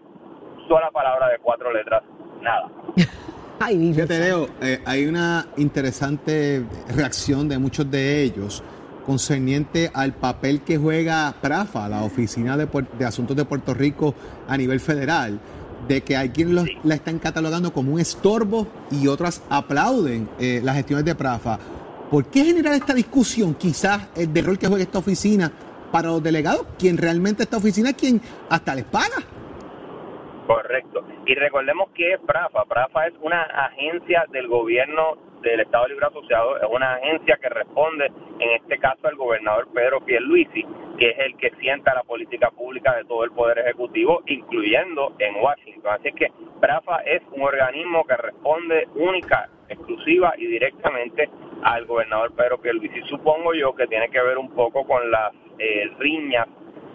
sola 0.68 0.90
palabra 0.92 1.28
de 1.30 1.38
cuatro 1.38 1.72
letras, 1.72 2.02
nada. 2.42 2.72
Ay, 3.60 3.78
Dios 3.78 3.96
Fíjate, 3.96 4.16
santo. 4.16 4.26
Leo, 4.26 4.48
eh, 4.62 4.80
hay 4.86 5.06
una 5.06 5.46
interesante 5.58 6.64
reacción 6.96 7.48
de 7.48 7.60
muchos 7.60 7.90
de 7.90 8.24
ellos 8.24 8.64
concerniente 9.06 9.92
al 9.94 10.14
papel 10.14 10.62
que 10.64 10.78
juega 10.78 11.34
PRAFA, 11.42 11.88
la 11.90 12.04
Oficina 12.04 12.58
de, 12.58 12.68
Asuntos 13.06 13.36
de 13.38 13.46
Puerto 13.46 13.74
Rico 13.74 14.16
a 14.48 14.58
nivel 14.58 14.80
federal, 14.80 15.40
de 15.88 16.02
que 16.02 16.16
hay 16.18 16.30
quienes 16.30 16.66
la 16.84 16.96
están 16.96 17.20
catalogando 17.20 17.72
como 17.74 17.94
un 17.94 18.00
estorbo 18.00 18.66
y 18.90 19.08
otras 19.08 19.44
aplauden 19.50 20.30
eh, 20.40 20.62
las 20.64 20.76
gestiones 20.78 21.06
de 21.06 21.14
PRAFA. 21.16 21.60
¿Por 22.10 22.26
qué 22.26 22.44
generar 22.44 22.74
esta 22.74 22.94
discusión 22.94 23.56
quizás 23.56 24.10
el 24.16 24.32
del 24.34 24.46
rol 24.46 24.60
que 24.60 24.68
juega 24.68 24.84
esta 24.84 25.00
oficina 25.00 25.52
para 25.92 26.10
los 26.10 26.22
delegados? 26.22 26.68
Quien 26.78 26.98
realmente 26.98 27.44
esta 27.44 27.58
oficina 27.58 27.90
es 27.90 27.96
quien 27.96 28.22
hasta 28.50 28.76
les 28.76 28.86
paga. 28.86 29.18
Correcto. 30.48 31.06
Y 31.26 31.36
recordemos 31.36 31.90
que 31.96 32.14
es 32.14 32.20
PRAFA. 32.20 32.66
PRAFA 32.66 33.08
es 33.08 33.14
una 33.22 33.42
agencia 33.44 34.26
del 34.32 34.48
gobierno 34.48 35.18
del 35.42 35.60
Estado 35.60 35.88
Libre 35.88 36.06
Asociado, 36.08 36.58
es 36.58 36.68
una 36.72 36.96
agencia 36.96 37.38
que 37.38 37.50
responde 37.50 38.12
en 38.40 38.50
este 38.52 38.78
caso 38.78 39.08
al 39.08 39.16
gobernador 39.16 39.68
Pedro 39.74 40.00
Pierluisi, 40.02 40.66
que 40.98 41.10
es 41.10 41.20
el 41.20 41.36
que 41.38 41.52
sienta 41.60 41.94
la 41.94 42.04
política 42.04 42.50
pública 42.52 42.96
de 42.96 43.04
todo 43.06 43.24
el 43.26 43.32
Poder 43.32 43.60
Ejecutivo, 43.60 44.24
incluyendo 44.26 45.14
en 45.20 45.36
Washington. 45.36 45.94
Así 46.00 46.12
que 46.14 46.32
PRAFA 46.62 47.02
es 47.02 47.22
un 47.32 47.42
organismo 47.42 48.06
que 48.06 48.16
responde 48.16 48.88
única, 48.96 49.50
exclusiva 49.74 50.34
y 50.38 50.48
directamente 50.48 51.30
al 51.64 51.86
gobernador 51.86 52.34
Pedro 52.36 52.60
Pierluisi. 52.60 53.02
Supongo 53.10 53.54
yo 53.54 53.76
que 53.76 53.88
tiene 53.88 54.10
que 54.10 54.22
ver 54.22 54.38
un 54.38 54.50
poco 54.52 54.86
con 54.86 55.10
las 55.12 55.34
eh, 55.60 55.92
riñas 56.00 56.48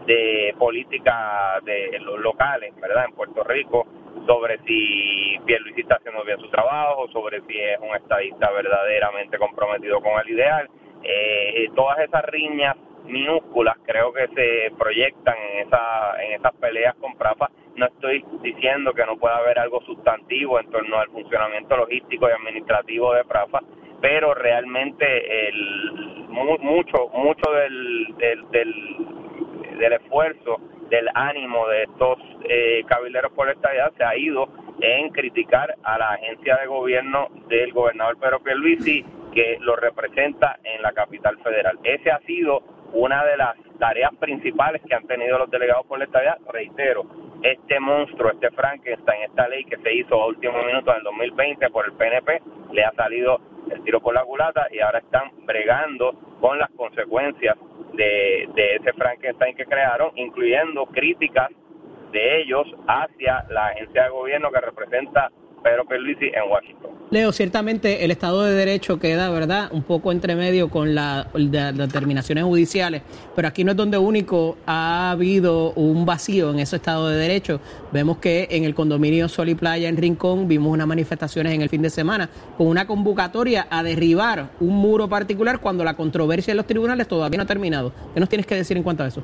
de 0.07 0.55
política 0.59 1.61
de 1.65 1.99
los 2.01 2.19
locales, 2.21 2.75
¿verdad? 2.81 3.05
En 3.07 3.15
Puerto 3.15 3.45
Rico, 3.45 3.87
sobre 4.27 4.59
si 4.67 5.39
Pierluisi 5.45 5.83
está 5.83 5.97
haciendo 5.97 6.25
bien 6.25 6.41
su 6.41 6.49
trabajo, 6.49 7.09
sobre 7.09 7.41
si 7.43 7.59
es 7.59 7.79
un 7.81 7.95
estadista 7.95 8.51
verdaderamente 8.51 9.39
comprometido 9.39 10.01
con 10.01 10.19
el 10.21 10.31
ideal. 10.31 10.69
Eh, 11.03 11.69
todas 11.77 11.99
esas 12.01 12.25
riñas 12.25 12.77
minúsculas 13.09 13.77
creo 13.85 14.13
que 14.13 14.29
se 14.29 14.77
proyectan 14.77 15.35
en, 15.53 15.67
esa, 15.67 16.23
en 16.23 16.33
esas 16.33 16.55
peleas 16.57 16.95
con 16.97 17.17
Prafa. 17.17 17.51
No 17.77 17.87
estoy 17.87 18.25
diciendo 18.43 18.93
que 18.93 19.07
no 19.07 19.17
pueda 19.17 19.37
haber 19.37 19.59
algo 19.59 19.81
sustantivo 19.83 20.59
en 20.61 20.71
torno 20.71 20.99
al 20.99 21.09
funcionamiento 21.09 21.77
logístico 21.77 22.29
y 22.29 22.33
administrativo 22.33 23.15
de 23.15 23.25
Prafa, 23.25 23.61
pero 24.01 24.35
realmente 24.35 25.49
el, 25.49 26.27
mucho 26.29 27.09
mucho 27.15 27.51
del, 27.53 28.15
del, 28.19 28.51
del, 29.79 29.93
esfuerzo, 29.93 30.57
del 30.91 31.09
ánimo 31.15 31.69
de 31.69 31.85
estos 31.85 32.19
eh, 32.49 32.83
cabilderos 32.87 33.33
por 33.33 33.49
esta 33.49 33.73
idea 33.73 33.91
se 33.97 34.05
ha 34.05 34.17
ido 34.17 34.49
en 34.81 35.11
criticar 35.11 35.75
a 35.83 35.99
la 35.99 36.13
agencia 36.13 36.57
de 36.57 36.67
gobierno 36.67 37.29
del 37.49 37.73
gobernador 37.73 38.19
Pedro 38.19 38.41
Pierluisi 38.41 39.05
que 39.39 39.57
lo 39.61 39.77
representa 39.77 40.59
en 40.65 40.83
la 40.83 40.91
capital 40.91 41.39
federal. 41.45 41.79
Ese 41.85 42.11
ha 42.11 42.19
sido 42.23 42.61
una 42.93 43.25
de 43.25 43.37
las 43.37 43.55
tareas 43.79 44.13
principales 44.17 44.83
que 44.83 44.97
han 44.97 45.07
tenido 45.07 45.39
los 45.39 45.49
delegados 45.49 45.87
por 45.87 46.01
la 46.01 46.07
estadía, 46.07 46.37
reitero, 46.53 47.05
este 47.45 47.79
monstruo, 47.79 48.33
este 48.33 48.51
Frankenstein, 48.51 49.23
esta 49.23 49.47
ley 49.47 49.65
que 49.65 49.77
se 49.77 49.95
hizo 49.95 50.21
a 50.21 50.27
último 50.27 50.61
minuto 50.65 50.91
en 50.91 50.97
el 50.97 51.03
2020 51.05 51.71
por 51.71 51.85
el 51.87 51.93
PNP, 51.93 52.43
le 52.73 52.83
ha 52.83 52.91
salido 52.95 53.39
el 53.71 53.81
tiro 53.85 54.01
por 54.01 54.13
la 54.13 54.25
culata 54.25 54.67
y 54.73 54.81
ahora 54.81 54.99
están 54.99 55.31
bregando 55.47 56.15
con 56.41 56.59
las 56.59 56.71
consecuencias 56.71 57.57
de, 57.93 58.49
de 58.57 58.75
ese 58.75 58.93
Frankenstein 58.95 59.55
que 59.55 59.67
crearon, 59.67 60.11
incluyendo 60.17 60.87
críticas 60.87 61.51
de 62.11 62.41
ellos 62.41 62.67
hacia 62.89 63.45
la 63.51 63.67
agencia 63.69 64.03
de 64.03 64.11
gobierno 64.11 64.51
que 64.51 64.61
representa 64.61 65.31
Pedro 65.63 65.87
Pierluisi 65.87 66.27
en 66.27 66.51
Washington. 66.51 66.91
Leo, 67.11 67.33
ciertamente 67.33 68.05
el 68.05 68.11
Estado 68.11 68.43
de 68.43 68.55
Derecho 68.55 68.99
queda, 68.99 69.31
¿verdad?, 69.31 69.71
un 69.73 69.83
poco 69.83 70.13
entre 70.13 70.37
medio 70.37 70.69
con 70.69 70.95
las 70.95 71.27
determinaciones 71.33 72.45
judiciales, 72.45 73.03
pero 73.35 73.49
aquí 73.49 73.65
no 73.65 73.71
es 73.71 73.77
donde 73.77 73.97
único 73.97 74.59
ha 74.67 75.11
habido 75.13 75.73
un 75.73 76.05
vacío 76.05 76.51
en 76.51 76.59
ese 76.59 76.77
Estado 76.77 77.09
de 77.09 77.17
Derecho. 77.17 77.61
Vemos 77.93 78.19
que 78.19 78.49
en 78.51 78.65
el 78.65 78.75
condominio 78.75 79.29
Sol 79.29 79.49
y 79.49 79.55
Playa 79.55 79.89
en 79.89 79.97
Rincón 79.97 80.49
vimos 80.49 80.71
unas 80.71 80.87
manifestaciones 80.87 81.55
en 81.55 81.63
el 81.63 81.71
fin 81.71 81.81
de 81.81 81.91
semana 81.91 82.29
con 82.59 82.67
una 82.67 82.87
convocatoria 82.87 83.67
a 83.71 83.83
derribar 83.83 84.51
un 84.61 84.77
muro 84.77 85.09
particular 85.09 85.61
cuando 85.61 85.85
la 85.85 85.95
controversia 85.95 86.53
en 86.53 86.59
los 86.59 86.67
tribunales 86.67 87.09
todavía 87.09 87.39
no 87.39 87.45
ha 87.45 87.47
terminado. 87.47 87.93
¿Qué 88.13 88.21
nos 88.21 88.29
tienes 88.29 88.47
que 88.47 88.55
decir 88.55 88.77
en 88.77 88.83
cuanto 88.83 89.03
a 89.05 89.07
eso? 89.07 89.23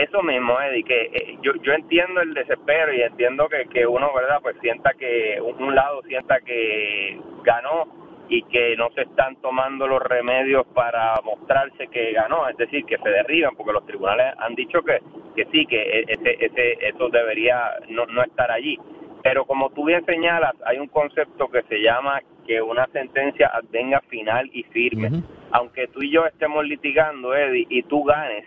Eso 0.00 0.22
mismo, 0.22 0.58
Eddie, 0.58 0.82
que 0.82 1.02
eh, 1.12 1.38
yo, 1.42 1.52
yo 1.62 1.74
entiendo 1.74 2.22
el 2.22 2.32
desespero 2.32 2.94
y 2.94 3.02
entiendo 3.02 3.50
que, 3.50 3.66
que 3.66 3.86
uno, 3.86 4.14
¿verdad? 4.14 4.38
Pues 4.40 4.56
sienta 4.62 4.94
que 4.94 5.38
un, 5.42 5.74
lado 5.74 6.00
sienta 6.04 6.40
que 6.40 7.20
ganó 7.44 7.86
y 8.26 8.42
que 8.44 8.76
no 8.78 8.88
se 8.94 9.02
están 9.02 9.36
tomando 9.42 9.86
los 9.86 10.00
remedios 10.02 10.66
para 10.68 11.20
mostrarse 11.22 11.88
que 11.88 12.12
ganó, 12.12 12.48
es 12.48 12.56
decir, 12.56 12.86
que 12.86 12.96
se 12.96 13.10
derriban, 13.10 13.54
porque 13.54 13.74
los 13.74 13.84
tribunales 13.84 14.32
han 14.38 14.54
dicho 14.54 14.80
que, 14.80 15.00
que 15.36 15.44
sí, 15.52 15.66
que 15.66 15.82
e, 15.82 16.04
ese, 16.08 16.46
ese, 16.46 16.78
eso 16.80 17.10
debería 17.10 17.70
no, 17.90 18.06
no 18.06 18.22
estar 18.22 18.50
allí. 18.50 18.78
Pero 19.22 19.44
como 19.44 19.68
tú 19.68 19.84
bien 19.84 20.06
señalas, 20.06 20.54
hay 20.64 20.78
un 20.78 20.88
concepto 20.88 21.48
que 21.48 21.62
se 21.64 21.82
llama 21.82 22.22
que 22.46 22.62
una 22.62 22.86
sentencia 22.86 23.52
venga 23.70 24.00
final 24.08 24.48
y 24.50 24.62
firme. 24.62 25.10
Aunque 25.52 25.88
tú 25.88 26.02
y 26.02 26.10
yo 26.10 26.24
estemos 26.24 26.64
litigando, 26.64 27.34
Eddie, 27.34 27.66
y 27.68 27.82
tú 27.82 28.02
ganes, 28.04 28.46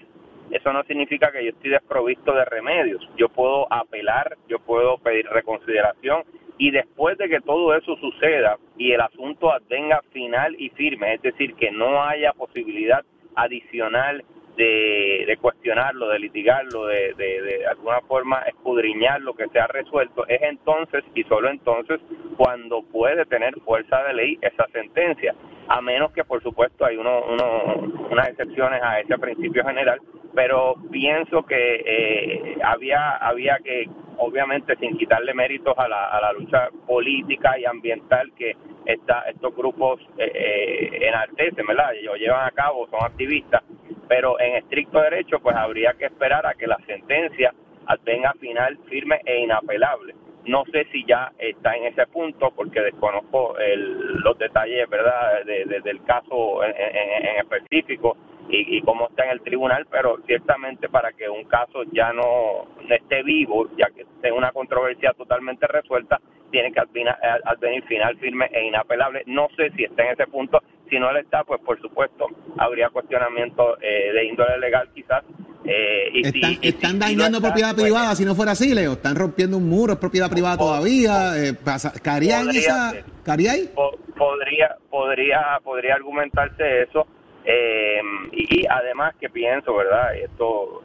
eso 0.54 0.72
no 0.72 0.84
significa 0.84 1.32
que 1.32 1.44
yo 1.44 1.50
estoy 1.50 1.72
desprovisto 1.72 2.32
de 2.34 2.46
remedios. 2.46 3.02
Yo 3.18 3.28
puedo 3.30 3.72
apelar, 3.74 4.38
yo 4.48 4.60
puedo 4.60 4.98
pedir 5.00 5.26
reconsideración 5.28 6.24
y 6.60 6.70
después 6.70 7.18
de 7.18 7.28
que 7.28 7.42
todo 7.42 7.76
eso 7.76 7.96
suceda 7.98 8.58
y 8.78 8.92
el 8.92 9.02
asunto 9.02 9.52
tenga 9.68 10.02
final 10.12 10.56
y 10.60 10.70
firme, 10.70 11.16
es 11.16 11.22
decir, 11.24 11.56
que 11.56 11.72
no 11.72 12.04
haya 12.04 12.34
posibilidad 12.34 13.04
adicional 13.36 14.24
de, 14.56 15.38
cuestionarlo, 15.42 16.10
de 16.10 16.20
litigarlo, 16.20 16.86
de 16.86 17.66
alguna 17.70 18.02
forma 18.02 18.44
escudriñar 18.44 19.22
lo 19.22 19.34
que 19.34 19.48
se 19.48 19.60
ha 19.60 19.66
resuelto, 19.66 20.28
es 20.28 20.42
entonces 20.44 21.04
y 21.16 21.24
solo 21.24 21.50
entonces 21.50 22.00
cuando 22.38 22.84
puede 22.84 23.26
tener 23.26 23.60
fuerza 23.62 24.04
de 24.04 24.14
ley 24.14 24.38
esa 24.42 24.68
sentencia, 24.72 25.34
a 25.68 25.82
menos 25.82 26.12
que 26.12 26.24
por 26.24 26.42
supuesto 26.44 26.86
hay 26.86 26.98
uno, 26.98 27.24
uno, 27.26 28.08
unas 28.12 28.30
excepciones 28.30 28.82
a 28.84 29.00
ese 29.00 29.18
principio 29.18 29.66
general, 29.66 30.00
pero 30.34 30.76
pienso 30.92 31.44
que 31.44 31.84
eh, 31.86 32.58
había 32.64 33.18
había 33.18 33.58
que 33.64 33.88
obviamente 34.18 34.76
sin 34.78 34.98
quitarle 34.98 35.34
méritos 35.34 35.74
a 35.78 35.88
la, 35.88 36.08
a 36.08 36.22
la 36.22 36.34
lucha 36.34 36.70
política 36.88 37.58
y 37.58 37.66
ambiental 37.66 38.32
que 38.38 38.56
esta, 38.86 39.22
estos 39.22 39.56
grupos 39.56 40.02
eh, 40.18 40.32
eh, 40.34 41.08
enaltecen, 41.08 41.66
¿verdad? 41.66 41.96
Ellos 41.96 42.18
llevan 42.18 42.46
a 42.46 42.52
cabo, 42.52 42.88
son 42.90 43.04
activistas, 43.04 43.64
pero 44.08 44.40
en 44.40 44.56
estricto 44.56 45.02
derecho 45.02 45.40
pues 45.40 45.56
habría 45.56 45.94
que 45.94 46.06
esperar 46.06 46.46
a 46.46 46.54
que 46.54 46.68
la 46.68 46.78
sentencia 46.86 47.54
tenga 48.04 48.34
final 48.40 48.78
firme 48.90 49.22
e 49.26 49.40
inapelable. 49.42 50.16
No 50.46 50.64
sé 50.72 50.86
si 50.92 51.06
ya 51.06 51.32
está 51.38 51.76
en 51.76 51.86
ese 51.86 52.06
punto 52.08 52.52
porque 52.52 52.82
desconozco 52.82 53.56
los 53.76 54.38
detalles, 54.38 54.90
¿verdad?, 54.90 55.46
del 55.46 56.04
caso 56.04 56.64
en 56.64 57.38
específico 57.38 58.18
y, 58.50 58.82
cómo 58.82 59.08
está 59.10 59.26
en 59.26 59.32
el 59.32 59.42
tribunal, 59.42 59.88
pero 59.90 60.18
ciertamente 60.26 60.90
para 60.90 61.14
que 61.14 61.30
un 61.30 61.46
caso 61.46 61.84
ya 61.92 62.14
no, 62.14 62.68
esté 62.90 63.24
vivo, 63.24 63.70
ya 63.78 63.88
que 63.90 64.02
esté 64.02 64.32
una 64.32 64.52
controversia 64.52 65.14
totalmente 65.14 65.66
resuelta, 65.68 66.20
tiene 66.52 66.72
que 66.72 66.80
advenir 66.80 67.84
final 67.86 68.18
firme 68.18 68.50
e 68.52 68.68
inapelable. 68.68 69.24
No 69.26 69.48
sé 69.56 69.72
si 69.76 69.86
está 69.86 70.04
en 70.04 70.12
ese 70.14 70.28
punto, 70.28 70.62
si 70.90 71.00
no 71.00 71.12
lo 71.12 71.20
está, 71.20 71.44
pues 71.44 71.62
por 71.62 71.82
supuesto 71.82 72.28
habría 72.58 72.90
cuestionamiento 72.90 73.78
eh, 73.82 74.12
de 74.14 74.26
índole 74.26 74.60
legal 74.60 74.90
quizás. 74.94 75.24
Eh, 75.66 76.10
y 76.14 76.68
están, 76.68 77.00
dañando 77.00 77.40
propiedad 77.40 77.74
pues, 77.74 77.86
privada, 77.86 78.14
si 78.16 78.26
no 78.26 78.36
fuera 78.36 78.52
así, 78.52 78.76
Leo, 78.76 78.94
están 78.94 79.16
rompiendo 79.16 79.58
un 79.58 79.68
muro, 79.68 79.94
es 79.94 80.00
propiedad 80.00 80.30
privada 80.30 80.58
todavía. 80.58 81.38
Eh, 81.38 81.54
esa? 82.52 82.94
podría, 84.18 84.76
podría, 84.90 85.60
podría 85.64 85.96
argumentarse 85.96 86.84
eso 86.84 87.08
eh, 87.46 88.02
y, 88.32 88.66
además 88.68 89.16
que 89.20 89.30
pienso, 89.30 89.76
¿verdad? 89.76 90.16
Esto 90.16 90.84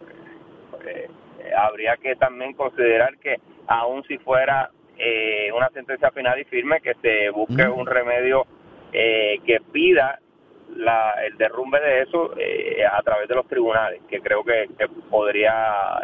eh, 0.84 1.08
habría 1.56 1.96
que 1.96 2.16
también 2.16 2.54
considerar 2.54 3.16
que 3.18 3.36
aun 3.66 4.02
si 4.04 4.18
fuera 4.18 4.70
eh, 4.96 5.50
una 5.54 5.68
sentencia 5.70 6.10
final 6.10 6.38
y 6.40 6.44
firme, 6.44 6.80
que 6.80 6.94
se 7.02 7.30
busque 7.30 7.62
un 7.68 7.86
remedio 7.86 8.46
que 8.90 9.60
pida 9.70 10.18
la, 10.74 11.12
el 11.26 11.36
derrumbe 11.36 11.78
de 11.78 12.02
eso 12.02 12.32
a 12.90 13.02
través 13.02 13.28
de 13.28 13.34
los 13.34 13.46
tribunales, 13.46 14.00
que 14.08 14.20
creo 14.20 14.42
que, 14.42 14.66
que 14.78 14.88
podría 15.10 16.00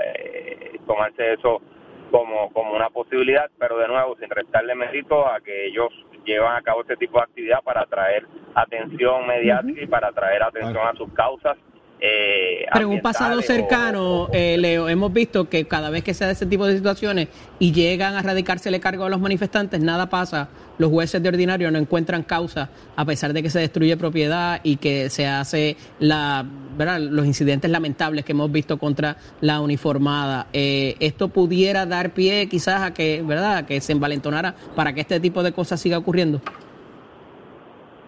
tomarse 0.87 1.33
eso 1.33 1.63
como, 2.11 2.53
como 2.53 2.75
una 2.75 2.91
posibilidad, 2.91 3.51
pero 3.59 3.79
de 3.79 3.89
nuevo, 3.89 4.17
sin 4.21 4.29
restarle 4.29 4.75
mérito 4.75 5.27
a 5.27 5.41
que 5.41 5.67
ellos 5.67 5.93
llevan 6.25 6.57
a 6.57 6.62
cabo 6.62 6.83
este 6.83 6.97
tipo 6.97 7.18
de 7.18 7.25
actividad 7.25 7.62
para 7.62 7.83
atraer 7.83 8.27
atención 8.55 9.27
mediática 9.27 9.83
y 9.83 9.87
para 9.87 10.09
atraer 10.09 10.43
atención 10.43 10.87
a 10.87 10.95
sus 10.95 11.12
causas. 11.12 11.57
Eh, 12.07 12.67
Pero 12.71 12.87
en 12.87 12.93
un 12.97 13.01
pasado 13.01 13.41
cercano, 13.41 14.29
eh, 14.31 14.57
Leo, 14.59 14.91
hemos 14.91 15.11
visto 15.11 15.49
que 15.49 15.65
cada 15.65 15.89
vez 15.89 16.05
que 16.05 16.13
se 16.13 16.27
da 16.27 16.33
ese 16.33 16.45
tipo 16.45 16.67
de 16.67 16.77
situaciones 16.77 17.29
y 17.59 17.73
llegan 17.73 18.15
a 18.15 18.21
radicarse 18.21 18.69
el 18.69 18.79
cargo 18.79 19.05
a 19.05 19.09
los 19.09 19.21
manifestantes, 19.21 19.81
nada 19.81 20.11
pasa. 20.11 20.49
Los 20.77 20.91
jueces 20.91 21.23
de 21.23 21.29
ordinario 21.31 21.71
no 21.71 21.79
encuentran 21.79 22.23
causa 22.23 22.69
a 22.95 23.05
pesar 23.07 23.33
de 23.33 23.43
que 23.43 23.49
se 23.49 23.61
destruye 23.61 23.97
propiedad 23.97 24.61
y 24.65 24.77
que 24.77 25.09
se 25.09 25.27
hace 25.27 25.79
la, 25.99 26.45
¿verdad? 26.77 27.01
los 27.01 27.25
incidentes 27.25 27.71
lamentables 27.71 28.25
que 28.25 28.33
hemos 28.33 28.53
visto 28.53 28.79
contra 28.79 29.17
la 29.41 29.63
uniformada. 29.63 30.49
Eh, 30.53 30.97
esto 31.01 31.29
pudiera 31.29 31.87
dar 31.87 32.13
pie 32.13 32.49
quizás 32.51 32.83
a 32.83 32.93
que, 32.93 33.23
¿verdad? 33.23 33.57
A 33.59 33.67
que 33.67 33.81
se 33.81 33.93
envalentonara 33.93 34.55
para 34.77 34.93
que 34.93 35.01
este 35.01 35.21
tipo 35.21 35.43
de 35.43 35.53
cosas 35.53 35.81
siga 35.81 35.97
ocurriendo. 35.97 36.43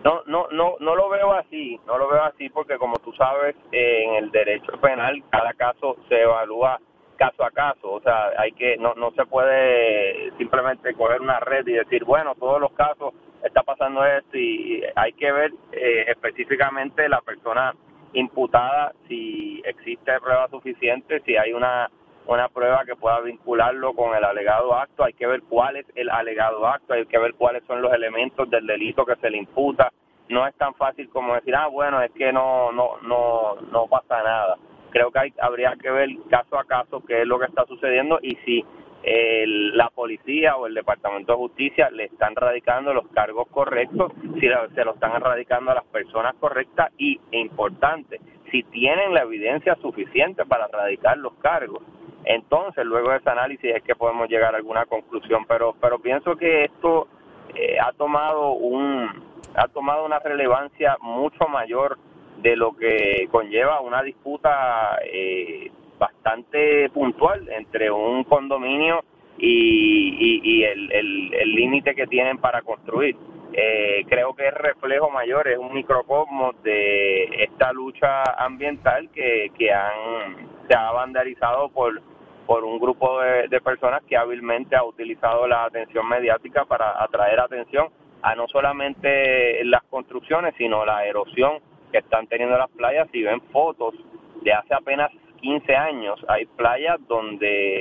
No, 0.07 0.23
no, 0.27 0.47
no, 0.53 0.77
no 0.79 0.95
lo 0.95 1.09
veo 1.09 1.33
así, 1.33 1.81
no 1.85 1.99
lo 1.99 2.07
veo 2.09 2.23
así 2.23 2.49
porque 2.51 2.79
como 2.79 2.95
tú 2.99 3.13
sabes, 3.15 3.57
en 3.73 4.15
el 4.15 4.31
derecho 4.31 4.71
penal 4.81 5.21
cada 5.31 5.53
caso 5.55 5.97
se 6.09 6.23
evalúa 6.23 6.79
caso 7.17 7.43
a 7.43 7.51
caso, 7.51 7.91
o 7.91 8.01
sea, 8.01 8.31
hay 8.39 8.53
que 8.53 8.77
no 8.77 8.95
no 8.95 9.11
se 9.17 9.27
puede 9.27 10.31
simplemente 10.39 10.95
coger 10.95 11.21
una 11.21 11.41
red 11.41 11.67
y 11.67 11.73
decir, 11.73 12.05
bueno, 12.05 12.37
todos 12.37 12.61
los 12.61 12.71
casos 12.75 13.15
está 13.43 13.65
pasando 13.65 14.07
esto 14.07 14.39
y 14.39 14.81
hay 14.95 15.13
que 15.15 15.33
ver 15.33 15.51
eh, 15.73 16.05
específicamente 16.07 17.09
la 17.09 17.21
persona 17.23 17.75
imputada 18.13 18.93
si 19.09 19.61
existe 19.65 20.21
prueba 20.21 20.47
suficiente, 20.51 21.21
si 21.27 21.37
hay 21.37 21.53
una 21.53 21.91
una 22.27 22.49
prueba 22.49 22.85
que 22.85 22.97
pueda 22.97 23.21
vincularlo 23.21 23.95
con 23.95 24.15
el 24.17 24.25
alegado 24.25 24.75
acto, 24.75 25.05
hay 25.05 25.13
que 25.13 25.27
ver 25.27 25.43
cuál 25.43 25.77
es 25.77 25.87
el 25.95 26.11
alegado 26.11 26.67
acto, 26.67 26.95
hay 26.95 27.07
que 27.07 27.19
ver 27.19 27.35
cuáles 27.35 27.63
son 27.65 27.81
los 27.83 27.93
elementos 27.93 28.49
del 28.51 28.67
delito 28.67 29.05
que 29.05 29.17
se 29.17 29.31
le 29.31 29.39
imputa. 29.39 29.93
No 30.29 30.47
es 30.47 30.55
tan 30.57 30.75
fácil 30.75 31.09
como 31.11 31.35
decir, 31.35 31.55
ah, 31.55 31.69
bueno, 31.69 32.03
es 32.03 32.11
que 32.13 32.33
no 32.33 32.73
no 32.73 32.99
no 33.03 33.57
no 33.71 33.87
pasa 33.87 34.23
nada. 34.23 34.57
Creo 34.91 35.11
que 35.11 35.19
hay, 35.19 35.35
habría 35.41 35.77
que 35.81 35.91
ver 35.91 36.09
caso 36.29 36.59
a 36.59 36.65
caso 36.65 37.03
qué 37.07 37.23
es 37.23 37.29
lo 37.29 37.39
que 37.39 37.47
está 37.47 37.65
sucediendo 37.67 38.19
y 38.23 38.35
si 38.45 38.65
la 39.07 39.89
policía 39.91 40.57
o 40.57 40.67
el 40.67 40.75
Departamento 40.75 41.33
de 41.33 41.39
Justicia 41.39 41.91
le 41.91 42.05
están 42.05 42.35
radicando 42.35 42.93
los 42.93 43.07
cargos 43.09 43.47
correctos, 43.49 44.13
si 44.35 44.41
se 44.41 44.85
lo 44.85 44.95
están 44.95 45.21
radicando 45.21 45.71
a 45.71 45.77
las 45.77 45.85
personas 45.85 46.35
correctas 46.41 46.91
y, 46.99 47.21
importante, 47.31 48.21
si 48.51 48.65
tienen 48.65 49.15
la 49.15 49.23
evidencia 49.23 49.77
suficiente 49.77 50.45
para 50.45 50.67
radicar 50.67 51.19
los 51.19 51.35
cargos. 51.35 51.83
Entonces, 52.27 52.85
luego 52.85 53.11
de 53.11 53.19
ese 53.19 53.31
análisis 53.31 53.73
es 53.77 53.83
que 53.85 53.95
podemos 53.95 54.29
llegar 54.29 54.53
a 54.53 54.59
alguna 54.59 54.85
conclusión, 54.85 55.45
pero 55.47 55.77
pero 55.81 56.01
pienso 56.01 56.37
que 56.37 56.65
esto 56.65 57.07
eh, 57.55 57.79
ha 57.81 57.93
tomado 57.93 58.51
un 58.53 59.09
ha 59.55 59.69
tomado 59.69 60.05
una 60.05 60.19
relevancia 60.19 60.97
mucho 61.01 61.47
mayor 61.49 61.97
de 62.39 62.57
lo 62.57 62.77
que 62.77 63.29
conlleva 63.31 63.81
una 63.81 64.03
disputa 64.03 64.99
eh, 65.05 65.71
bastante 65.99 66.91
puntual 66.91 67.49
entre 67.49 67.91
un 67.91 68.25
condominio 68.25 69.05
y, 69.39 70.65
el 70.65 71.55
límite 71.55 71.95
que 71.95 72.07
tienen 72.07 72.39
para 72.39 72.63
construir. 72.63 73.17
Eh, 73.53 74.05
creo 74.09 74.35
que 74.35 74.49
es 74.49 74.55
reflejo 74.55 75.09
mayor, 75.11 75.49
es 75.49 75.57
un 75.57 75.73
microcosmos 75.73 76.61
de 76.63 77.25
esta 77.45 77.73
lucha 77.73 78.23
ambiental 78.37 79.09
que, 79.15 79.51
que 79.57 79.73
han, 79.73 80.51
se 80.69 80.75
ha 80.77 80.91
vandalizado 80.93 81.71
por, 81.71 82.03
por 82.47 82.65
un 82.65 82.79
grupo 82.79 83.21
de, 83.21 83.49
de 83.49 83.61
personas 83.61 84.03
que 84.05 84.17
hábilmente 84.17 84.77
ha 84.77 84.85
utilizado 84.85 85.47
la 85.47 85.65
atención 85.65 86.09
mediática 86.09 86.65
para 86.65 87.03
atraer 87.03 87.41
atención 87.41 87.89
a 88.23 88.35
no 88.35 88.47
solamente 88.49 89.65
las 89.65 89.83
construcciones, 89.85 90.55
sino 90.57 90.85
la 90.85 91.05
erosión 91.07 91.59
que 91.93 91.99
están 91.99 92.27
teniendo 92.27 92.57
las 92.57 92.71
playas. 92.71 93.09
Si 93.13 93.23
ven 93.23 93.41
fotos 93.53 93.95
de 94.43 94.53
hace 94.53 94.75
apenas 94.75 95.11
15 95.41 95.77
años, 95.77 96.19
hay 96.29 96.47
playas 96.47 96.99
donde 97.07 97.81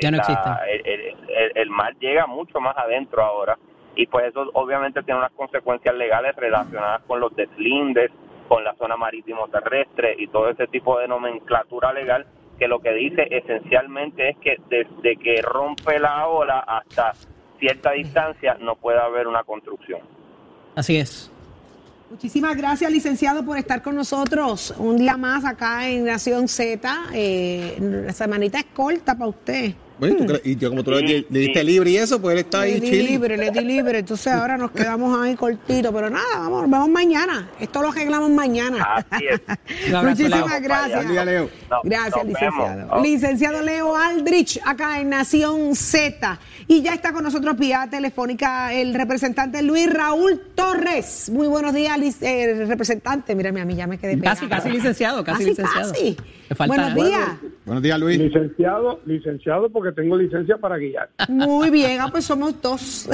el, 1.56 1.70
mar 1.70 1.96
llega 2.00 2.28
mucho 2.28 2.60
más 2.60 2.78
adentro 2.78 3.24
ahora 3.24 3.58
y 3.96 4.06
pues 4.08 4.28
eso 4.28 4.50
obviamente 4.54 5.02
tiene 5.04 5.20
unas 5.20 5.32
consecuencias 5.32 5.96
legales 5.96 6.36
relacionadas 6.36 7.02
con 7.04 7.20
los 7.20 7.36
deslindes, 7.36 8.12
con 8.48 8.64
la 8.64 8.76
zona 8.76 8.98
marítimo 8.98 9.48
terrestre 9.48 10.16
y 10.18 10.28
todo 10.28 10.50
ese 10.50 10.68
tipo 10.68 11.00
de 11.00 11.08
nomenclatura 11.08 11.94
legal 11.94 12.26
que 12.58 12.68
lo 12.68 12.80
que 12.80 12.94
dice 12.94 13.28
esencialmente 13.30 14.30
es 14.30 14.38
que 14.38 14.58
desde 14.70 15.18
que 15.18 15.42
rompe 15.42 16.00
la 16.00 16.28
ola 16.28 16.60
hasta 16.60 17.14
cierta 17.60 17.92
distancia 17.92 18.58
no 18.60 18.76
puede 18.76 19.00
haber 19.00 19.28
una 19.28 19.44
construcción. 19.44 20.02
Así 20.76 20.98
es. 20.98 21.32
Muchísimas 22.10 22.56
gracias, 22.56 22.92
licenciado, 22.92 23.44
por 23.44 23.58
estar 23.58 23.82
con 23.82 23.96
nosotros 23.96 24.74
un 24.78 24.98
día 24.98 25.18
más 25.18 25.44
acá 25.44 25.90
en 25.90 26.06
Nación 26.06 26.48
Z. 26.48 27.08
Eh, 27.14 27.78
la 27.80 28.14
semanita 28.14 28.60
es 28.60 28.66
corta 28.66 29.18
para 29.18 29.30
usted. 29.30 29.74
Bueno, 30.00 30.26
hmm. 30.26 30.38
y 30.44 30.56
yo 30.56 30.70
como 30.70 30.84
tú 30.84 30.92
le, 30.92 31.26
diste 31.30 31.64
libre 31.64 31.90
y 31.90 31.98
eso, 31.98 32.22
pues 32.22 32.34
él 32.34 32.40
está 32.40 32.62
ahí 32.62 32.80
Le 32.80 32.92
di 32.92 33.02
libre, 33.08 33.38
le 33.38 33.52
di 33.52 33.62
libre. 33.62 34.00
Entonces 34.00 34.28
ahora 34.28 34.58
nos 34.58 34.72
quedamos 34.72 35.20
ahí 35.20 35.36
cortitos. 35.36 35.94
Pero 35.94 36.10
nada, 36.10 36.38
vamos, 36.38 36.70
vamos 36.70 36.90
mañana. 36.90 37.50
Esto 37.60 37.82
lo 37.82 37.90
arreglamos 37.90 38.30
mañana. 38.30 39.06
Muchísimas 40.04 40.62
gracias. 40.62 41.26
Leo. 41.26 41.50
gracias, 41.84 42.26
licenciado. 42.26 43.02
Licenciado 43.02 43.62
Leo 43.62 43.96
Aldrich, 43.96 44.60
acá 44.66 45.00
en 45.00 45.10
Nación 45.10 45.76
Z. 45.76 46.40
Y 46.68 46.82
ya 46.82 46.94
está 46.94 47.14
con 47.14 47.24
nosotros 47.24 47.58
vía 47.58 47.88
telefónica 47.90 48.74
el 48.74 48.94
representante 48.94 49.62
Luis 49.62 49.92
Raúl 49.92 50.42
Torres. 50.56 51.30
Muy 51.30 51.48
buenos 51.48 51.74
días, 51.74 51.98
eh, 52.22 52.66
representante. 52.68 53.36
Mírame, 53.36 53.62
a 53.62 53.66
mí 53.66 53.76
ya 53.76 53.88
me 53.88 53.98
quedé 53.98 54.18
pegada. 54.18 54.36
Casi, 54.36 54.48
casi 54.48 54.70
licenciado, 54.70 55.24
casi, 55.24 55.46
licenciado. 55.46 55.92
Casi. 55.92 56.18
Buenos 56.68 56.96
días. 56.96 57.30
buenos 57.66 57.84
días, 57.84 58.00
Luis. 58.00 58.18
Licenciado, 58.18 59.00
licenciado, 59.06 59.70
porque 59.70 59.85
tengo 59.92 60.18
licencia 60.18 60.58
para 60.58 60.78
guiar. 60.78 61.10
Muy 61.28 61.70
bien, 61.70 62.00
ah, 62.02 62.10
pues 62.12 62.26
somos 62.26 62.62
dos. 62.62 63.10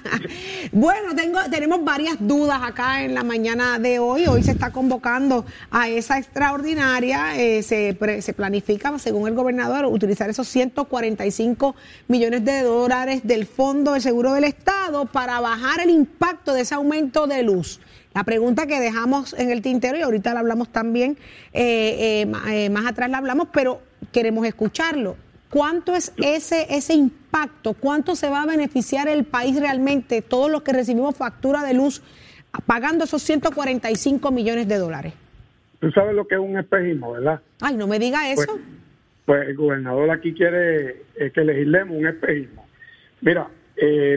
bueno, 0.72 1.14
tengo, 1.14 1.38
tenemos 1.50 1.84
varias 1.84 2.16
dudas 2.18 2.60
acá 2.62 3.02
en 3.02 3.14
la 3.14 3.22
mañana 3.22 3.78
de 3.78 3.98
hoy. 3.98 4.26
Hoy 4.26 4.42
se 4.42 4.52
está 4.52 4.70
convocando 4.70 5.44
a 5.70 5.88
esa 5.88 6.18
extraordinaria. 6.18 7.36
Eh, 7.40 7.62
se, 7.62 7.96
se 8.20 8.32
planifica, 8.32 8.98
según 8.98 9.28
el 9.28 9.34
gobernador, 9.34 9.86
utilizar 9.86 10.28
esos 10.30 10.48
145 10.48 11.74
millones 12.08 12.44
de 12.44 12.62
dólares 12.62 13.20
del 13.24 13.46
Fondo 13.46 13.92
de 13.92 14.00
Seguro 14.00 14.32
del 14.32 14.44
Estado 14.44 15.06
para 15.06 15.40
bajar 15.40 15.80
el 15.80 15.90
impacto 15.90 16.54
de 16.54 16.62
ese 16.62 16.74
aumento 16.74 17.26
de 17.26 17.42
luz. 17.42 17.80
La 18.14 18.22
pregunta 18.22 18.66
que 18.66 18.78
dejamos 18.78 19.34
en 19.36 19.50
el 19.50 19.60
tintero, 19.60 19.98
y 19.98 20.02
ahorita 20.02 20.32
la 20.34 20.40
hablamos 20.40 20.68
también, 20.68 21.18
eh, 21.52 22.24
eh, 22.46 22.70
más 22.70 22.86
atrás 22.86 23.10
la 23.10 23.18
hablamos, 23.18 23.48
pero 23.52 23.80
queremos 24.12 24.46
escucharlo. 24.46 25.16
¿Cuánto 25.54 25.94
es 25.94 26.12
ese, 26.16 26.66
ese 26.68 26.94
impacto? 26.94 27.74
¿Cuánto 27.74 28.16
se 28.16 28.28
va 28.28 28.42
a 28.42 28.46
beneficiar 28.46 29.06
el 29.06 29.22
país 29.22 29.56
realmente, 29.60 30.20
todos 30.20 30.50
los 30.50 30.62
que 30.62 30.72
recibimos 30.72 31.16
factura 31.16 31.62
de 31.62 31.74
luz, 31.74 32.02
pagando 32.66 33.04
esos 33.04 33.22
145 33.22 34.32
millones 34.32 34.66
de 34.66 34.78
dólares? 34.78 35.12
Tú 35.78 35.92
sabes 35.92 36.12
lo 36.16 36.26
que 36.26 36.34
es 36.34 36.40
un 36.40 36.58
espejismo, 36.58 37.12
¿verdad? 37.12 37.40
Ay, 37.60 37.76
no 37.76 37.86
me 37.86 38.00
diga 38.00 38.22
pues, 38.34 38.48
eso. 38.48 38.58
Pues, 39.26 39.48
el 39.48 39.54
gobernador 39.54 40.10
aquí 40.10 40.34
quiere 40.34 41.04
que 41.32 41.44
legislemos 41.44 41.98
un 41.98 42.08
espejismo. 42.08 42.66
Mira, 43.20 43.46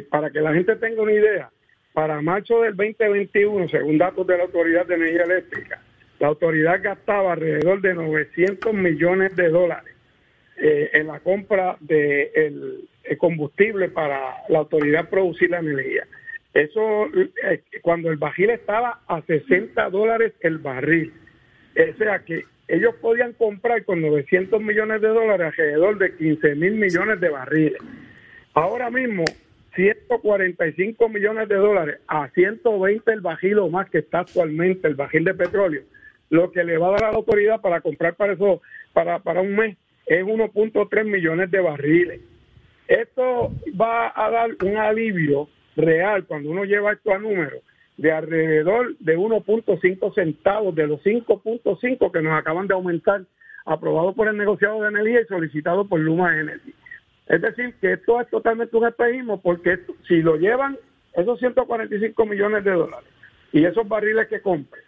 para 0.10 0.32
que 0.32 0.42
la 0.42 0.56
gente 0.56 0.76
tenga 0.78 1.04
una 1.04 1.14
idea, 1.14 1.52
para 1.94 2.20
marzo 2.20 2.62
del 2.62 2.76
2021, 2.76 3.70
según 3.70 4.00
datos 4.00 4.26
de 4.26 4.38
la 4.38 4.46
Autoridad 4.46 4.88
de 4.88 4.96
Energía 4.96 5.22
Eléctrica, 5.22 5.84
la 6.18 6.30
autoridad 6.30 6.82
gastaba 6.82 7.34
alrededor 7.34 7.80
de 7.82 7.94
900 7.94 8.74
millones 8.74 9.36
de 9.36 9.50
dólares 9.50 9.97
eh, 10.58 10.90
en 10.94 11.08
la 11.08 11.20
compra 11.20 11.78
de 11.80 12.32
el, 12.36 12.90
combustible 13.18 13.90
para 13.90 14.44
la 14.50 14.60
autoridad 14.60 15.10
producir 15.10 15.50
la 15.50 15.60
energía. 15.60 16.06
Eso 16.54 17.06
eh, 17.16 17.62
cuando 17.82 18.10
el 18.10 18.18
barril 18.18 18.50
estaba 18.50 19.02
a 19.08 19.22
60 19.22 19.90
dólares 19.90 20.34
el 20.42 20.58
barril. 20.58 21.14
O 21.76 21.98
sea 21.98 22.20
que 22.20 22.44
ellos 22.68 22.96
podían 22.96 23.34
comprar 23.34 23.86
con 23.86 24.02
900 24.02 24.62
millones 24.62 25.02
de 25.02 25.08
dólares 25.08 25.48
alrededor 25.48 25.98
de 25.98 26.16
15 26.16 26.56
mil 26.56 26.74
millones 26.74 27.20
de 27.22 27.30
barriles. 27.30 27.80
Ahora 28.54 28.90
mismo 28.90 29.24
145 29.76 31.08
millones 31.10 31.48
de 31.48 31.56
dólares 31.56 32.00
a 32.08 32.28
120 32.30 33.12
el 33.12 33.22
bajil 33.22 33.60
o 33.60 33.70
más 33.70 33.90
que 33.90 34.00
está 34.00 34.20
actualmente 34.20 34.88
el 34.88 34.96
bajil 34.96 35.24
de 35.24 35.36
petróleo, 35.36 35.84
lo 36.30 36.52
que 36.52 36.64
le 36.64 36.78
va 36.78 36.88
a 36.88 36.92
dar 36.92 37.04
a 37.06 37.12
la 37.12 37.18
autoridad 37.18 37.62
para 37.62 37.82
comprar 37.82 38.16
para 38.16 38.34
eso, 38.34 38.62
para, 38.94 39.20
para 39.20 39.42
un 39.42 39.56
mes, 39.56 39.78
es 40.08 40.26
1.3 40.26 41.04
millones 41.04 41.52
de 41.52 41.60
barriles. 41.60 42.22
Esto 42.88 43.52
va 43.80 44.12
a 44.16 44.32
dar 44.32 44.52
un 44.64 44.78
alivio 44.78 45.50
real 45.76 46.26
cuando 46.26 46.50
uno 46.50 46.64
lleva 46.64 46.94
esto 46.94 47.14
a 47.14 47.20
números 47.20 47.62
de 47.98 48.12
alrededor 48.12 48.96
de 49.00 49.18
1.5 49.18 50.16
centavos 50.16 50.74
de 50.76 50.88
los 50.88 51.02
5.5 51.04 52.12
que 52.12 52.22
nos 52.22 52.40
acaban 52.40 52.68
de 52.68 52.74
aumentar, 52.74 53.24
aprobado 53.66 54.14
por 54.14 54.30
el 54.30 54.38
negociado 54.38 54.82
de 54.82 54.90
energía 54.90 55.22
y 55.22 55.26
solicitado 55.26 55.88
por 55.88 56.00
Luma 56.00 56.40
Energy. 56.40 56.74
Es 57.28 57.42
decir, 57.42 57.76
que 57.82 57.94
esto 57.94 58.22
es 58.22 58.30
totalmente 58.30 58.78
un 58.78 58.88
espejismo 58.88 59.42
porque 59.42 59.80
si 60.08 60.22
lo 60.22 60.38
llevan 60.38 60.78
esos 61.14 61.40
145 61.40 62.26
millones 62.26 62.64
de 62.64 62.72
dólares 62.72 63.10
y 63.52 63.66
esos 63.66 63.86
barriles 63.88 64.28
que 64.28 64.40
compren, 64.40 64.84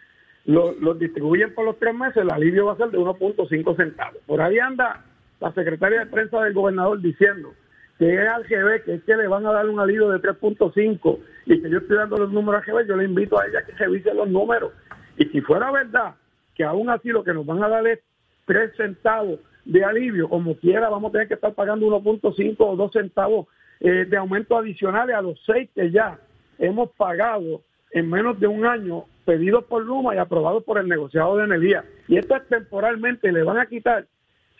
los 0.46 0.98
distribuyen 0.98 1.52
por 1.54 1.66
los 1.66 1.78
tres 1.78 1.94
meses, 1.94 2.16
el 2.18 2.30
alivio 2.30 2.66
va 2.66 2.72
a 2.72 2.76
ser 2.76 2.88
de 2.90 2.98
1.5 2.98 3.76
centavos. 3.76 4.22
Por 4.26 4.40
ahí 4.40 4.58
anda 4.58 5.04
la 5.40 5.52
secretaria 5.52 6.00
de 6.00 6.06
prensa 6.06 6.42
del 6.42 6.52
gobernador 6.52 7.00
diciendo 7.00 7.54
que 7.98 8.14
es 8.14 8.28
al 8.28 8.44
GB, 8.44 8.84
que 8.84 8.94
es 8.94 9.04
que 9.04 9.16
le 9.16 9.28
van 9.28 9.44
a 9.46 9.52
dar 9.52 9.68
un 9.68 9.78
alivio 9.78 10.08
de 10.08 10.20
3.5 10.20 11.18
y 11.46 11.60
que 11.60 11.70
yo 11.70 11.78
estoy 11.78 11.98
dando 11.98 12.16
los 12.16 12.32
números 12.32 12.62
a 12.62 12.70
GB, 12.70 12.86
yo 12.86 12.96
le 12.96 13.04
invito 13.04 13.38
a 13.38 13.46
ella 13.46 13.62
que 13.62 13.72
revise 13.72 14.14
los 14.14 14.28
números. 14.28 14.72
Y 15.18 15.26
si 15.26 15.42
fuera 15.42 15.70
verdad 15.70 16.14
que 16.54 16.64
aún 16.64 16.88
así 16.88 17.10
lo 17.10 17.22
que 17.22 17.34
nos 17.34 17.44
van 17.44 17.62
a 17.62 17.68
dar 17.68 17.86
es 17.86 18.00
3 18.46 18.74
centavos 18.76 19.40
de 19.66 19.84
alivio, 19.84 20.30
como 20.30 20.56
quiera, 20.56 20.88
vamos 20.88 21.10
a 21.10 21.12
tener 21.12 21.28
que 21.28 21.34
estar 21.34 21.52
pagando 21.52 21.86
1.5 21.86 22.56
o 22.58 22.76
2 22.76 22.92
centavos 22.92 23.48
eh, 23.80 24.06
de 24.06 24.16
aumento 24.16 24.56
adicionales 24.56 25.14
a 25.14 25.20
los 25.20 25.38
6 25.44 25.68
que 25.74 25.90
ya 25.90 26.18
hemos 26.58 26.90
pagado 26.92 27.62
en 27.92 28.08
menos 28.08 28.40
de 28.40 28.46
un 28.46 28.64
año, 28.64 29.04
pedidos 29.26 29.64
por 29.64 29.84
Luma 29.84 30.14
y 30.14 30.18
aprobados 30.18 30.64
por 30.64 30.78
el 30.78 30.88
negociado 30.88 31.36
de 31.36 31.44
energía. 31.44 31.84
Y 32.08 32.16
esto 32.16 32.34
es 32.34 32.46
temporalmente, 32.48 33.30
le 33.30 33.42
van 33.42 33.58
a 33.58 33.66
quitar 33.66 34.06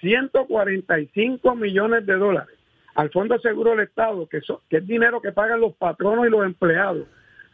145 0.01 1.55
millones 1.55 2.07
de 2.07 2.14
dólares 2.14 2.57
al 2.94 3.11
Fondo 3.11 3.34
de 3.34 3.40
Seguro 3.40 3.70
del 3.70 3.80
Estado, 3.80 4.28
que, 4.28 4.40
que 4.68 4.76
es 4.78 4.86
dinero 4.86 5.20
que 5.20 5.32
pagan 5.32 5.61
los 5.61 5.74
patronos 5.74 6.26
y 6.26 6.30
los 6.30 6.44
empleados 6.44 7.07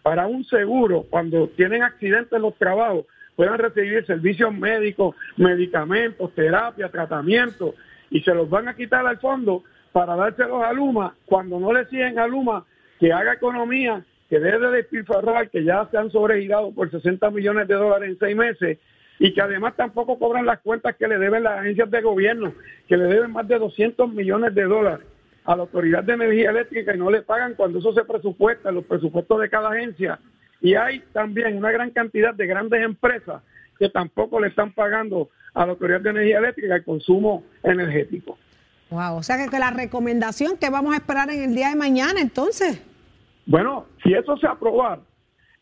para 0.02 0.26
un 0.26 0.44
seguro 0.44 1.04
cuando 1.10 1.48
tienen 1.56 1.82
accidentes 1.82 2.32
en 2.32 2.42
los 2.42 2.56
trabajos 2.56 3.06
puedan 3.34 3.58
recibir 3.58 4.06
servicios 4.06 4.54
médicos, 4.54 5.14
medicamentos, 5.36 6.32
terapia, 6.34 6.88
tratamiento 6.88 7.74
y 8.10 8.20
se 8.20 8.34
los 8.34 8.48
van 8.48 8.68
a 8.68 8.76
quitar 8.76 9.06
al 9.06 9.18
fondo 9.18 9.62
para 9.92 10.16
dárselos 10.16 10.62
a 10.62 10.72
Luma. 10.72 11.14
Cuando 11.26 11.58
no 11.58 11.72
le 11.72 11.86
siguen 11.86 12.18
a 12.18 12.26
Luma 12.26 12.64
que 12.98 13.12
haga 13.12 13.34
economía, 13.34 14.04
que 14.30 14.38
deje 14.38 14.58
de 14.58 14.70
despilfarrar, 14.70 15.50
que 15.50 15.64
ya 15.64 15.86
se 15.90 15.98
han 15.98 16.10
sobregirado 16.10 16.72
por 16.72 16.90
60 16.90 17.30
millones 17.30 17.68
de 17.68 17.74
dólares 17.74 18.10
en 18.10 18.18
seis 18.18 18.36
meses 18.36 18.78
y 19.18 19.32
que 19.32 19.40
además 19.40 19.74
tampoco 19.76 20.18
cobran 20.18 20.46
las 20.46 20.60
cuentas 20.60 20.96
que 20.96 21.08
le 21.08 21.18
deben 21.18 21.42
las 21.42 21.60
agencias 21.60 21.90
de 21.90 22.02
gobierno, 22.02 22.52
que 22.88 22.96
le 22.96 23.04
deben 23.04 23.32
más 23.32 23.48
de 23.48 23.58
200 23.58 24.12
millones 24.12 24.54
de 24.54 24.64
dólares 24.64 25.06
a 25.44 25.56
la 25.56 25.62
Autoridad 25.62 26.04
de 26.04 26.14
Energía 26.14 26.50
Eléctrica 26.50 26.94
y 26.94 26.98
no 26.98 27.10
le 27.10 27.22
pagan 27.22 27.54
cuando 27.54 27.78
eso 27.78 27.92
se 27.92 28.04
presupuesta 28.04 28.70
los 28.70 28.84
presupuestos 28.84 29.40
de 29.40 29.48
cada 29.48 29.70
agencia. 29.70 30.18
Y 30.60 30.74
hay 30.74 31.00
también 31.12 31.56
una 31.56 31.70
gran 31.70 31.90
cantidad 31.90 32.34
de 32.34 32.46
grandes 32.46 32.82
empresas 32.82 33.42
que 33.78 33.88
tampoco 33.88 34.40
le 34.40 34.48
están 34.48 34.72
pagando 34.72 35.30
a 35.54 35.64
la 35.64 35.72
Autoridad 35.72 36.00
de 36.00 36.10
Energía 36.10 36.38
Eléctrica 36.38 36.76
el 36.76 36.84
consumo 36.84 37.44
energético. 37.62 38.38
Wow, 38.90 39.16
o 39.16 39.22
sea 39.22 39.36
que, 39.36 39.50
que 39.50 39.58
la 39.58 39.70
recomendación 39.70 40.56
que 40.58 40.70
vamos 40.70 40.94
a 40.94 40.98
esperar 40.98 41.30
en 41.30 41.42
el 41.42 41.54
día 41.54 41.70
de 41.70 41.76
mañana 41.76 42.20
entonces. 42.20 42.82
Bueno, 43.46 43.86
si 44.02 44.12
eso 44.12 44.36
se 44.36 44.46
aprueba, 44.46 45.00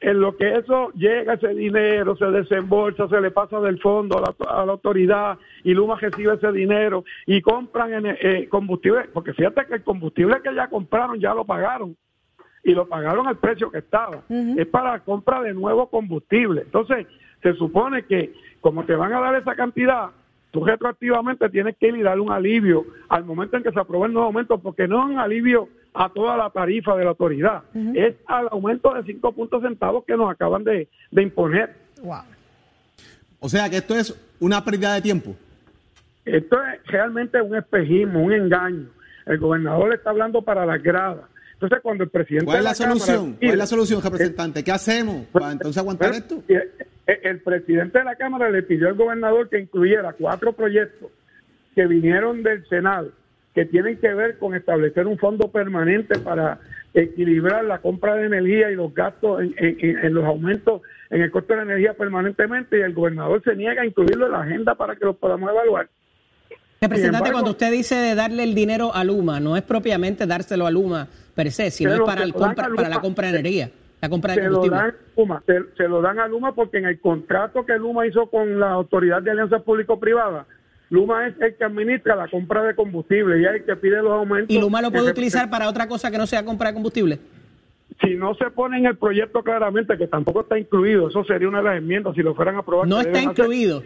en 0.04 0.20
lo 0.20 0.36
que 0.36 0.54
eso 0.54 0.90
llega 0.92 1.34
ese 1.34 1.48
dinero, 1.48 2.14
se 2.16 2.26
desembolsa, 2.26 3.08
se 3.08 3.20
le 3.22 3.30
pasa 3.30 3.58
del 3.60 3.80
fondo 3.80 4.18
a 4.18 4.20
la, 4.20 4.50
a 4.50 4.66
la 4.66 4.72
autoridad 4.72 5.38
y 5.62 5.72
Luma 5.72 5.96
recibe 5.96 6.34
ese 6.34 6.52
dinero 6.52 7.04
y 7.24 7.40
compran 7.40 7.94
en, 7.94 8.16
eh, 8.20 8.46
combustible, 8.50 9.08
porque 9.14 9.32
fíjate 9.32 9.64
que 9.66 9.76
el 9.76 9.82
combustible 9.82 10.42
que 10.42 10.54
ya 10.54 10.68
compraron 10.68 11.18
ya 11.18 11.32
lo 11.32 11.46
pagaron 11.46 11.96
y 12.62 12.74
lo 12.74 12.86
pagaron 12.86 13.26
al 13.26 13.38
precio 13.38 13.70
que 13.70 13.78
estaba. 13.78 14.22
Es 14.28 14.66
para 14.66 15.00
compra 15.00 15.40
de 15.40 15.54
nuevo 15.54 15.88
combustible. 15.88 16.62
Entonces, 16.62 17.06
se 17.42 17.54
supone 17.54 18.04
que 18.04 18.34
como 18.60 18.84
te 18.84 18.94
van 18.94 19.12
a 19.14 19.20
dar 19.20 19.34
esa 19.36 19.54
cantidad, 19.54 20.10
tú 20.50 20.64
retroactivamente 20.64 21.48
tienes 21.48 21.76
que 21.78 21.88
ir 21.88 21.96
y 21.96 22.02
darle 22.02 22.22
un 22.22 22.30
alivio 22.30 22.84
al 23.08 23.24
momento 23.24 23.56
en 23.56 23.62
que 23.62 23.72
se 23.72 23.80
apruebe 23.80 24.06
el 24.06 24.12
nuevo 24.12 24.26
aumento, 24.26 24.58
porque 24.58 24.86
no 24.86 25.00
es 25.00 25.14
un 25.14 25.18
alivio 25.18 25.68
a 25.94 26.08
toda 26.12 26.36
la 26.36 26.50
tarifa 26.50 26.96
de 26.96 27.04
la 27.04 27.10
autoridad, 27.10 27.62
es 27.94 28.16
al 28.26 28.48
aumento 28.50 28.92
de 28.94 29.04
5 29.04 29.32
puntos 29.32 29.62
centavos 29.62 30.04
que 30.04 30.16
nos 30.16 30.30
acaban 30.30 30.64
de, 30.64 30.88
de 31.10 31.22
imponer. 31.22 31.74
O 33.40 33.48
sea 33.48 33.70
que 33.70 33.76
esto 33.76 33.94
es 33.96 34.14
una 34.40 34.64
pérdida 34.64 34.94
de 34.94 35.00
tiempo. 35.02 35.36
Esto 36.24 36.56
es 36.64 36.86
realmente 36.86 37.40
un 37.40 37.54
espejismo, 37.54 38.22
un 38.22 38.32
engaño. 38.32 38.86
El 39.26 39.38
gobernador 39.38 39.90
le 39.90 39.96
está 39.96 40.10
hablando 40.10 40.42
para 40.42 40.66
las 40.66 40.82
gradas. 40.82 41.24
Entonces, 41.54 41.78
cuando 41.82 42.04
el 42.04 42.10
presidente. 42.10 42.46
¿Cuál 42.46 42.58
es 42.58 42.64
la 42.64 42.74
solución? 42.74 43.36
¿Cuál 43.38 43.52
es 43.52 43.56
la 43.58 43.66
solución, 43.66 44.02
representante? 44.02 44.64
¿Qué 44.64 44.72
hacemos 44.72 45.26
para 45.26 45.52
entonces 45.52 45.78
aguantar 45.78 46.10
Bueno, 46.10 46.24
esto? 46.24 46.42
y 46.48 46.54
El, 46.54 46.70
el 47.22 47.40
presidente 47.40 47.98
de 47.98 48.04
la 48.04 48.16
Cámara 48.16 48.50
le 48.50 48.62
pidió 48.62 48.88
al 48.88 48.94
gobernador 48.94 49.48
que 49.48 49.60
incluyera 49.60 50.12
cuatro 50.14 50.52
proyectos 50.52 51.10
que 51.74 51.86
vinieron 51.86 52.42
del 52.42 52.66
Senado, 52.68 53.10
que 53.54 53.64
tienen 53.66 53.98
que 53.98 54.12
ver 54.12 54.38
con 54.38 54.54
establecer 54.54 55.06
un 55.06 55.16
fondo 55.18 55.48
permanente 55.48 56.18
para 56.18 56.58
equilibrar 56.92 57.64
la 57.64 57.78
compra 57.78 58.14
de 58.16 58.26
energía 58.26 58.70
y 58.70 58.74
los 58.76 58.92
gastos 58.94 59.42
en, 59.42 59.54
en- 59.58 59.76
en- 59.80 59.98
en 60.06 60.14
los 60.14 60.24
aumentos 60.24 60.82
en 61.10 61.22
el 61.22 61.30
costo 61.30 61.52
de 61.52 61.58
la 61.58 61.62
energía 61.64 61.94
permanentemente, 61.94 62.78
y 62.78 62.82
el 62.82 62.94
gobernador 62.94 63.42
se 63.44 63.54
niega 63.54 63.82
a 63.82 63.86
incluirlo 63.86 64.26
en 64.26 64.32
la 64.32 64.40
agenda 64.42 64.74
para 64.74 64.96
que 64.96 65.04
lo 65.04 65.14
podamos 65.14 65.50
evaluar. 65.50 65.88
Representante, 66.80 67.16
embargo- 67.28 67.32
cuando 67.36 67.50
usted 67.52 67.70
dice 67.72 67.94
de 67.94 68.14
darle 68.14 68.42
el 68.42 68.54
dinero 68.54 68.94
a 68.94 69.04
Luma, 69.04 69.40
no 69.40 69.56
es 69.56 69.62
propiamente 69.62 70.26
dárselo 70.26 70.66
a 70.66 70.70
Luma 70.70 71.06
per 71.34 71.50
se, 71.50 71.70
sino 71.70 71.94
es 71.94 72.00
para, 72.00 72.22
el 72.24 72.32
compra, 72.32 72.68
la 72.88 73.00
compra 73.00 73.28
de 73.32 73.38
energía, 73.38 73.70
la 74.02 74.08
compra 74.08 74.34
de 74.34 74.42
se 74.42 74.48
lo 74.50 74.66
dan 74.68 74.90
a 74.90 74.94
Luma, 75.16 75.42
se, 75.46 75.54
se 75.76 75.88
lo 75.88 76.02
dan 76.02 76.18
a 76.18 76.28
Luma 76.28 76.54
porque 76.54 76.78
en 76.78 76.86
el 76.86 77.00
contrato 77.00 77.64
que 77.64 77.78
Luma 77.78 78.06
hizo 78.06 78.26
con 78.26 78.58
la 78.60 78.70
Autoridad 78.72 79.22
de 79.22 79.30
Alianzas 79.30 79.62
Público-Privadas, 79.62 80.46
Luma 80.94 81.26
es 81.26 81.34
el 81.40 81.56
que 81.56 81.64
administra 81.64 82.14
la 82.14 82.28
compra 82.28 82.62
de 82.62 82.74
combustible 82.76 83.40
y 83.40 83.44
es 83.44 83.50
el 83.54 83.64
que 83.64 83.74
pide 83.74 84.00
los 84.00 84.12
aumentos. 84.12 84.54
¿Y 84.54 84.60
Luma 84.60 84.80
lo 84.80 84.92
puede 84.92 85.10
utilizar 85.10 85.50
para 85.50 85.68
otra 85.68 85.88
cosa 85.88 86.08
que 86.10 86.18
no 86.18 86.26
sea 86.26 86.44
compra 86.44 86.68
de 86.68 86.74
combustible? 86.74 87.18
Si 88.00 88.14
no 88.14 88.34
se 88.36 88.48
pone 88.50 88.78
en 88.78 88.86
el 88.86 88.96
proyecto 88.96 89.42
claramente, 89.42 89.98
que 89.98 90.06
tampoco 90.06 90.42
está 90.42 90.56
incluido, 90.56 91.08
eso 91.08 91.24
sería 91.24 91.48
una 91.48 91.58
de 91.58 91.64
las 91.64 91.78
enmiendas 91.78 92.14
si 92.14 92.22
lo 92.22 92.34
fueran 92.36 92.54
a 92.54 92.58
aprobar. 92.60 92.86
No 92.86 93.00
está 93.00 93.18
hacer. 93.18 93.24
incluido. 93.30 93.82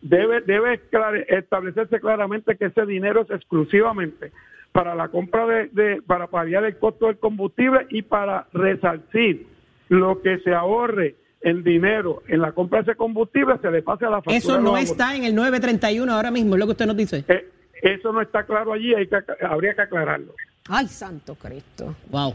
Debe, 0.00 0.40
debe 0.42 0.80
establecerse 1.28 2.00
claramente 2.00 2.56
que 2.56 2.66
ese 2.66 2.86
dinero 2.86 3.22
es 3.22 3.30
exclusivamente 3.30 4.32
para 4.72 4.94
la 4.94 5.08
compra 5.08 5.44
de, 5.46 5.68
de- 5.72 6.02
para 6.02 6.28
paliar 6.28 6.64
el 6.64 6.76
costo 6.78 7.06
del 7.08 7.18
combustible 7.18 7.86
y 7.90 8.02
para 8.02 8.46
resarcir 8.54 9.46
lo 9.88 10.22
que 10.22 10.38
se 10.40 10.54
ahorre 10.54 11.14
en 11.40 11.62
dinero 11.62 12.22
en 12.28 12.40
la 12.40 12.52
compra 12.52 12.82
de 12.82 12.90
ese 12.90 12.96
combustible 12.96 13.54
se 13.62 13.70
le 13.70 13.82
pase 13.82 14.04
a 14.06 14.10
la 14.10 14.16
factura. 14.16 14.36
Eso 14.36 14.60
no 14.60 14.76
está 14.76 15.14
en 15.16 15.24
el 15.24 15.34
931 15.34 16.12
ahora 16.12 16.30
mismo, 16.30 16.54
es 16.54 16.58
lo 16.60 16.66
que 16.66 16.72
usted 16.72 16.86
nos 16.86 16.96
dice. 16.96 17.24
Eh, 17.28 17.48
Eso 17.82 18.12
no 18.12 18.20
está 18.20 18.44
claro 18.44 18.72
allí, 18.72 18.92
hay 18.94 19.06
que, 19.06 19.16
habría 19.48 19.74
que 19.74 19.82
aclararlo. 19.82 20.34
Ay, 20.68 20.88
santo 20.88 21.34
Cristo. 21.36 21.94
Wow. 22.10 22.34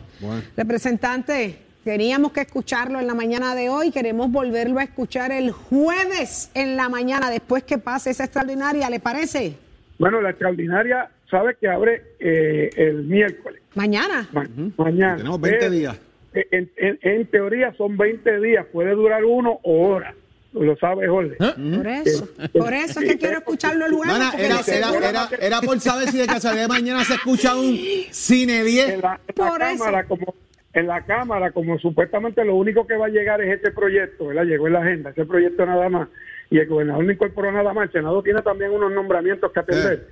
Representante, 0.56 1.58
teníamos 1.84 2.32
que 2.32 2.41
escucharlo 2.41 2.99
en 2.99 3.08
la 3.08 3.14
mañana 3.14 3.54
de 3.56 3.70
hoy, 3.70 3.91
queremos 3.91 4.32
volverlo 4.32 4.80
a 4.80 4.84
escuchar 4.84 5.32
el 5.34 5.51
jueves 5.51 6.49
en 6.54 6.78
la 6.78 6.88
mañana, 6.89 7.30
después 7.30 7.64
que 7.64 7.78
pase 7.78 8.12
esa 8.12 8.24
extraordinaria, 8.24 8.89
¿le 8.89 8.99
parece? 9.01 9.58
Bueno, 9.99 10.22
la 10.22 10.30
extraordinaria 10.30 11.10
sabe 11.30 11.58
que 11.60 11.68
abre 11.68 12.01
eh, 12.20 12.70
el 12.78 13.04
miércoles. 13.04 13.62
Mañana. 13.76 14.28
Ma- 14.32 14.47
Mañana. 14.78 15.18
Tenemos 15.18 15.41
20 15.41 15.60
Pero, 15.60 15.72
días. 15.72 15.99
Eh, 16.34 16.48
En, 16.52 16.72
en- 16.78 17.00
en 17.02 17.26
teoría 17.28 17.74
son 17.78 17.98
20 17.98 18.40
días, 18.42 18.66
puede 18.72 18.92
durar 18.92 19.24
uno 19.26 19.60
o 19.64 19.88
horas. 19.90 20.16
Lo 20.54 20.76
sabe 20.78 21.08
Jorge. 21.08 21.36
Por 21.38 21.88
eso, 21.88 22.30
por 22.54 22.74
eso 22.74 23.00
es 23.00 23.10
que 23.10 23.18
quiero 23.18 23.40
escucharlo. 23.40 23.86
Mana, 24.06 24.30
porque 24.32 24.46
era, 24.46 24.60
era, 24.68 25.10
era, 25.10 25.30
era 25.42 25.62
por 25.62 25.80
saber 25.80 26.10
si 26.10 26.20
de 26.20 26.28
casualidad 26.28 26.68
mañana 26.68 27.04
se 27.04 27.16
escucha 27.16 27.56
un 27.56 27.76
cine 28.12 28.64
10. 28.64 28.90
En 28.90 29.02
la, 29.02 29.20
en 29.28 29.34
la 29.36 29.50
Por 29.50 29.62
eso. 29.64 29.84
cámara, 29.84 30.04
como 30.06 30.36
en 30.74 30.88
la 30.88 31.02
cámara, 31.06 31.52
como 31.52 31.80
supuestamente 31.80 32.46
lo 32.46 32.56
único 32.56 32.86
que 32.86 32.96
va 32.96 33.08
a 33.08 33.10
llegar 33.10 33.42
es 33.42 33.52
este 33.52 33.72
proyecto, 33.72 34.28
¿verdad? 34.28 34.44
Llegó 34.44 34.68
en 34.68 34.74
la 34.74 34.80
agenda, 34.82 35.10
ese 35.10 35.26
proyecto 35.26 35.66
nada 35.66 35.90
más, 35.90 36.08
y 36.52 36.60
el 36.60 36.68
gobernador 36.68 37.04
no 37.04 37.12
incorporó 37.12 37.52
nada 37.52 37.74
más, 37.74 37.86
el 37.88 37.92
Senado 37.92 38.22
tiene 38.22 38.42
también 38.44 38.72
unos 38.72 38.92
nombramientos 38.92 39.52
que 39.52 39.60
atender, 39.60 40.08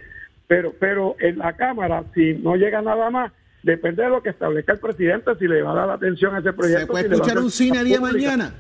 pero, 0.48 0.74
pero 0.80 1.16
en 1.20 1.38
la 1.38 1.54
cámara, 1.56 2.04
si 2.16 2.34
no 2.34 2.56
llega 2.56 2.82
nada 2.82 3.10
más, 3.12 3.32
depende 3.64 4.04
de 4.04 4.10
lo 4.10 4.22
que 4.22 4.30
establezca 4.30 4.74
el 4.74 4.80
presidente, 4.80 5.32
si 5.38 5.48
le 5.48 5.62
va 5.62 5.72
a 5.72 5.76
dar 5.76 5.90
atención 5.92 6.36
a 6.36 6.40
ese 6.40 6.54
proyecto. 6.54 6.82
¿Se 6.82 6.88
puede 6.88 7.08
si 7.08 7.14
escuchar 7.14 7.40
un 7.40 7.52
cine 7.52 7.84
10 7.84 8.00
pública. 8.00 8.18
mañana? 8.18 8.54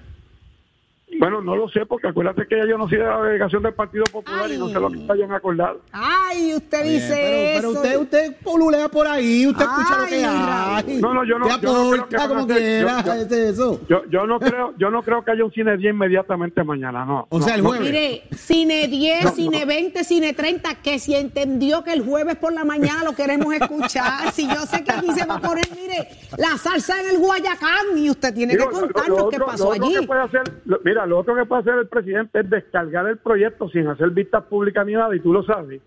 Bueno, 1.21 1.39
no 1.39 1.55
lo 1.55 1.69
sé, 1.69 1.85
porque 1.85 2.07
acuérdate 2.07 2.47
que 2.47 2.57
ya 2.57 2.65
yo 2.65 2.79
no 2.79 2.89
soy 2.89 2.97
de 2.97 3.03
la 3.03 3.21
delegación 3.21 3.61
del 3.61 3.75
Partido 3.75 4.03
Popular 4.11 4.49
y 4.51 4.57
no 4.57 4.69
sé 4.69 4.79
lo 4.79 4.89
que 4.89 5.05
hayan 5.07 5.31
acordado. 5.31 5.79
Ay, 5.91 6.55
usted 6.55 6.81
Bien, 6.81 6.95
dice 6.95 7.13
pero, 7.13 7.53
pero 7.53 7.69
eso. 7.69 7.79
usted, 7.79 7.97
usted 7.99 8.35
polulea 8.43 8.89
por 8.89 9.05
ahí, 9.05 9.45
usted 9.45 9.63
escucha 9.63 9.97
lo 9.99 10.05
que 10.07 10.15
Ay, 10.25 10.83
hay. 10.87 10.97
No, 10.99 11.13
no, 11.13 11.23
yo 11.23 11.37
no- 11.37 11.47
yo 11.47 11.73
no 11.73 12.07
creo 12.07 12.09
que 12.09 12.27
como 12.27 12.47
quiera, 12.47 13.03
yo- 13.03 13.05
yo- 13.05 13.21
es 13.21 13.31
eso. 13.31 13.79
Yo, 13.87 14.01
yo 14.09 14.25
no 14.25 14.39
creo, 14.39 14.73
yo 14.79 14.89
no 14.89 15.03
creo 15.03 15.23
que 15.23 15.29
haya 15.29 15.45
un 15.45 15.51
cine 15.51 15.77
10 15.77 15.93
inmediatamente 15.93 16.63
mañana, 16.63 17.05
no. 17.05 17.27
O 17.29 17.37
no, 17.37 17.45
sea, 17.45 17.53
el 17.53 17.61
no. 17.61 17.69
jueves. 17.69 17.85
Mire, 17.91 18.23
cine 18.35 18.87
10, 18.87 19.23
No, 19.25 19.31
cine 19.33 19.59
no. 19.59 19.65
20, 19.67 20.03
cine 20.03 20.33
30, 20.33 20.73
que 20.81 20.97
si 20.97 21.13
entendió 21.13 21.83
que 21.83 21.93
el 21.93 22.03
jueves 22.03 22.35
por 22.37 22.51
la 22.51 22.63
mañana 22.63 23.03
lo 23.03 23.13
queremos 23.13 23.53
escuchar, 23.53 24.31
si 24.33 24.47
yo 24.47 24.61
sé 24.65 24.83
que 24.83 24.91
aquí 24.91 25.11
se 25.13 25.23
va 25.25 25.35
a 25.35 25.39
poner, 25.39 25.65
mire, 25.79 26.07
la 26.39 26.57
salsa 26.57 26.99
en 26.99 27.09
el 27.11 27.19
Guayacán 27.19 27.95
y 27.95 28.09
usted 28.09 28.33
tiene 28.33 28.53
Digo, 28.53 28.69
que 28.69 28.73
lo- 28.75 28.81
lo 28.81 28.87
contarnos 28.93 29.29
qué 29.29 29.37
pasó 29.39 29.63
lo 29.65 29.69
otro 29.69 29.85
allí. 29.85 29.95
que 29.97 30.07
puede 30.07 30.21
hacer, 30.21 30.41
lo- 30.65 30.79
mira, 30.83 31.05
lo 31.11 31.19
otro 31.19 31.35
que 31.35 31.45
puede 31.45 31.61
hacer 31.61 31.73
el 31.75 31.87
presidente 31.87 32.39
es 32.39 32.49
descargar 32.49 33.05
el 33.07 33.17
proyecto 33.17 33.69
sin 33.69 33.85
hacer 33.87 34.09
vistas 34.11 34.45
públicas 34.45 34.85
ni 34.85 34.93
nada, 34.93 35.13
y 35.13 35.19
tú 35.19 35.33
lo 35.33 35.43
sabes. 35.43 35.81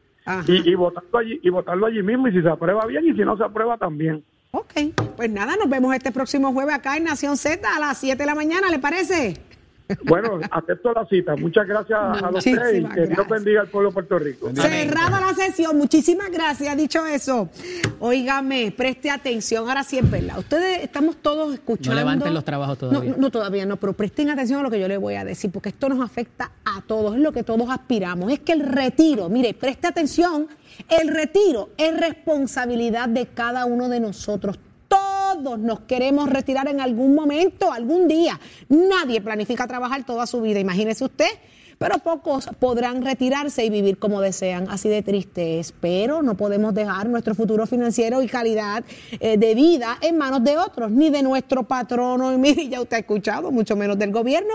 Y, 0.46 0.70
y 0.70 0.74
votarlo 0.74 1.18
allí 1.18 1.40
y 1.42 1.48
votarlo 1.48 1.86
allí 1.86 2.02
mismo, 2.02 2.28
y 2.28 2.32
si 2.32 2.42
se 2.42 2.48
aprueba 2.48 2.84
bien, 2.86 3.06
y 3.06 3.14
si 3.14 3.22
no 3.22 3.36
se 3.36 3.44
aprueba 3.44 3.78
también. 3.78 4.22
Ok, 4.52 4.72
pues 5.16 5.30
nada, 5.30 5.56
nos 5.56 5.68
vemos 5.68 5.94
este 5.94 6.12
próximo 6.12 6.52
jueves 6.52 6.74
acá 6.74 6.96
en 6.96 7.04
Nación 7.04 7.36
Z 7.38 7.66
a 7.74 7.80
las 7.80 7.98
7 7.98 8.16
de 8.16 8.26
la 8.26 8.34
mañana, 8.34 8.68
¿le 8.68 8.78
parece? 8.78 9.40
Bueno, 10.04 10.40
acepto 10.50 10.92
la 10.92 11.06
cita. 11.06 11.36
Muchas 11.36 11.66
gracias 11.66 11.98
a 12.00 12.30
los 12.30 12.42
tres 12.42 12.80
y 12.80 12.84
que 12.84 13.06
Dios 13.06 13.28
bendiga 13.28 13.60
al 13.60 13.68
pueblo 13.68 13.90
de 13.90 13.94
Puerto 13.94 14.18
Rico. 14.18 14.50
Cerrada 14.54 15.20
la 15.20 15.34
sesión, 15.34 15.76
muchísimas 15.76 16.30
gracias. 16.30 16.74
Dicho 16.76 17.04
eso, 17.04 17.50
óigame, 18.00 18.72
preste 18.74 19.10
atención. 19.10 19.68
Ahora 19.68 19.82
sí 19.82 19.98
es 19.98 20.10
verdad. 20.10 20.38
Ustedes 20.38 20.82
estamos 20.82 21.16
todos 21.16 21.52
escuchando. 21.52 21.90
No 21.90 21.96
levanten 21.96 22.32
los 22.32 22.44
trabajos 22.44 22.78
todavía. 22.78 23.10
No, 23.10 23.16
no, 23.18 23.30
todavía 23.30 23.66
no, 23.66 23.76
pero 23.76 23.92
presten 23.92 24.30
atención 24.30 24.60
a 24.60 24.62
lo 24.62 24.70
que 24.70 24.80
yo 24.80 24.88
les 24.88 24.98
voy 24.98 25.14
a 25.14 25.24
decir, 25.24 25.50
porque 25.50 25.68
esto 25.68 25.88
nos 25.88 26.00
afecta 26.00 26.50
a 26.64 26.80
todos, 26.86 27.14
es 27.16 27.20
lo 27.20 27.32
que 27.32 27.42
todos 27.42 27.68
aspiramos. 27.68 28.32
Es 28.32 28.40
que 28.40 28.52
el 28.52 28.60
retiro, 28.60 29.28
mire, 29.28 29.52
preste 29.52 29.86
atención, 29.86 30.48
el 30.88 31.08
retiro 31.08 31.70
es 31.76 31.98
responsabilidad 31.98 33.08
de 33.08 33.26
cada 33.26 33.66
uno 33.66 33.90
de 33.90 34.00
nosotros. 34.00 34.58
Todos 35.34 35.58
nos 35.58 35.80
queremos 35.80 36.30
retirar 36.30 36.68
en 36.68 36.80
algún 36.80 37.12
momento, 37.12 37.72
algún 37.72 38.06
día. 38.06 38.38
Nadie 38.68 39.20
planifica 39.20 39.66
trabajar 39.66 40.06
toda 40.06 40.28
su 40.28 40.40
vida, 40.40 40.60
imagínese 40.60 41.04
usted. 41.04 41.26
pero 41.76 41.98
pocos 41.98 42.48
podrán 42.60 43.04
retirarse 43.04 43.64
y 43.64 43.68
vivir 43.68 43.98
como 43.98 44.20
desean. 44.20 44.68
Así 44.70 44.88
de 44.88 45.02
triste 45.02 45.60
pero 45.80 46.22
no 46.22 46.36
podemos 46.36 46.72
dejar 46.72 47.08
nuestro 47.08 47.34
futuro 47.34 47.66
financiero 47.66 48.22
y 48.22 48.28
calidad 48.28 48.84
eh, 49.18 49.36
de 49.36 49.54
vida 49.56 49.98
en 50.00 50.16
manos 50.16 50.44
de 50.44 50.56
otros, 50.56 50.92
ni 50.92 51.10
de 51.10 51.24
nuestro 51.24 51.64
patrono, 51.64 52.32
y 52.32 52.38
mire, 52.38 52.68
ya 52.68 52.80
usted 52.80 52.98
ha 52.98 53.00
escuchado, 53.00 53.50
mucho 53.50 53.74
menos 53.74 53.98
del 53.98 54.12
gobierno. 54.12 54.54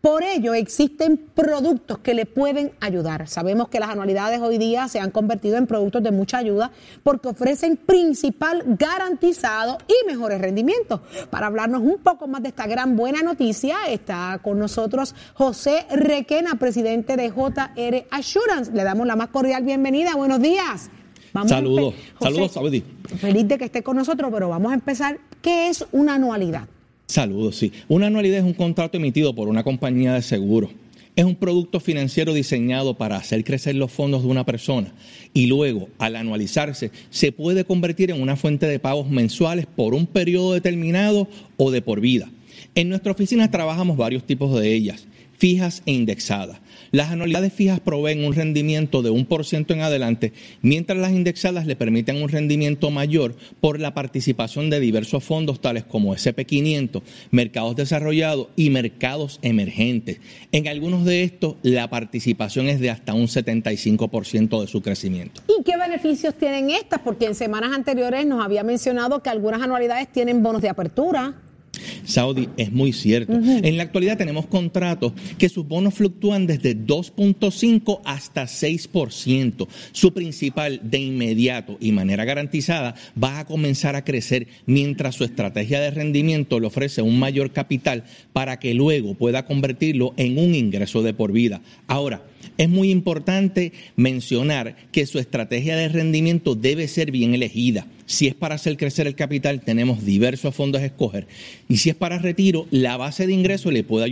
Por 0.00 0.22
ello, 0.22 0.54
existen 0.54 1.16
productos 1.34 1.98
que 1.98 2.14
le 2.14 2.24
pueden 2.24 2.70
ayudar. 2.78 3.26
Sabemos 3.26 3.68
que 3.68 3.80
las 3.80 3.90
anualidades 3.90 4.40
hoy 4.40 4.56
día 4.56 4.86
se 4.86 5.00
han 5.00 5.10
convertido 5.10 5.56
en 5.56 5.66
productos 5.66 6.04
de 6.04 6.12
mucha 6.12 6.38
ayuda 6.38 6.70
porque 7.02 7.28
ofrecen 7.28 7.76
principal 7.76 8.62
garantizado 8.78 9.78
y 9.88 10.06
mejores 10.06 10.40
rendimientos. 10.40 11.00
Para 11.30 11.48
hablarnos 11.48 11.82
un 11.82 11.98
poco 11.98 12.28
más 12.28 12.42
de 12.42 12.50
esta 12.50 12.68
gran 12.68 12.96
buena 12.96 13.22
noticia, 13.22 13.76
está 13.88 14.38
con 14.40 14.60
nosotros 14.60 15.16
José 15.34 15.84
Requena, 15.90 16.54
presidente 16.60 17.16
de 17.16 17.30
JR 17.30 18.06
Assurance. 18.12 18.70
Le 18.72 18.84
damos 18.84 19.04
la 19.04 19.16
más 19.16 19.30
cordial 19.30 19.64
bienvenida. 19.64 20.14
Buenos 20.14 20.40
días. 20.40 20.90
saludos, 21.46 21.94
saludos, 22.20 22.52
Saudi. 22.52 22.84
Feliz 23.18 23.48
de 23.48 23.58
que 23.58 23.64
esté 23.64 23.82
con 23.82 23.96
nosotros, 23.96 24.30
pero 24.32 24.48
vamos 24.48 24.70
a 24.70 24.74
empezar. 24.74 25.18
¿Qué 25.42 25.68
es 25.68 25.84
una 25.90 26.14
anualidad? 26.14 26.68
Saludos, 27.08 27.56
sí. 27.56 27.72
Una 27.88 28.08
anualidad 28.08 28.40
es 28.40 28.44
un 28.44 28.52
contrato 28.52 28.98
emitido 28.98 29.34
por 29.34 29.48
una 29.48 29.64
compañía 29.64 30.12
de 30.12 30.20
seguro. 30.20 30.70
Es 31.16 31.24
un 31.24 31.36
producto 31.36 31.80
financiero 31.80 32.34
diseñado 32.34 32.98
para 32.98 33.16
hacer 33.16 33.44
crecer 33.44 33.76
los 33.76 33.90
fondos 33.90 34.22
de 34.22 34.28
una 34.28 34.44
persona 34.44 34.92
y 35.32 35.46
luego, 35.46 35.88
al 35.98 36.16
anualizarse, 36.16 36.90
se 37.08 37.32
puede 37.32 37.64
convertir 37.64 38.10
en 38.10 38.20
una 38.20 38.36
fuente 38.36 38.66
de 38.66 38.78
pagos 38.78 39.08
mensuales 39.08 39.64
por 39.64 39.94
un 39.94 40.06
periodo 40.06 40.52
determinado 40.52 41.28
o 41.56 41.70
de 41.70 41.80
por 41.80 42.00
vida. 42.00 42.30
En 42.74 42.90
nuestra 42.90 43.12
oficina 43.12 43.50
trabajamos 43.50 43.96
varios 43.96 44.24
tipos 44.24 44.60
de 44.60 44.74
ellas, 44.74 45.06
fijas 45.38 45.82
e 45.86 45.92
indexadas. 45.92 46.60
Las 46.90 47.10
anualidades 47.10 47.52
fijas 47.52 47.80
proveen 47.80 48.24
un 48.24 48.34
rendimiento 48.34 49.02
de 49.02 49.10
un 49.10 49.26
por 49.26 49.44
ciento 49.44 49.74
en 49.74 49.82
adelante, 49.82 50.32
mientras 50.62 50.98
las 50.98 51.12
indexadas 51.12 51.66
le 51.66 51.76
permiten 51.76 52.22
un 52.22 52.28
rendimiento 52.28 52.90
mayor 52.90 53.36
por 53.60 53.78
la 53.78 53.94
participación 53.94 54.70
de 54.70 54.80
diversos 54.80 55.22
fondos 55.22 55.60
tales 55.60 55.84
como 55.84 56.14
SP500, 56.14 57.02
mercados 57.30 57.76
desarrollados 57.76 58.48
y 58.56 58.70
mercados 58.70 59.38
emergentes. 59.42 60.20
En 60.52 60.68
algunos 60.68 61.04
de 61.04 61.24
estos, 61.24 61.56
la 61.62 61.90
participación 61.90 62.68
es 62.68 62.80
de 62.80 62.90
hasta 62.90 63.14
un 63.14 63.26
75% 63.26 64.60
de 64.60 64.66
su 64.66 64.80
crecimiento. 64.80 65.42
¿Y 65.48 65.62
qué 65.62 65.76
beneficios 65.76 66.34
tienen 66.34 66.70
estas? 66.70 67.00
Porque 67.00 67.26
en 67.26 67.34
semanas 67.34 67.72
anteriores 67.72 68.26
nos 68.26 68.44
había 68.44 68.64
mencionado 68.64 69.22
que 69.22 69.30
algunas 69.30 69.60
anualidades 69.60 70.08
tienen 70.08 70.42
bonos 70.42 70.62
de 70.62 70.68
apertura. 70.68 71.34
Saudi, 72.04 72.48
es 72.56 72.72
muy 72.72 72.92
cierto. 72.92 73.32
En 73.32 73.76
la 73.76 73.82
actualidad 73.82 74.18
tenemos 74.18 74.46
contratos 74.46 75.12
que 75.38 75.48
sus 75.48 75.66
bonos 75.66 75.94
fluctúan 75.94 76.46
desde 76.46 76.76
2.5 76.76 78.00
hasta 78.04 78.44
6%. 78.44 79.68
Su 79.92 80.12
principal 80.12 80.80
de 80.82 80.98
inmediato 80.98 81.76
y 81.80 81.92
manera 81.92 82.24
garantizada 82.24 82.94
va 83.22 83.40
a 83.40 83.46
comenzar 83.46 83.96
a 83.96 84.04
crecer 84.04 84.48
mientras 84.66 85.14
su 85.14 85.24
estrategia 85.24 85.80
de 85.80 85.90
rendimiento 85.90 86.60
le 86.60 86.66
ofrece 86.66 87.02
un 87.02 87.18
mayor 87.18 87.52
capital 87.52 88.04
para 88.32 88.58
que 88.58 88.74
luego 88.74 89.14
pueda 89.14 89.44
convertirlo 89.44 90.14
en 90.16 90.38
un 90.38 90.54
ingreso 90.54 91.02
de 91.02 91.14
por 91.14 91.32
vida. 91.32 91.60
Ahora, 91.86 92.22
es 92.56 92.68
muy 92.68 92.90
importante 92.90 93.72
mencionar 93.96 94.76
que 94.92 95.06
su 95.06 95.18
estrategia 95.18 95.76
de 95.76 95.88
rendimiento 95.88 96.54
debe 96.54 96.88
ser 96.88 97.10
bien 97.10 97.34
elegida. 97.34 97.86
Si 98.06 98.26
es 98.26 98.34
para 98.34 98.54
hacer 98.54 98.76
crecer 98.76 99.06
el 99.06 99.14
capital, 99.14 99.60
tenemos 99.60 100.04
diversos 100.04 100.54
fondos 100.54 100.80
a 100.80 100.86
escoger. 100.86 101.26
Y 101.68 101.76
si 101.76 101.90
es 101.90 101.94
para 101.94 102.18
retiro, 102.18 102.66
la 102.70 102.96
base 102.96 103.26
de 103.26 103.34
ingreso 103.34 103.70
le 103.70 103.84
puede 103.84 104.04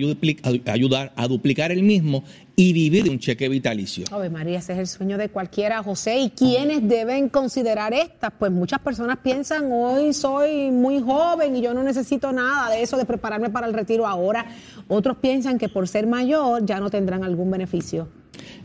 ayudar 0.67 1.13
a 1.17 1.29
duplicar 1.29 1.73
el 1.73 1.83
mismo 1.83 2.23
y 2.59 2.73
vivir 2.73 3.05
de 3.05 3.11
un 3.11 3.19
cheque 3.19 3.51
vitalicio. 3.51 4.07
Ave 4.11 4.31
María, 4.31 4.59
ese 4.59 4.73
es 4.73 4.79
el 4.79 4.87
sueño 4.87 5.19
de 5.19 5.29
cualquiera, 5.29 5.83
José. 5.83 6.19
¿Y 6.19 6.31
quiénes 6.31 6.89
deben 6.89 7.29
considerar 7.29 7.93
estas? 7.93 8.33
Pues 8.39 8.51
muchas 8.51 8.81
personas 8.81 9.19
piensan, 9.19 9.71
hoy 9.71 10.15
soy 10.15 10.71
muy 10.71 11.01
joven 11.03 11.55
y 11.57 11.61
yo 11.61 11.75
no 11.75 11.83
necesito 11.83 12.33
nada 12.33 12.71
de 12.71 12.83
eso, 12.83 12.97
de 12.97 13.05
prepararme 13.05 13.51
para 13.51 13.67
el 13.67 13.75
retiro 13.75 14.07
ahora. 14.07 14.47
Otros 14.89 15.19
piensan 15.19 15.59
que 15.59 15.69
por 15.69 15.87
ser 15.87 16.07
mayor 16.07 16.65
ya 16.65 16.81
no 16.81 16.89
tendrán 16.89 17.25
algún 17.25 17.51
beneficio. 17.51 18.09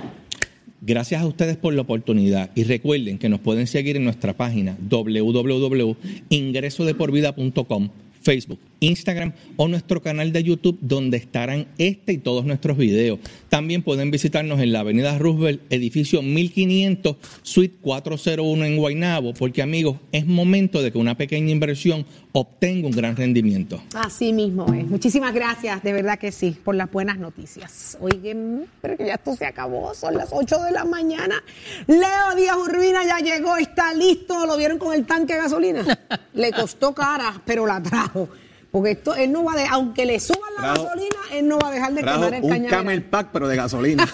Gracias 0.82 1.22
a 1.22 1.26
ustedes 1.26 1.56
por 1.58 1.74
la 1.74 1.82
oportunidad 1.82 2.52
y 2.54 2.64
recuerden 2.64 3.18
que 3.18 3.30
nos 3.30 3.40
pueden 3.40 3.66
seguir 3.66 3.98
en 3.98 4.04
nuestra 4.04 4.34
página 4.34 4.78
www.ingresodeporvida.com, 4.90 7.90
Facebook, 8.22 8.60
Instagram 8.80 9.34
o 9.58 9.68
nuestro 9.68 10.02
canal 10.02 10.32
de 10.32 10.44
YouTube 10.44 10.78
donde 10.82 11.18
estarán 11.18 11.68
este 11.78 12.14
y 12.14 12.18
todos 12.18 12.46
nuestros 12.46 12.78
videos. 12.78 13.20
También 13.50 13.84
pueden 13.84 14.12
visitarnos 14.12 14.60
en 14.60 14.74
la 14.74 14.82
Avenida 14.82 15.18
Roosevelt, 15.18 15.62
edificio 15.70 16.22
1500, 16.22 17.16
suite 17.42 17.78
401 17.82 18.66
en 18.66 18.78
Guaynabo, 18.78 19.34
porque 19.34 19.62
amigos, 19.62 19.98
es 20.12 20.26
momento 20.26 20.82
de 20.82 20.92
que 20.92 20.98
una 20.98 21.16
pequeña 21.16 21.52
inversión 21.52 22.06
obtenga 22.34 22.88
un 22.88 22.94
gran 22.94 23.16
rendimiento. 23.16 23.82
Así 23.94 24.34
mismo 24.34 24.66
es. 24.74 24.86
Muchísimas 24.86 25.34
gracias, 25.34 25.82
de 25.84 25.94
verdad 25.94 26.20
que 26.20 26.32
sí, 26.32 26.56
por 26.64 26.76
las 26.76 26.92
buenas 26.92 27.18
noticias. 27.18 27.98
Oigan, 28.02 28.66
pero 28.82 28.98
que 28.98 29.06
ya 29.06 29.14
esto 29.14 29.36
se 29.36 29.46
acabó, 29.46 29.94
son 29.94 30.16
las 30.16 30.30
8 30.32 30.64
de 30.64 30.72
la 30.72 30.84
mañana. 30.84 31.42
Leo 31.88 32.36
Díaz 32.36 32.58
Urbina 32.58 33.06
ya 33.06 33.20
llegó, 33.20 33.56
está 33.58 33.94
listo, 33.94 34.46
lo 34.46 34.58
vieron 34.58 34.78
con 34.78 34.94
el 34.94 35.06
tanque 35.06 35.34
de 35.34 35.40
gasolina. 35.40 36.00
Le 36.34 36.52
costó 36.52 36.94
cara, 36.94 37.42
pero 37.46 37.66
la 37.66 37.82
trajo. 37.82 38.28
Porque 38.76 38.92
esto, 38.92 39.16
él 39.16 39.32
no 39.32 39.46
va 39.46 39.54
a 39.54 39.56
dejar, 39.56 39.76
aunque 39.76 40.06
le 40.06 40.20
suban 40.20 40.54
la 40.60 40.74
gasolina, 40.74 41.16
él 41.32 41.48
no 41.48 41.58
va 41.58 41.70
a 41.70 41.72
dejar 41.72 41.94
de 41.94 42.02
quemar 42.02 42.34
el 42.34 42.44
un 42.44 42.66
camel 42.66 43.04
pack, 43.04 43.30
pero 43.32 43.48
de 43.48 43.56
gasolina. 43.56 44.06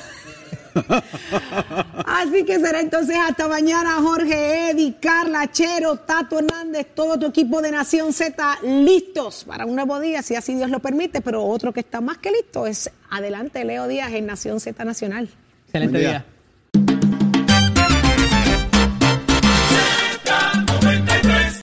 Así 2.06 2.46
que 2.46 2.60
será 2.60 2.80
entonces 2.80 3.18
hasta 3.28 3.48
mañana, 3.48 3.96
Jorge, 3.96 4.70
Eddy, 4.70 4.98
Carla, 5.02 5.52
Chero, 5.52 5.96
Tato 5.96 6.38
Hernández, 6.38 6.86
todo 6.94 7.18
tu 7.18 7.26
equipo 7.26 7.60
de 7.64 7.72
Nación 7.72 8.14
Z 8.14 8.60
listos 8.62 9.46
para 9.46 9.66
un 9.66 9.74
nuevo 9.74 10.00
día, 10.00 10.22
si 10.22 10.36
así 10.36 10.54
Dios 10.54 10.70
lo 10.70 10.80
permite, 10.80 11.22
pero 11.22 11.44
otro 11.44 11.74
que 11.74 11.80
está 11.80 12.00
más 12.00 12.20
que 12.20 12.30
listo 12.30 12.68
es 12.68 12.92
adelante 13.10 13.66
Leo 13.66 13.88
Díaz 13.88 14.14
en 14.14 14.28
Nación 14.28 14.60
Z 14.60 14.86
Nacional. 14.86 15.28
Excelente 15.66 15.98
día. 15.98 16.24